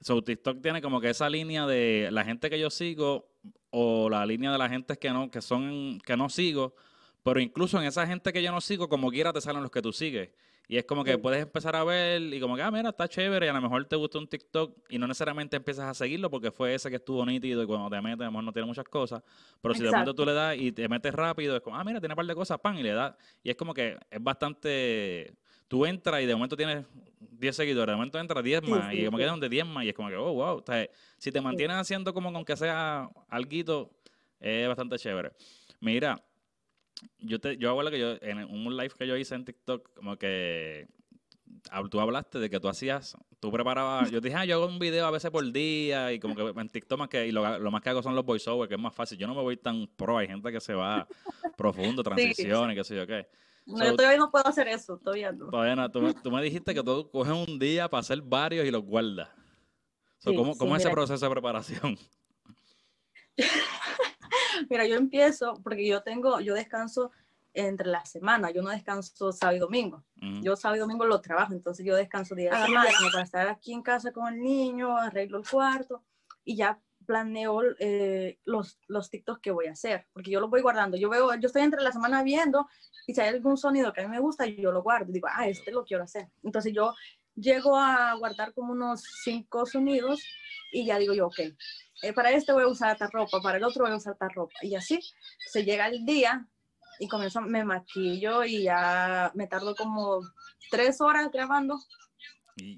So, 0.00 0.22
TikTok 0.22 0.60
tiene 0.60 0.82
como 0.82 1.00
que 1.00 1.10
esa 1.10 1.28
línea 1.28 1.66
de 1.66 2.10
la 2.12 2.24
gente 2.24 2.50
que 2.50 2.58
yo 2.58 2.70
sigo 2.70 3.28
o 3.70 4.10
la 4.10 4.24
línea 4.26 4.52
de 4.52 4.58
la 4.58 4.68
gente 4.68 4.96
que 4.98 5.10
no, 5.10 5.30
que 5.30 5.40
son, 5.40 6.00
que 6.04 6.16
no 6.16 6.28
sigo, 6.28 6.74
pero 7.22 7.40
incluso 7.40 7.80
en 7.80 7.86
esa 7.86 8.06
gente 8.06 8.32
que 8.32 8.42
yo 8.42 8.52
no 8.52 8.60
sigo, 8.60 8.88
como 8.88 9.10
quiera 9.10 9.32
te 9.32 9.40
salen 9.40 9.62
los 9.62 9.70
que 9.70 9.82
tú 9.82 9.92
sigues. 9.92 10.30
Y 10.68 10.76
es 10.78 10.84
como 10.84 11.04
que 11.04 11.16
puedes 11.16 11.42
empezar 11.42 11.76
a 11.76 11.84
ver 11.84 12.20
y 12.22 12.40
como 12.40 12.56
que, 12.56 12.62
ah, 12.62 12.70
mira, 12.72 12.88
está 12.88 13.06
chévere 13.06 13.46
y 13.46 13.48
a 13.48 13.52
lo 13.52 13.60
mejor 13.60 13.84
te 13.84 13.94
gusta 13.94 14.18
un 14.18 14.26
TikTok 14.26 14.76
y 14.88 14.98
no 14.98 15.06
necesariamente 15.06 15.56
empiezas 15.56 15.84
a 15.84 15.94
seguirlo 15.94 16.28
porque 16.28 16.50
fue 16.50 16.74
ese 16.74 16.90
que 16.90 16.96
estuvo 16.96 17.24
nítido 17.24 17.62
y 17.62 17.66
cuando 17.66 17.88
te 17.88 18.02
metes, 18.02 18.22
a 18.22 18.24
lo 18.24 18.32
mejor 18.32 18.44
no 18.44 18.52
tiene 18.52 18.66
muchas 18.66 18.86
cosas. 18.86 19.22
Pero 19.60 19.74
si 19.74 19.82
de 19.84 19.90
momento 19.90 20.14
tú 20.14 20.26
le 20.26 20.32
das 20.32 20.56
y 20.58 20.72
te 20.72 20.88
metes 20.88 21.14
rápido, 21.14 21.54
es 21.54 21.62
como, 21.62 21.76
ah, 21.76 21.84
mira, 21.84 22.00
tiene 22.00 22.14
un 22.14 22.16
par 22.16 22.26
de 22.26 22.34
cosas, 22.34 22.58
pan, 22.58 22.76
y 22.76 22.82
le 22.82 22.92
das. 22.92 23.14
Y 23.44 23.50
es 23.50 23.56
como 23.56 23.72
que 23.72 23.96
es 24.10 24.22
bastante... 24.22 25.34
Tú 25.68 25.84
entras 25.84 26.22
y 26.22 26.26
de 26.26 26.34
momento 26.34 26.56
tienes 26.56 26.84
10 27.18 27.56
seguidores, 27.56 27.92
de 27.92 27.96
momento 27.96 28.18
entras 28.18 28.42
10 28.42 28.62
más 28.68 28.94
y 28.94 29.04
como 29.04 29.18
que 29.18 29.24
donde 29.24 29.48
10 29.48 29.66
más 29.66 29.84
y 29.84 29.88
es 29.88 29.94
como 29.94 30.08
que, 30.08 30.16
oh, 30.16 30.32
wow. 30.32 30.58
O 30.58 30.64
sea, 30.64 30.88
si 31.18 31.32
te 31.32 31.40
mantienes 31.40 31.76
haciendo 31.76 32.14
como 32.14 32.32
con 32.32 32.44
que 32.44 32.56
sea 32.56 33.08
algo, 33.28 33.90
es 34.40 34.68
bastante 34.68 34.96
chévere. 34.96 35.32
Mira, 35.80 36.22
yo 37.18 37.40
te, 37.40 37.56
yo 37.56 37.70
acuerdo 37.70 37.90
que 37.90 37.98
yo, 37.98 38.16
en 38.22 38.38
un 38.44 38.76
live 38.76 38.94
que 38.98 39.06
yo 39.06 39.16
hice 39.16 39.34
en 39.34 39.44
TikTok, 39.44 39.94
como 39.94 40.16
que 40.16 40.88
tú 41.90 42.00
hablaste 42.00 42.38
de 42.38 42.50
que 42.50 42.60
tú 42.60 42.68
hacías, 42.68 43.16
tú 43.40 43.50
preparabas, 43.50 44.10
yo 44.10 44.20
dije, 44.20 44.36
ah, 44.36 44.44
yo 44.44 44.56
hago 44.56 44.66
un 44.66 44.78
video 44.78 45.06
a 45.06 45.10
veces 45.10 45.30
por 45.30 45.50
día 45.52 46.12
y 46.12 46.18
como 46.18 46.34
que 46.34 46.60
en 46.60 46.68
TikTok 46.68 46.98
más 46.98 47.08
que, 47.08 47.26
y 47.26 47.32
lo, 47.32 47.58
lo 47.58 47.70
más 47.70 47.82
que 47.82 47.90
hago 47.90 48.02
son 48.02 48.14
los 48.14 48.24
voiceovers, 48.24 48.68
que 48.68 48.74
es 48.74 48.80
más 48.80 48.94
fácil. 48.94 49.18
Yo 49.18 49.26
no 49.26 49.34
me 49.34 49.42
voy 49.42 49.56
tan 49.56 49.86
pro, 49.96 50.18
hay 50.18 50.26
gente 50.26 50.50
que 50.52 50.60
se 50.60 50.74
va 50.74 51.06
profundo, 51.56 52.02
transiciones, 52.02 52.76
qué 52.76 52.84
sé 52.84 52.96
yo 52.96 53.06
qué. 53.06 53.26
No, 53.66 53.84
yo 53.84 53.96
todavía 53.96 54.18
no 54.18 54.30
puedo 54.30 54.46
hacer 54.46 54.68
eso, 54.68 54.96
todavía 54.98 55.32
no. 55.32 55.50
Todavía 55.50 55.74
no. 55.74 55.90
Tú, 55.90 56.14
tú, 56.14 56.30
me 56.30 56.40
dijiste 56.40 56.72
que 56.72 56.84
tú 56.84 57.10
coges 57.10 57.32
un 57.32 57.58
día 57.58 57.88
para 57.88 58.00
hacer 58.00 58.22
varios 58.22 58.64
y 58.64 58.70
los 58.70 58.84
guardas. 58.84 59.28
¿Cómo, 60.24 60.56
cómo 60.56 60.76
es 60.76 60.84
ese 60.84 60.90
proceso 60.92 61.24
de 61.24 61.30
preparación? 61.30 61.98
Mira, 64.68 64.86
yo 64.86 64.96
empiezo 64.96 65.54
porque 65.62 65.86
yo 65.86 66.02
tengo, 66.02 66.40
yo 66.40 66.54
descanso 66.54 67.10
entre 67.54 67.86
la 67.86 68.04
semana, 68.04 68.50
yo 68.50 68.62
no 68.62 68.70
descanso 68.70 69.32
sábado 69.32 69.56
y 69.56 69.60
domingo. 69.60 70.04
Yo 70.42 70.56
sábado 70.56 70.76
y 70.76 70.80
domingo 70.80 71.06
lo 71.06 71.20
trabajo, 71.20 71.54
entonces 71.54 71.84
yo 71.86 71.96
descanso 71.96 72.34
día 72.34 72.50
de 72.50 72.66
semana 72.66 72.90
para 73.12 73.24
estar 73.24 73.48
aquí 73.48 73.72
en 73.72 73.82
casa 73.82 74.12
con 74.12 74.32
el 74.32 74.42
niño, 74.42 74.96
arreglo 74.96 75.38
el 75.38 75.48
cuarto 75.48 76.02
y 76.44 76.56
ya 76.56 76.80
planeo 77.06 77.62
eh, 77.78 78.38
los, 78.44 78.78
los 78.88 79.08
TikToks 79.08 79.40
que 79.40 79.52
voy 79.52 79.66
a 79.66 79.72
hacer, 79.72 80.06
porque 80.12 80.30
yo 80.30 80.40
los 80.40 80.50
voy 80.50 80.60
guardando. 80.60 80.96
Yo 80.96 81.08
veo, 81.08 81.34
yo 81.36 81.46
estoy 81.46 81.62
entre 81.62 81.82
la 81.82 81.92
semana 81.92 82.22
viendo 82.22 82.68
y 83.06 83.14
si 83.14 83.20
hay 83.20 83.28
algún 83.28 83.56
sonido 83.56 83.92
que 83.92 84.02
a 84.02 84.04
mí 84.04 84.10
me 84.10 84.20
gusta, 84.20 84.44
yo 84.46 84.72
lo 84.72 84.82
guardo. 84.82 85.12
Digo, 85.12 85.28
ah, 85.30 85.48
este 85.48 85.70
lo 85.70 85.84
quiero 85.84 86.04
hacer. 86.04 86.28
Entonces 86.42 86.74
yo 86.74 86.94
llego 87.34 87.76
a 87.76 88.14
guardar 88.14 88.52
como 88.52 88.72
unos 88.72 89.02
cinco 89.22 89.64
sonidos 89.66 90.22
y 90.72 90.86
ya 90.86 90.98
digo 90.98 91.14
yo, 91.14 91.28
ok, 91.28 91.40
eh, 92.02 92.12
para 92.12 92.30
este 92.30 92.52
voy 92.52 92.64
a 92.64 92.68
usar 92.68 92.92
esta 92.92 93.08
ropa, 93.08 93.40
para 93.40 93.58
el 93.58 93.64
otro 93.64 93.84
voy 93.84 93.92
a 93.92 93.96
usar 93.96 94.12
esta 94.14 94.28
ropa. 94.28 94.54
Y 94.62 94.74
así 94.74 95.00
se 95.46 95.64
llega 95.64 95.86
el 95.86 96.04
día 96.04 96.46
y 96.98 97.08
comienzo, 97.08 97.40
me 97.40 97.64
maquillo 97.64 98.44
y 98.44 98.64
ya 98.64 99.30
me 99.34 99.46
tardo 99.46 99.74
como 99.74 100.20
tres 100.70 101.00
horas 101.00 101.30
grabando. 101.30 101.78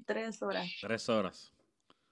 tres 0.05 0.41
horas. 0.41 0.69
Tres 0.81 1.09
horas. 1.09 1.53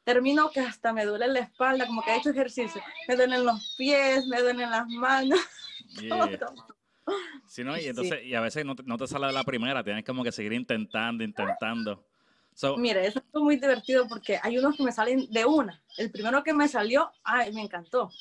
Termino 0.04 0.50
que 0.52 0.62
hasta 0.62 0.94
me 0.94 1.06
duele 1.06 1.28
la 1.28 1.40
espalda, 1.40 1.86
como 1.86 2.02
que 2.02 2.12
he 2.12 2.18
hecho 2.18 2.30
ejercicio. 2.30 2.82
Me 3.10 3.16
duelen 3.18 3.44
los 3.44 3.76
pies, 3.78 4.26
me 4.28 4.42
duelen 4.42 4.70
las 4.70 4.88
manos. 4.88 5.40
Sí, 7.48 7.64
¿no? 7.64 7.78
Y 7.78 7.86
entonces, 7.86 8.26
y 8.26 8.36
a 8.36 8.42
veces 8.42 8.66
no 8.66 8.76
te, 8.76 8.84
no 8.84 8.98
te 8.98 9.08
sale 9.08 9.28
de 9.28 9.32
la 9.32 9.46
primera, 9.46 9.82
tienes 9.82 10.04
como 10.04 10.26
que 10.26 10.32
seguir 10.34 10.52
intentando, 10.52 11.24
intentando. 11.24 12.06
Mira, 12.78 13.02
eso 13.02 13.20
es 13.20 13.26
muy 13.42 13.58
divertido 13.58 14.08
porque 14.08 14.40
hay 14.42 14.58
unos 14.58 14.76
que 14.76 14.84
me 14.84 14.92
salen 14.92 15.32
de 15.32 15.46
una. 15.46 15.84
El 15.96 16.12
primero 16.12 16.44
que 16.44 16.54
me 16.54 16.68
salió, 16.68 17.12
ay, 17.24 17.54
me 17.54 17.62
encantó. 17.62 18.12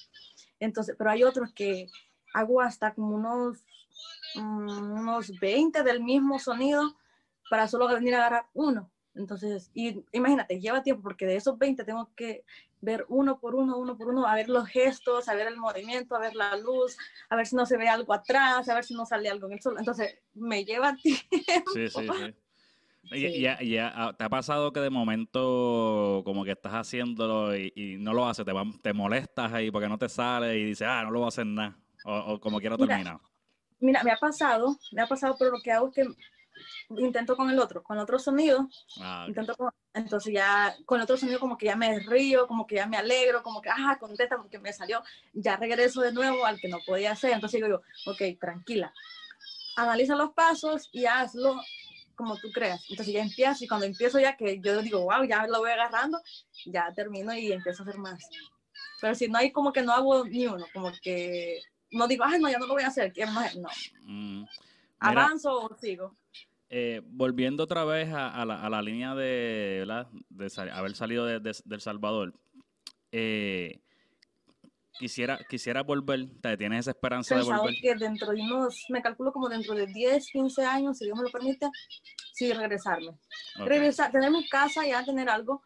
Entonces, 0.61 0.95
pero 0.99 1.11
hay 1.11 1.25
otros 1.25 1.53
que 1.53 1.91
hago 2.35 2.61
hasta 2.61 2.95
como 2.95 3.17
unos, 3.17 3.65
mm, 4.35 5.01
unos 5.01 5.39
20 5.41 5.83
del 5.83 6.03
mismo 6.03 6.39
sonido 6.39 6.97
para 7.49 7.67
solo 7.67 7.89
venir 7.89 8.15
a 8.15 8.19
agarrar 8.19 8.47
uno. 8.53 8.91
Entonces, 9.15 9.71
y 9.73 10.05
imagínate, 10.13 10.61
lleva 10.61 10.83
tiempo 10.83 11.03
porque 11.03 11.25
de 11.25 11.37
esos 11.37 11.57
20 11.57 11.85
tengo 11.85 12.11
que 12.15 12.45
ver 12.83 13.07
uno 13.09 13.41
por 13.41 13.55
uno, 13.55 13.79
uno 13.79 13.97
por 13.97 14.09
uno, 14.09 14.27
a 14.27 14.35
ver 14.35 14.51
los 14.51 14.69
gestos, 14.69 15.29
a 15.29 15.35
ver 15.35 15.47
el 15.47 15.57
movimiento, 15.57 16.15
a 16.15 16.19
ver 16.19 16.35
la 16.35 16.55
luz, 16.57 16.99
a 17.31 17.37
ver 17.37 17.47
si 17.47 17.57
no 17.57 17.65
se 17.65 17.79
ve 17.79 17.89
algo 17.89 18.13
atrás, 18.13 18.69
a 18.69 18.75
ver 18.75 18.85
si 18.85 18.93
no 18.93 19.07
sale 19.07 19.31
algo 19.31 19.47
en 19.47 19.55
el 19.55 19.63
sol. 19.63 19.77
Entonces, 19.79 20.19
me 20.35 20.65
lleva 20.67 20.95
tiempo. 21.03 21.71
Sí, 21.73 21.89
sí, 21.89 22.07
sí. 22.13 22.35
Y, 23.13 23.41
ya, 23.41 24.15
te 24.17 24.25
ha 24.25 24.29
pasado 24.29 24.73
que 24.73 24.81
de 24.81 24.91
momento 24.91 26.23
como 26.25 26.45
que 26.45 26.53
estás 26.53 26.73
haciéndolo 26.73 27.57
y, 27.57 27.97
no 27.99 28.13
lo 28.13 28.27
haces, 28.27 28.45
te, 28.45 28.53
te 28.83 28.93
molestas 28.93 29.53
ahí 29.53 29.71
porque 29.71 29.89
no 29.89 29.99
te 29.99 30.09
sale 30.09 30.59
y 30.59 30.65
dices, 30.65 30.87
ah, 30.89 31.03
no 31.05 31.11
lo 31.11 31.21
voy 31.21 31.27
a 31.27 31.29
hacer 31.29 31.47
nada, 31.47 31.77
o, 32.05 32.41
como 32.41 32.59
quiera 32.59 32.77
terminar. 32.77 33.19
Mira, 33.79 34.03
me 34.03 34.11
ha 34.11 34.17
pasado, 34.17 34.77
me 34.93 35.03
ha 35.03 35.07
pasado, 35.07 35.37
pero 35.39 35.53
lo 35.53 35.61
que 35.61 35.71
hago 35.71 35.89
es 35.89 35.95
que 35.95 36.05
intento 36.99 37.37
con 37.37 37.51
el 37.51 37.59
otro, 37.59 37.83
con 37.83 37.99
otro 37.99 38.19
sonido, 38.19 38.69
ah, 39.01 39.27
intento 39.29 39.55
entonces 39.93 40.33
ya 40.33 40.75
con 40.85 41.01
otro 41.01 41.17
sonido 41.17 41.39
como 41.39 41.57
que 41.57 41.67
ya 41.67 41.77
me 41.77 41.99
río, 42.01 42.47
como 42.47 42.67
que 42.67 42.77
ya 42.77 42.87
me 42.87 42.97
alegro, 42.97 43.43
como 43.43 43.61
que, 43.61 43.71
ah, 43.71 43.97
contesta 44.01 44.37
porque 44.37 44.59
me 44.59 44.73
salió, 44.73 45.03
ya 45.33 45.57
regreso 45.57 46.01
de 46.01 46.13
nuevo 46.13 46.45
al 46.45 46.59
que 46.59 46.69
no 46.69 46.79
podía 46.87 47.13
hacer, 47.13 47.33
entonces 47.33 47.61
digo 47.61 47.69
yo, 47.69 48.11
ok, 48.11 48.39
tranquila, 48.41 48.93
analiza 49.77 50.17
los 50.17 50.33
pasos 50.33 50.89
y 50.93 51.05
hazlo 51.07 51.61
como 52.17 52.37
tú 52.39 52.51
creas. 52.51 52.85
Entonces 52.89 53.15
ya 53.15 53.23
empiezo 53.23 53.65
y 53.65 53.69
cuando 53.69 53.87
empiezo 53.87 54.19
ya 54.19 54.37
que 54.37 54.61
yo 54.61 54.83
digo, 54.83 55.01
wow, 55.03 55.25
ya 55.25 55.47
lo 55.47 55.61
voy 55.61 55.71
agarrando, 55.71 56.21
ya 56.65 56.93
termino 56.93 57.35
y 57.35 57.53
empiezo 57.53 57.83
a 57.83 57.87
hacer 57.87 57.99
más. 57.99 58.29
Pero 59.01 59.15
si 59.15 59.29
no 59.29 59.39
hay 59.39 59.53
como 59.53 59.73
que 59.73 59.83
no 59.83 59.93
hago 59.93 60.25
ni 60.25 60.47
uno, 60.47 60.67
como 60.73 60.91
que 61.03 61.61
no 61.93 62.09
digo, 62.09 62.25
ay, 62.25 62.41
no, 62.41 62.51
ya 62.51 62.59
no 62.59 62.67
lo 62.67 62.75
voy 62.75 62.83
a 62.83 62.89
hacer, 62.89 63.13
más? 63.33 63.57
No. 63.57 63.69
Mm, 64.03 64.45
Avanzo 64.99 65.67
o 65.67 65.77
sigo. 65.79 66.17
Eh, 66.69 67.01
volviendo 67.05 67.63
otra 67.63 67.85
vez 67.85 68.13
a, 68.13 68.45
la, 68.45 68.61
a 68.61 68.69
la, 68.69 68.83
línea 68.83 69.15
de, 69.15 69.87
de 70.31 70.71
haber 70.73 70.97
salido 70.97 71.25
de, 71.25 71.39
de, 71.39 71.57
del 71.65 71.81
Salvador, 71.81 72.35
eh, 73.13 73.81
quisiera, 74.99 75.39
quisiera 75.49 75.83
volver, 75.83 76.29
¿tienes 76.59 76.81
esa 76.81 76.91
esperanza 76.91 77.37
de 77.37 77.43
volver? 77.43 77.75
que 77.81 77.95
dentro 77.95 78.33
de 78.33 78.41
unos, 78.41 78.87
me 78.89 79.03
calculo 79.03 79.33
como 79.33 79.49
dentro 79.49 79.75
de 79.75 79.87
10, 79.87 80.31
15 80.31 80.65
años, 80.65 80.99
si 80.99 81.05
Dios 81.05 81.17
me 81.17 81.25
lo 81.25 81.31
permite, 81.31 81.69
sí 82.33 82.53
regresarme. 82.53 83.19
Regresar, 83.57 84.11
tener 84.11 84.31
mi 84.31 84.49
casa, 84.49 84.87
ya 84.87 85.05
tener 85.05 85.29
algo, 85.29 85.63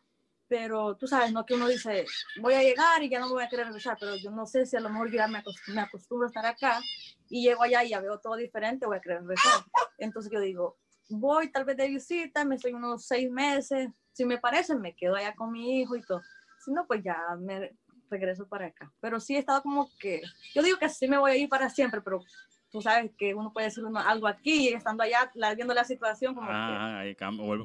pero 0.49 0.97
tú 0.97 1.07
sabes, 1.07 1.33
no 1.33 1.47
que 1.47 1.55
uno 1.55 1.69
dice, 1.69 2.05
voy 2.41 2.55
a 2.55 2.63
llegar 2.63 3.03
y 3.03 3.09
ya 3.09 3.21
no 3.21 3.27
me 3.27 3.35
voy 3.35 3.45
a 3.45 3.49
querer 3.49 3.67
regresar, 3.67 3.97
pero 3.99 4.17
yo 4.17 4.31
no 4.31 4.47
sé 4.47 4.67
si 4.67 4.77
a 4.77 4.81
lo 4.81 4.91
mejor 4.91 5.11
ya 5.13 5.29
me, 5.29 5.39
acostumbro, 5.39 6.27
a 6.27 6.29
estar 6.29 6.47
acá 6.47 6.81
y 7.29 7.43
llego 7.43 7.63
allá 7.63 7.85
y 7.85 7.91
ya 7.91 8.01
veo 8.01 8.19
todo 8.19 8.37
diferente, 8.37 8.87
voy 8.87 8.97
a 8.97 9.01
querer 9.01 9.21
regresar. 9.21 9.65
Entonces 9.99 10.33
yo 10.33 10.41
digo, 10.41 10.79
voy 11.09 11.53
tal 11.53 11.65
vez 11.65 11.77
de 11.77 11.89
visita, 11.89 12.45
me 12.45 12.57
estoy 12.57 12.73
unos 12.73 13.07
seis 13.07 13.31
meses, 13.31 13.91
si 14.13 14.25
me 14.25 14.39
parece, 14.39 14.75
me 14.75 14.95
quedo 14.95 15.15
allá 15.15 15.35
con 15.35 15.53
mi 15.53 15.81
hijo 15.81 15.95
y 15.97 16.03
todo. 16.03 16.21
Si 16.65 16.73
no, 16.73 16.87
pues 16.87 17.03
ya 17.03 17.17
me 17.39 17.71
regreso 18.11 18.47
para 18.47 18.67
acá. 18.67 18.93
Pero 19.01 19.21
sí 19.21 19.37
he 19.37 19.39
estado 19.39 19.63
como 19.63 19.89
que, 19.99 20.23
yo 20.55 20.63
digo 20.63 20.79
que 20.79 20.89
sí 20.89 21.09
me 21.09 21.19
voy 21.19 21.31
a 21.33 21.37
ir 21.37 21.49
para 21.49 21.71
siempre, 21.71 22.01
pero 22.01 22.23
tú 22.71 22.81
sabes 22.81 23.11
que 23.17 23.35
uno 23.35 23.53
puede 23.53 23.69
decir 23.69 23.85
algo 24.07 24.27
aquí 24.27 24.69
y 24.69 24.73
estando 24.75 25.03
allá, 25.03 25.31
viendo 25.55 25.75
la 25.75 25.85
situación 25.85 26.35
como 26.35 26.51
ah, 26.51 27.01
ahí 27.01 27.17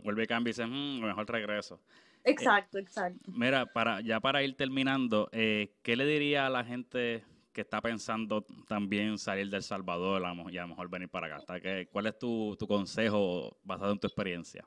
vuelve, 0.03 0.23
y 0.23 0.27
cambia 0.27 0.49
y 0.49 0.53
dice, 0.53 0.65
mm, 0.65 1.01
mejor 1.01 1.29
regreso. 1.29 1.79
Exacto, 2.23 2.79
exacto. 2.79 3.31
Mira, 3.31 3.67
para, 3.67 4.01
ya 4.01 4.19
para 4.19 4.41
ir 4.41 4.55
terminando, 4.57 5.29
eh, 5.31 5.75
¿qué 5.83 5.95
le 5.95 6.05
diría 6.05 6.47
a 6.47 6.49
la 6.49 6.63
gente 6.63 7.23
que 7.53 7.61
está 7.61 7.81
pensando 7.81 8.43
también 8.67 9.17
salir 9.19 9.49
del 9.49 9.61
Salvador 9.61 10.23
y 10.51 10.57
a 10.57 10.61
lo 10.63 10.69
mejor 10.69 10.89
venir 10.89 11.07
para 11.07 11.27
acá? 11.27 11.59
¿Cuál 11.91 12.07
es 12.07 12.17
tu, 12.17 12.55
tu, 12.57 12.67
consejo 12.67 13.57
basado 13.63 13.91
en 13.91 13.99
tu 13.99 14.07
experiencia? 14.07 14.65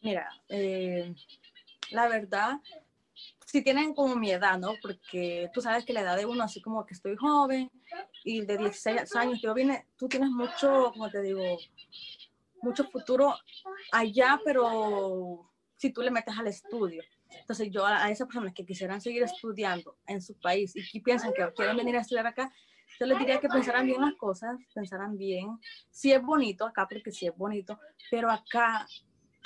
Mira, 0.00 0.30
eh, 0.48 1.12
la 1.90 2.08
verdad, 2.08 2.60
si 3.46 3.62
tienen 3.62 3.94
como 3.94 4.14
mi 4.16 4.30
edad, 4.30 4.58
¿no? 4.58 4.74
Porque 4.82 5.50
tú 5.54 5.60
sabes 5.60 5.84
que 5.84 5.92
la 5.92 6.02
edad 6.02 6.16
de 6.16 6.26
uno, 6.26 6.44
así 6.44 6.60
como 6.60 6.84
que 6.84 6.94
estoy 6.94 7.16
joven 7.16 7.70
y 8.24 8.42
de 8.42 8.58
16 8.58 9.16
años, 9.16 9.40
yo 9.42 9.54
vine, 9.54 9.86
tú 9.96 10.08
tienes 10.08 10.30
mucho, 10.30 10.90
como 10.92 11.10
te 11.10 11.22
digo, 11.22 11.42
mucho 12.60 12.84
futuro 12.84 13.34
allá, 13.92 14.40
pero 14.44 15.50
si 15.76 15.90
tú 15.92 16.02
le 16.02 16.10
metes 16.10 16.36
al 16.36 16.48
estudio. 16.48 17.02
Entonces 17.30 17.70
yo 17.70 17.86
a, 17.86 18.10
esas 18.10 18.26
personas 18.26 18.52
que 18.54 18.66
quisieran 18.66 19.00
seguir 19.00 19.22
estudiando 19.22 19.96
en 20.06 20.20
su 20.20 20.34
país 20.34 20.74
y 20.74 20.90
que 20.90 21.00
piensan 21.00 21.32
que 21.32 21.50
quieren 21.54 21.76
venir 21.76 21.96
a 21.96 22.00
estudiar 22.00 22.26
acá, 22.26 22.52
yo 22.98 23.06
les 23.06 23.18
diría 23.18 23.40
que 23.40 23.48
pensaran 23.48 23.86
bien 23.86 24.00
las 24.00 24.14
cosas, 24.14 24.58
pensaran 24.74 25.16
bien. 25.16 25.58
Sí 25.90 26.12
es 26.12 26.22
bonito 26.22 26.66
acá, 26.66 26.86
porque 26.90 27.12
sí 27.12 27.26
es 27.26 27.36
bonito, 27.36 27.78
pero 28.10 28.30
acá, 28.30 28.86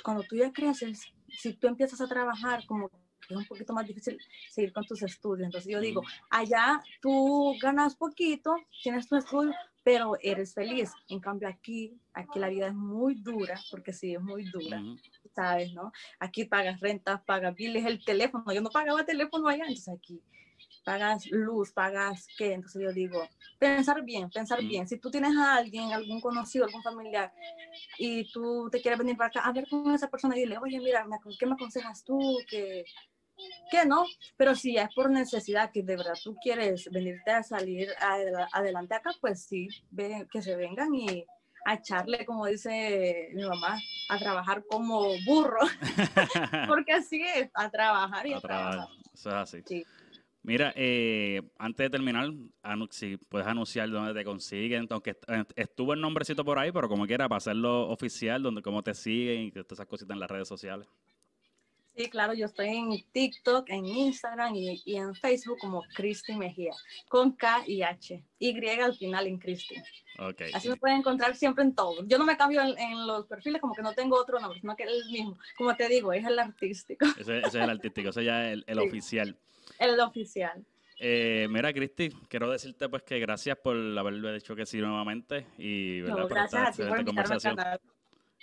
cuando 0.03 0.23
tú 0.23 0.35
ya 0.35 0.51
creces, 0.51 1.13
si 1.29 1.53
tú 1.53 1.67
empiezas 1.67 2.01
a 2.01 2.07
trabajar, 2.07 2.65
como 2.65 2.89
es 3.29 3.35
un 3.35 3.45
poquito 3.45 3.73
más 3.73 3.87
difícil 3.87 4.17
seguir 4.49 4.73
con 4.73 4.85
tus 4.85 5.01
estudios. 5.03 5.45
Entonces 5.45 5.71
yo 5.71 5.79
digo, 5.79 6.01
allá 6.29 6.81
tú 7.01 7.55
ganas 7.61 7.95
poquito, 7.95 8.55
tienes 8.81 9.07
tu 9.07 9.15
estudio, 9.15 9.53
pero 9.83 10.17
eres 10.21 10.53
feliz. 10.53 10.91
En 11.09 11.19
cambio 11.19 11.47
aquí, 11.47 11.99
aquí 12.13 12.39
la 12.39 12.49
vida 12.49 12.67
es 12.67 12.73
muy 12.73 13.15
dura, 13.15 13.59
porque 13.69 13.93
sí, 13.93 14.13
es 14.13 14.21
muy 14.21 14.45
dura, 14.45 14.81
¿sabes? 15.35 15.73
¿no? 15.73 15.91
Aquí 16.19 16.45
pagas 16.45 16.79
rentas, 16.79 17.21
pagas 17.23 17.55
biles, 17.55 17.85
el 17.85 18.03
teléfono. 18.03 18.51
Yo 18.53 18.61
no 18.61 18.69
pagaba 18.69 19.05
teléfono 19.05 19.47
allá, 19.47 19.63
entonces 19.63 19.93
aquí 19.93 20.21
pagas 20.83 21.25
luz, 21.31 21.71
pagas 21.71 22.27
qué. 22.37 22.53
Entonces 22.53 22.81
yo 22.81 22.91
digo, 22.91 23.27
pensar 23.59 24.03
bien, 24.03 24.29
pensar 24.29 24.61
bien. 24.61 24.87
Si 24.87 24.97
tú 24.97 25.09
tienes 25.09 25.35
a 25.37 25.55
alguien, 25.55 25.91
algún 25.91 26.21
conocido, 26.21 26.65
algún 26.65 26.83
familiar, 26.83 27.31
y 27.97 28.31
tú 28.31 28.69
te 28.71 28.81
quieres 28.81 28.99
venir 28.99 29.17
para 29.17 29.29
acá, 29.29 29.41
hablar 29.41 29.67
con 29.69 29.93
esa 29.93 30.09
persona 30.09 30.35
y 30.35 30.41
dile, 30.41 30.57
oye, 30.57 30.79
mira, 30.79 31.05
¿qué 31.39 31.45
me 31.45 31.53
aconsejas 31.53 32.03
tú? 32.03 32.37
Que 32.49 32.85
que 33.71 33.85
no, 33.85 34.05
pero 34.37 34.55
si 34.55 34.77
es 34.77 34.93
por 34.93 35.09
necesidad 35.09 35.71
que 35.71 35.83
de 35.83 35.97
verdad 35.97 36.13
tú 36.23 36.35
quieres 36.41 36.89
venirte 36.91 37.31
a 37.31 37.43
salir 37.43 37.89
adelante 38.51 38.95
acá, 38.95 39.11
pues 39.19 39.45
sí, 39.45 39.67
que 40.31 40.41
se 40.41 40.55
vengan 40.55 40.93
y 40.93 41.25
a 41.65 41.75
echarle, 41.75 42.25
como 42.25 42.45
dice 42.45 43.29
mi 43.33 43.43
mamá, 43.43 43.79
a 44.09 44.17
trabajar 44.17 44.63
como 44.69 45.01
burro, 45.25 45.61
porque 46.67 46.93
así 46.93 47.21
es, 47.21 47.49
a 47.53 47.69
trabajar 47.69 48.27
y 48.27 48.33
a, 48.33 48.39
trabajar. 48.39 48.87
Eso 49.13 49.29
es 49.29 49.35
así. 49.35 49.85
Mira, 50.43 50.73
eh, 50.75 51.41
antes 51.57 51.85
de 51.85 51.89
terminar, 51.89 52.29
si 52.89 53.15
puedes 53.15 53.47
anunciar 53.47 53.89
dónde 53.89 54.13
te 54.13 54.25
consiguen, 54.25 54.87
aunque 54.89 55.17
estuvo 55.55 55.93
el 55.93 56.01
nombrecito 56.01 56.43
por 56.43 56.59
ahí, 56.59 56.69
pero 56.73 56.89
como 56.89 57.07
quiera, 57.07 57.29
para 57.29 57.37
hacerlo 57.37 57.87
oficial, 57.87 58.43
donde 58.43 58.61
cómo 58.61 58.83
te 58.83 58.93
siguen 58.93 59.43
y 59.43 59.51
todas 59.51 59.71
esas 59.71 59.87
cositas 59.87 60.13
en 60.13 60.19
las 60.19 60.29
redes 60.29 60.49
sociales. 60.49 60.85
Sí, 61.95 62.09
claro, 62.09 62.33
yo 62.33 62.47
estoy 62.47 62.69
en 62.69 63.03
TikTok, 63.11 63.69
en 63.69 63.85
Instagram 63.85 64.55
y, 64.55 64.81
en 64.95 65.13
Facebook 65.13 65.59
como 65.59 65.83
Cristi 65.95 66.35
Mejía, 66.35 66.73
con 67.07 67.33
K 67.33 67.63
y 67.67 67.83
H, 67.83 68.23
Y 68.39 68.67
al 68.67 68.95
final 68.95 69.27
en 69.27 69.37
Cristi. 69.37 69.75
Okay. 70.17 70.51
Así 70.53 70.69
me 70.69 70.75
pueden 70.75 70.97
encontrar 70.97 71.35
siempre 71.35 71.63
en 71.63 71.75
todo. 71.75 72.03
Yo 72.07 72.17
no 72.17 72.25
me 72.25 72.35
cambio 72.35 72.61
en, 72.61 73.07
los 73.07 73.27
perfiles 73.27 73.61
como 73.61 73.75
que 73.75 73.83
no 73.83 73.93
tengo 73.93 74.19
otro 74.19 74.39
nombre, 74.39 74.59
sino 74.59 74.75
que 74.75 74.83
es 74.83 74.89
el 74.89 75.11
mismo. 75.11 75.37
Como 75.55 75.75
te 75.75 75.87
digo, 75.87 76.11
es 76.13 76.25
el 76.25 76.39
artístico. 76.39 77.05
Ese, 77.19 77.39
es 77.39 77.53
el 77.53 77.69
artístico, 77.69 78.09
ese 78.09 78.23
ya 78.23 78.51
es 78.51 78.63
el, 78.65 78.79
oficial. 78.79 79.37
El 79.77 79.99
oficial. 79.99 80.65
Eh, 80.99 81.47
mira, 81.49 81.73
Cristi, 81.73 82.09
quiero 82.27 82.49
decirte 82.49 82.89
pues 82.89 83.03
que 83.03 83.19
gracias 83.19 83.57
por 83.57 83.75
haberlo 83.75 84.33
hecho 84.33 84.55
que 84.55 84.65
sí 84.65 84.79
nuevamente 84.79 85.45
y 85.57 86.01
¿verdad? 86.01 86.27
gracias 86.27 86.67
a 86.67 86.71
ti 86.71 86.89
por 86.89 87.05
conversación. 87.05 87.55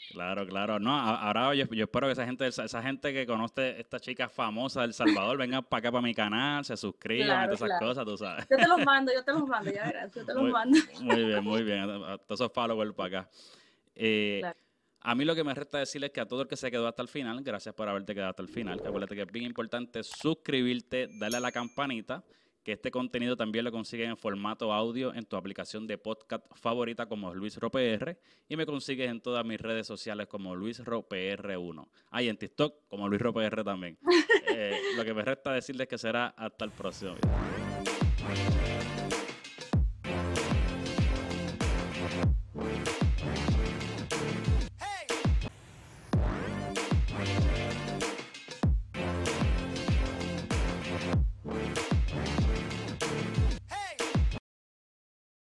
Claro, 0.08 0.46
claro. 0.46 0.80
No, 0.80 0.98
ahora 0.98 1.54
yo, 1.54 1.64
espero 1.64 2.06
que 2.06 2.12
esa 2.12 2.26
gente, 2.26 2.46
esa, 2.46 2.82
gente 2.82 3.12
que 3.12 3.26
conoce 3.26 3.78
esta 3.78 4.00
chica 4.00 4.28
famosa 4.28 4.82
del 4.82 4.92
Salvador 4.92 5.38
venga 5.38 5.62
para 5.62 5.78
acá 5.78 5.92
para 5.92 6.02
mi 6.02 6.14
canal, 6.14 6.64
se 6.64 6.76
suscriban, 6.76 7.50
todas 7.50 7.62
esas 7.62 7.78
cosas, 7.78 8.04
tú 8.04 8.16
sabes. 8.16 8.46
Yo 8.50 8.56
te 8.56 8.66
los 8.66 8.78
mando, 8.84 9.12
yo 9.12 9.22
te 9.22 9.32
los 9.32 9.46
mando, 9.46 9.70
ya 9.72 9.84
verás, 9.84 10.12
yo 10.12 10.24
te 10.24 10.34
los 10.34 10.50
mando. 10.50 10.78
Muy 11.00 11.24
bien, 11.24 11.44
muy 11.44 11.62
bien. 11.62 11.86
todos 11.86 12.40
esos 12.40 12.52
followers 12.52 12.92
para 12.94 13.20
acá. 13.20 13.30
Eh, 13.94 14.42
a 15.02 15.14
mí 15.14 15.24
lo 15.24 15.34
que 15.34 15.44
me 15.44 15.54
resta 15.54 15.78
decirles 15.78 16.08
es 16.08 16.14
que 16.14 16.20
a 16.20 16.26
todo 16.26 16.42
el 16.42 16.48
que 16.48 16.56
se 16.56 16.70
quedó 16.70 16.88
hasta 16.88 17.02
el 17.02 17.08
final, 17.08 17.42
gracias 17.42 17.74
por 17.74 17.88
haberte 17.88 18.14
quedado 18.14 18.30
hasta 18.30 18.42
el 18.42 18.48
final. 18.48 18.80
Acuérdate 18.84 19.14
que 19.14 19.22
es 19.22 19.32
bien 19.32 19.46
importante 19.46 20.02
suscribirte, 20.02 21.08
darle 21.18 21.38
a 21.38 21.40
la 21.40 21.52
campanita 21.52 22.22
que 22.62 22.72
este 22.72 22.90
contenido 22.90 23.36
también 23.36 23.64
lo 23.64 23.72
consigues 23.72 24.08
en 24.08 24.16
formato 24.16 24.72
audio 24.72 25.14
en 25.14 25.24
tu 25.24 25.36
aplicación 25.36 25.86
de 25.86 25.98
podcast 25.98 26.44
favorita 26.54 27.06
como 27.06 27.34
Luis 27.34 27.58
y 28.48 28.56
me 28.56 28.66
consigues 28.66 29.10
en 29.10 29.20
todas 29.20 29.44
mis 29.44 29.60
redes 29.60 29.86
sociales 29.86 30.26
como 30.26 30.54
Luis 30.54 30.80
R1. 30.80 31.88
Ah, 32.10 32.22
y 32.22 32.28
en 32.28 32.36
TikTok 32.36 32.88
como 32.88 33.08
Luis 33.08 33.20
también. 33.64 33.98
Eh, 34.52 34.76
lo 34.96 35.04
que 35.04 35.14
me 35.14 35.22
resta 35.22 35.52
decirles 35.52 35.86
que 35.86 35.96
será 35.96 36.26
hasta 36.36 36.64
el 36.64 36.72
próximo 36.72 37.14
video. 37.14 38.79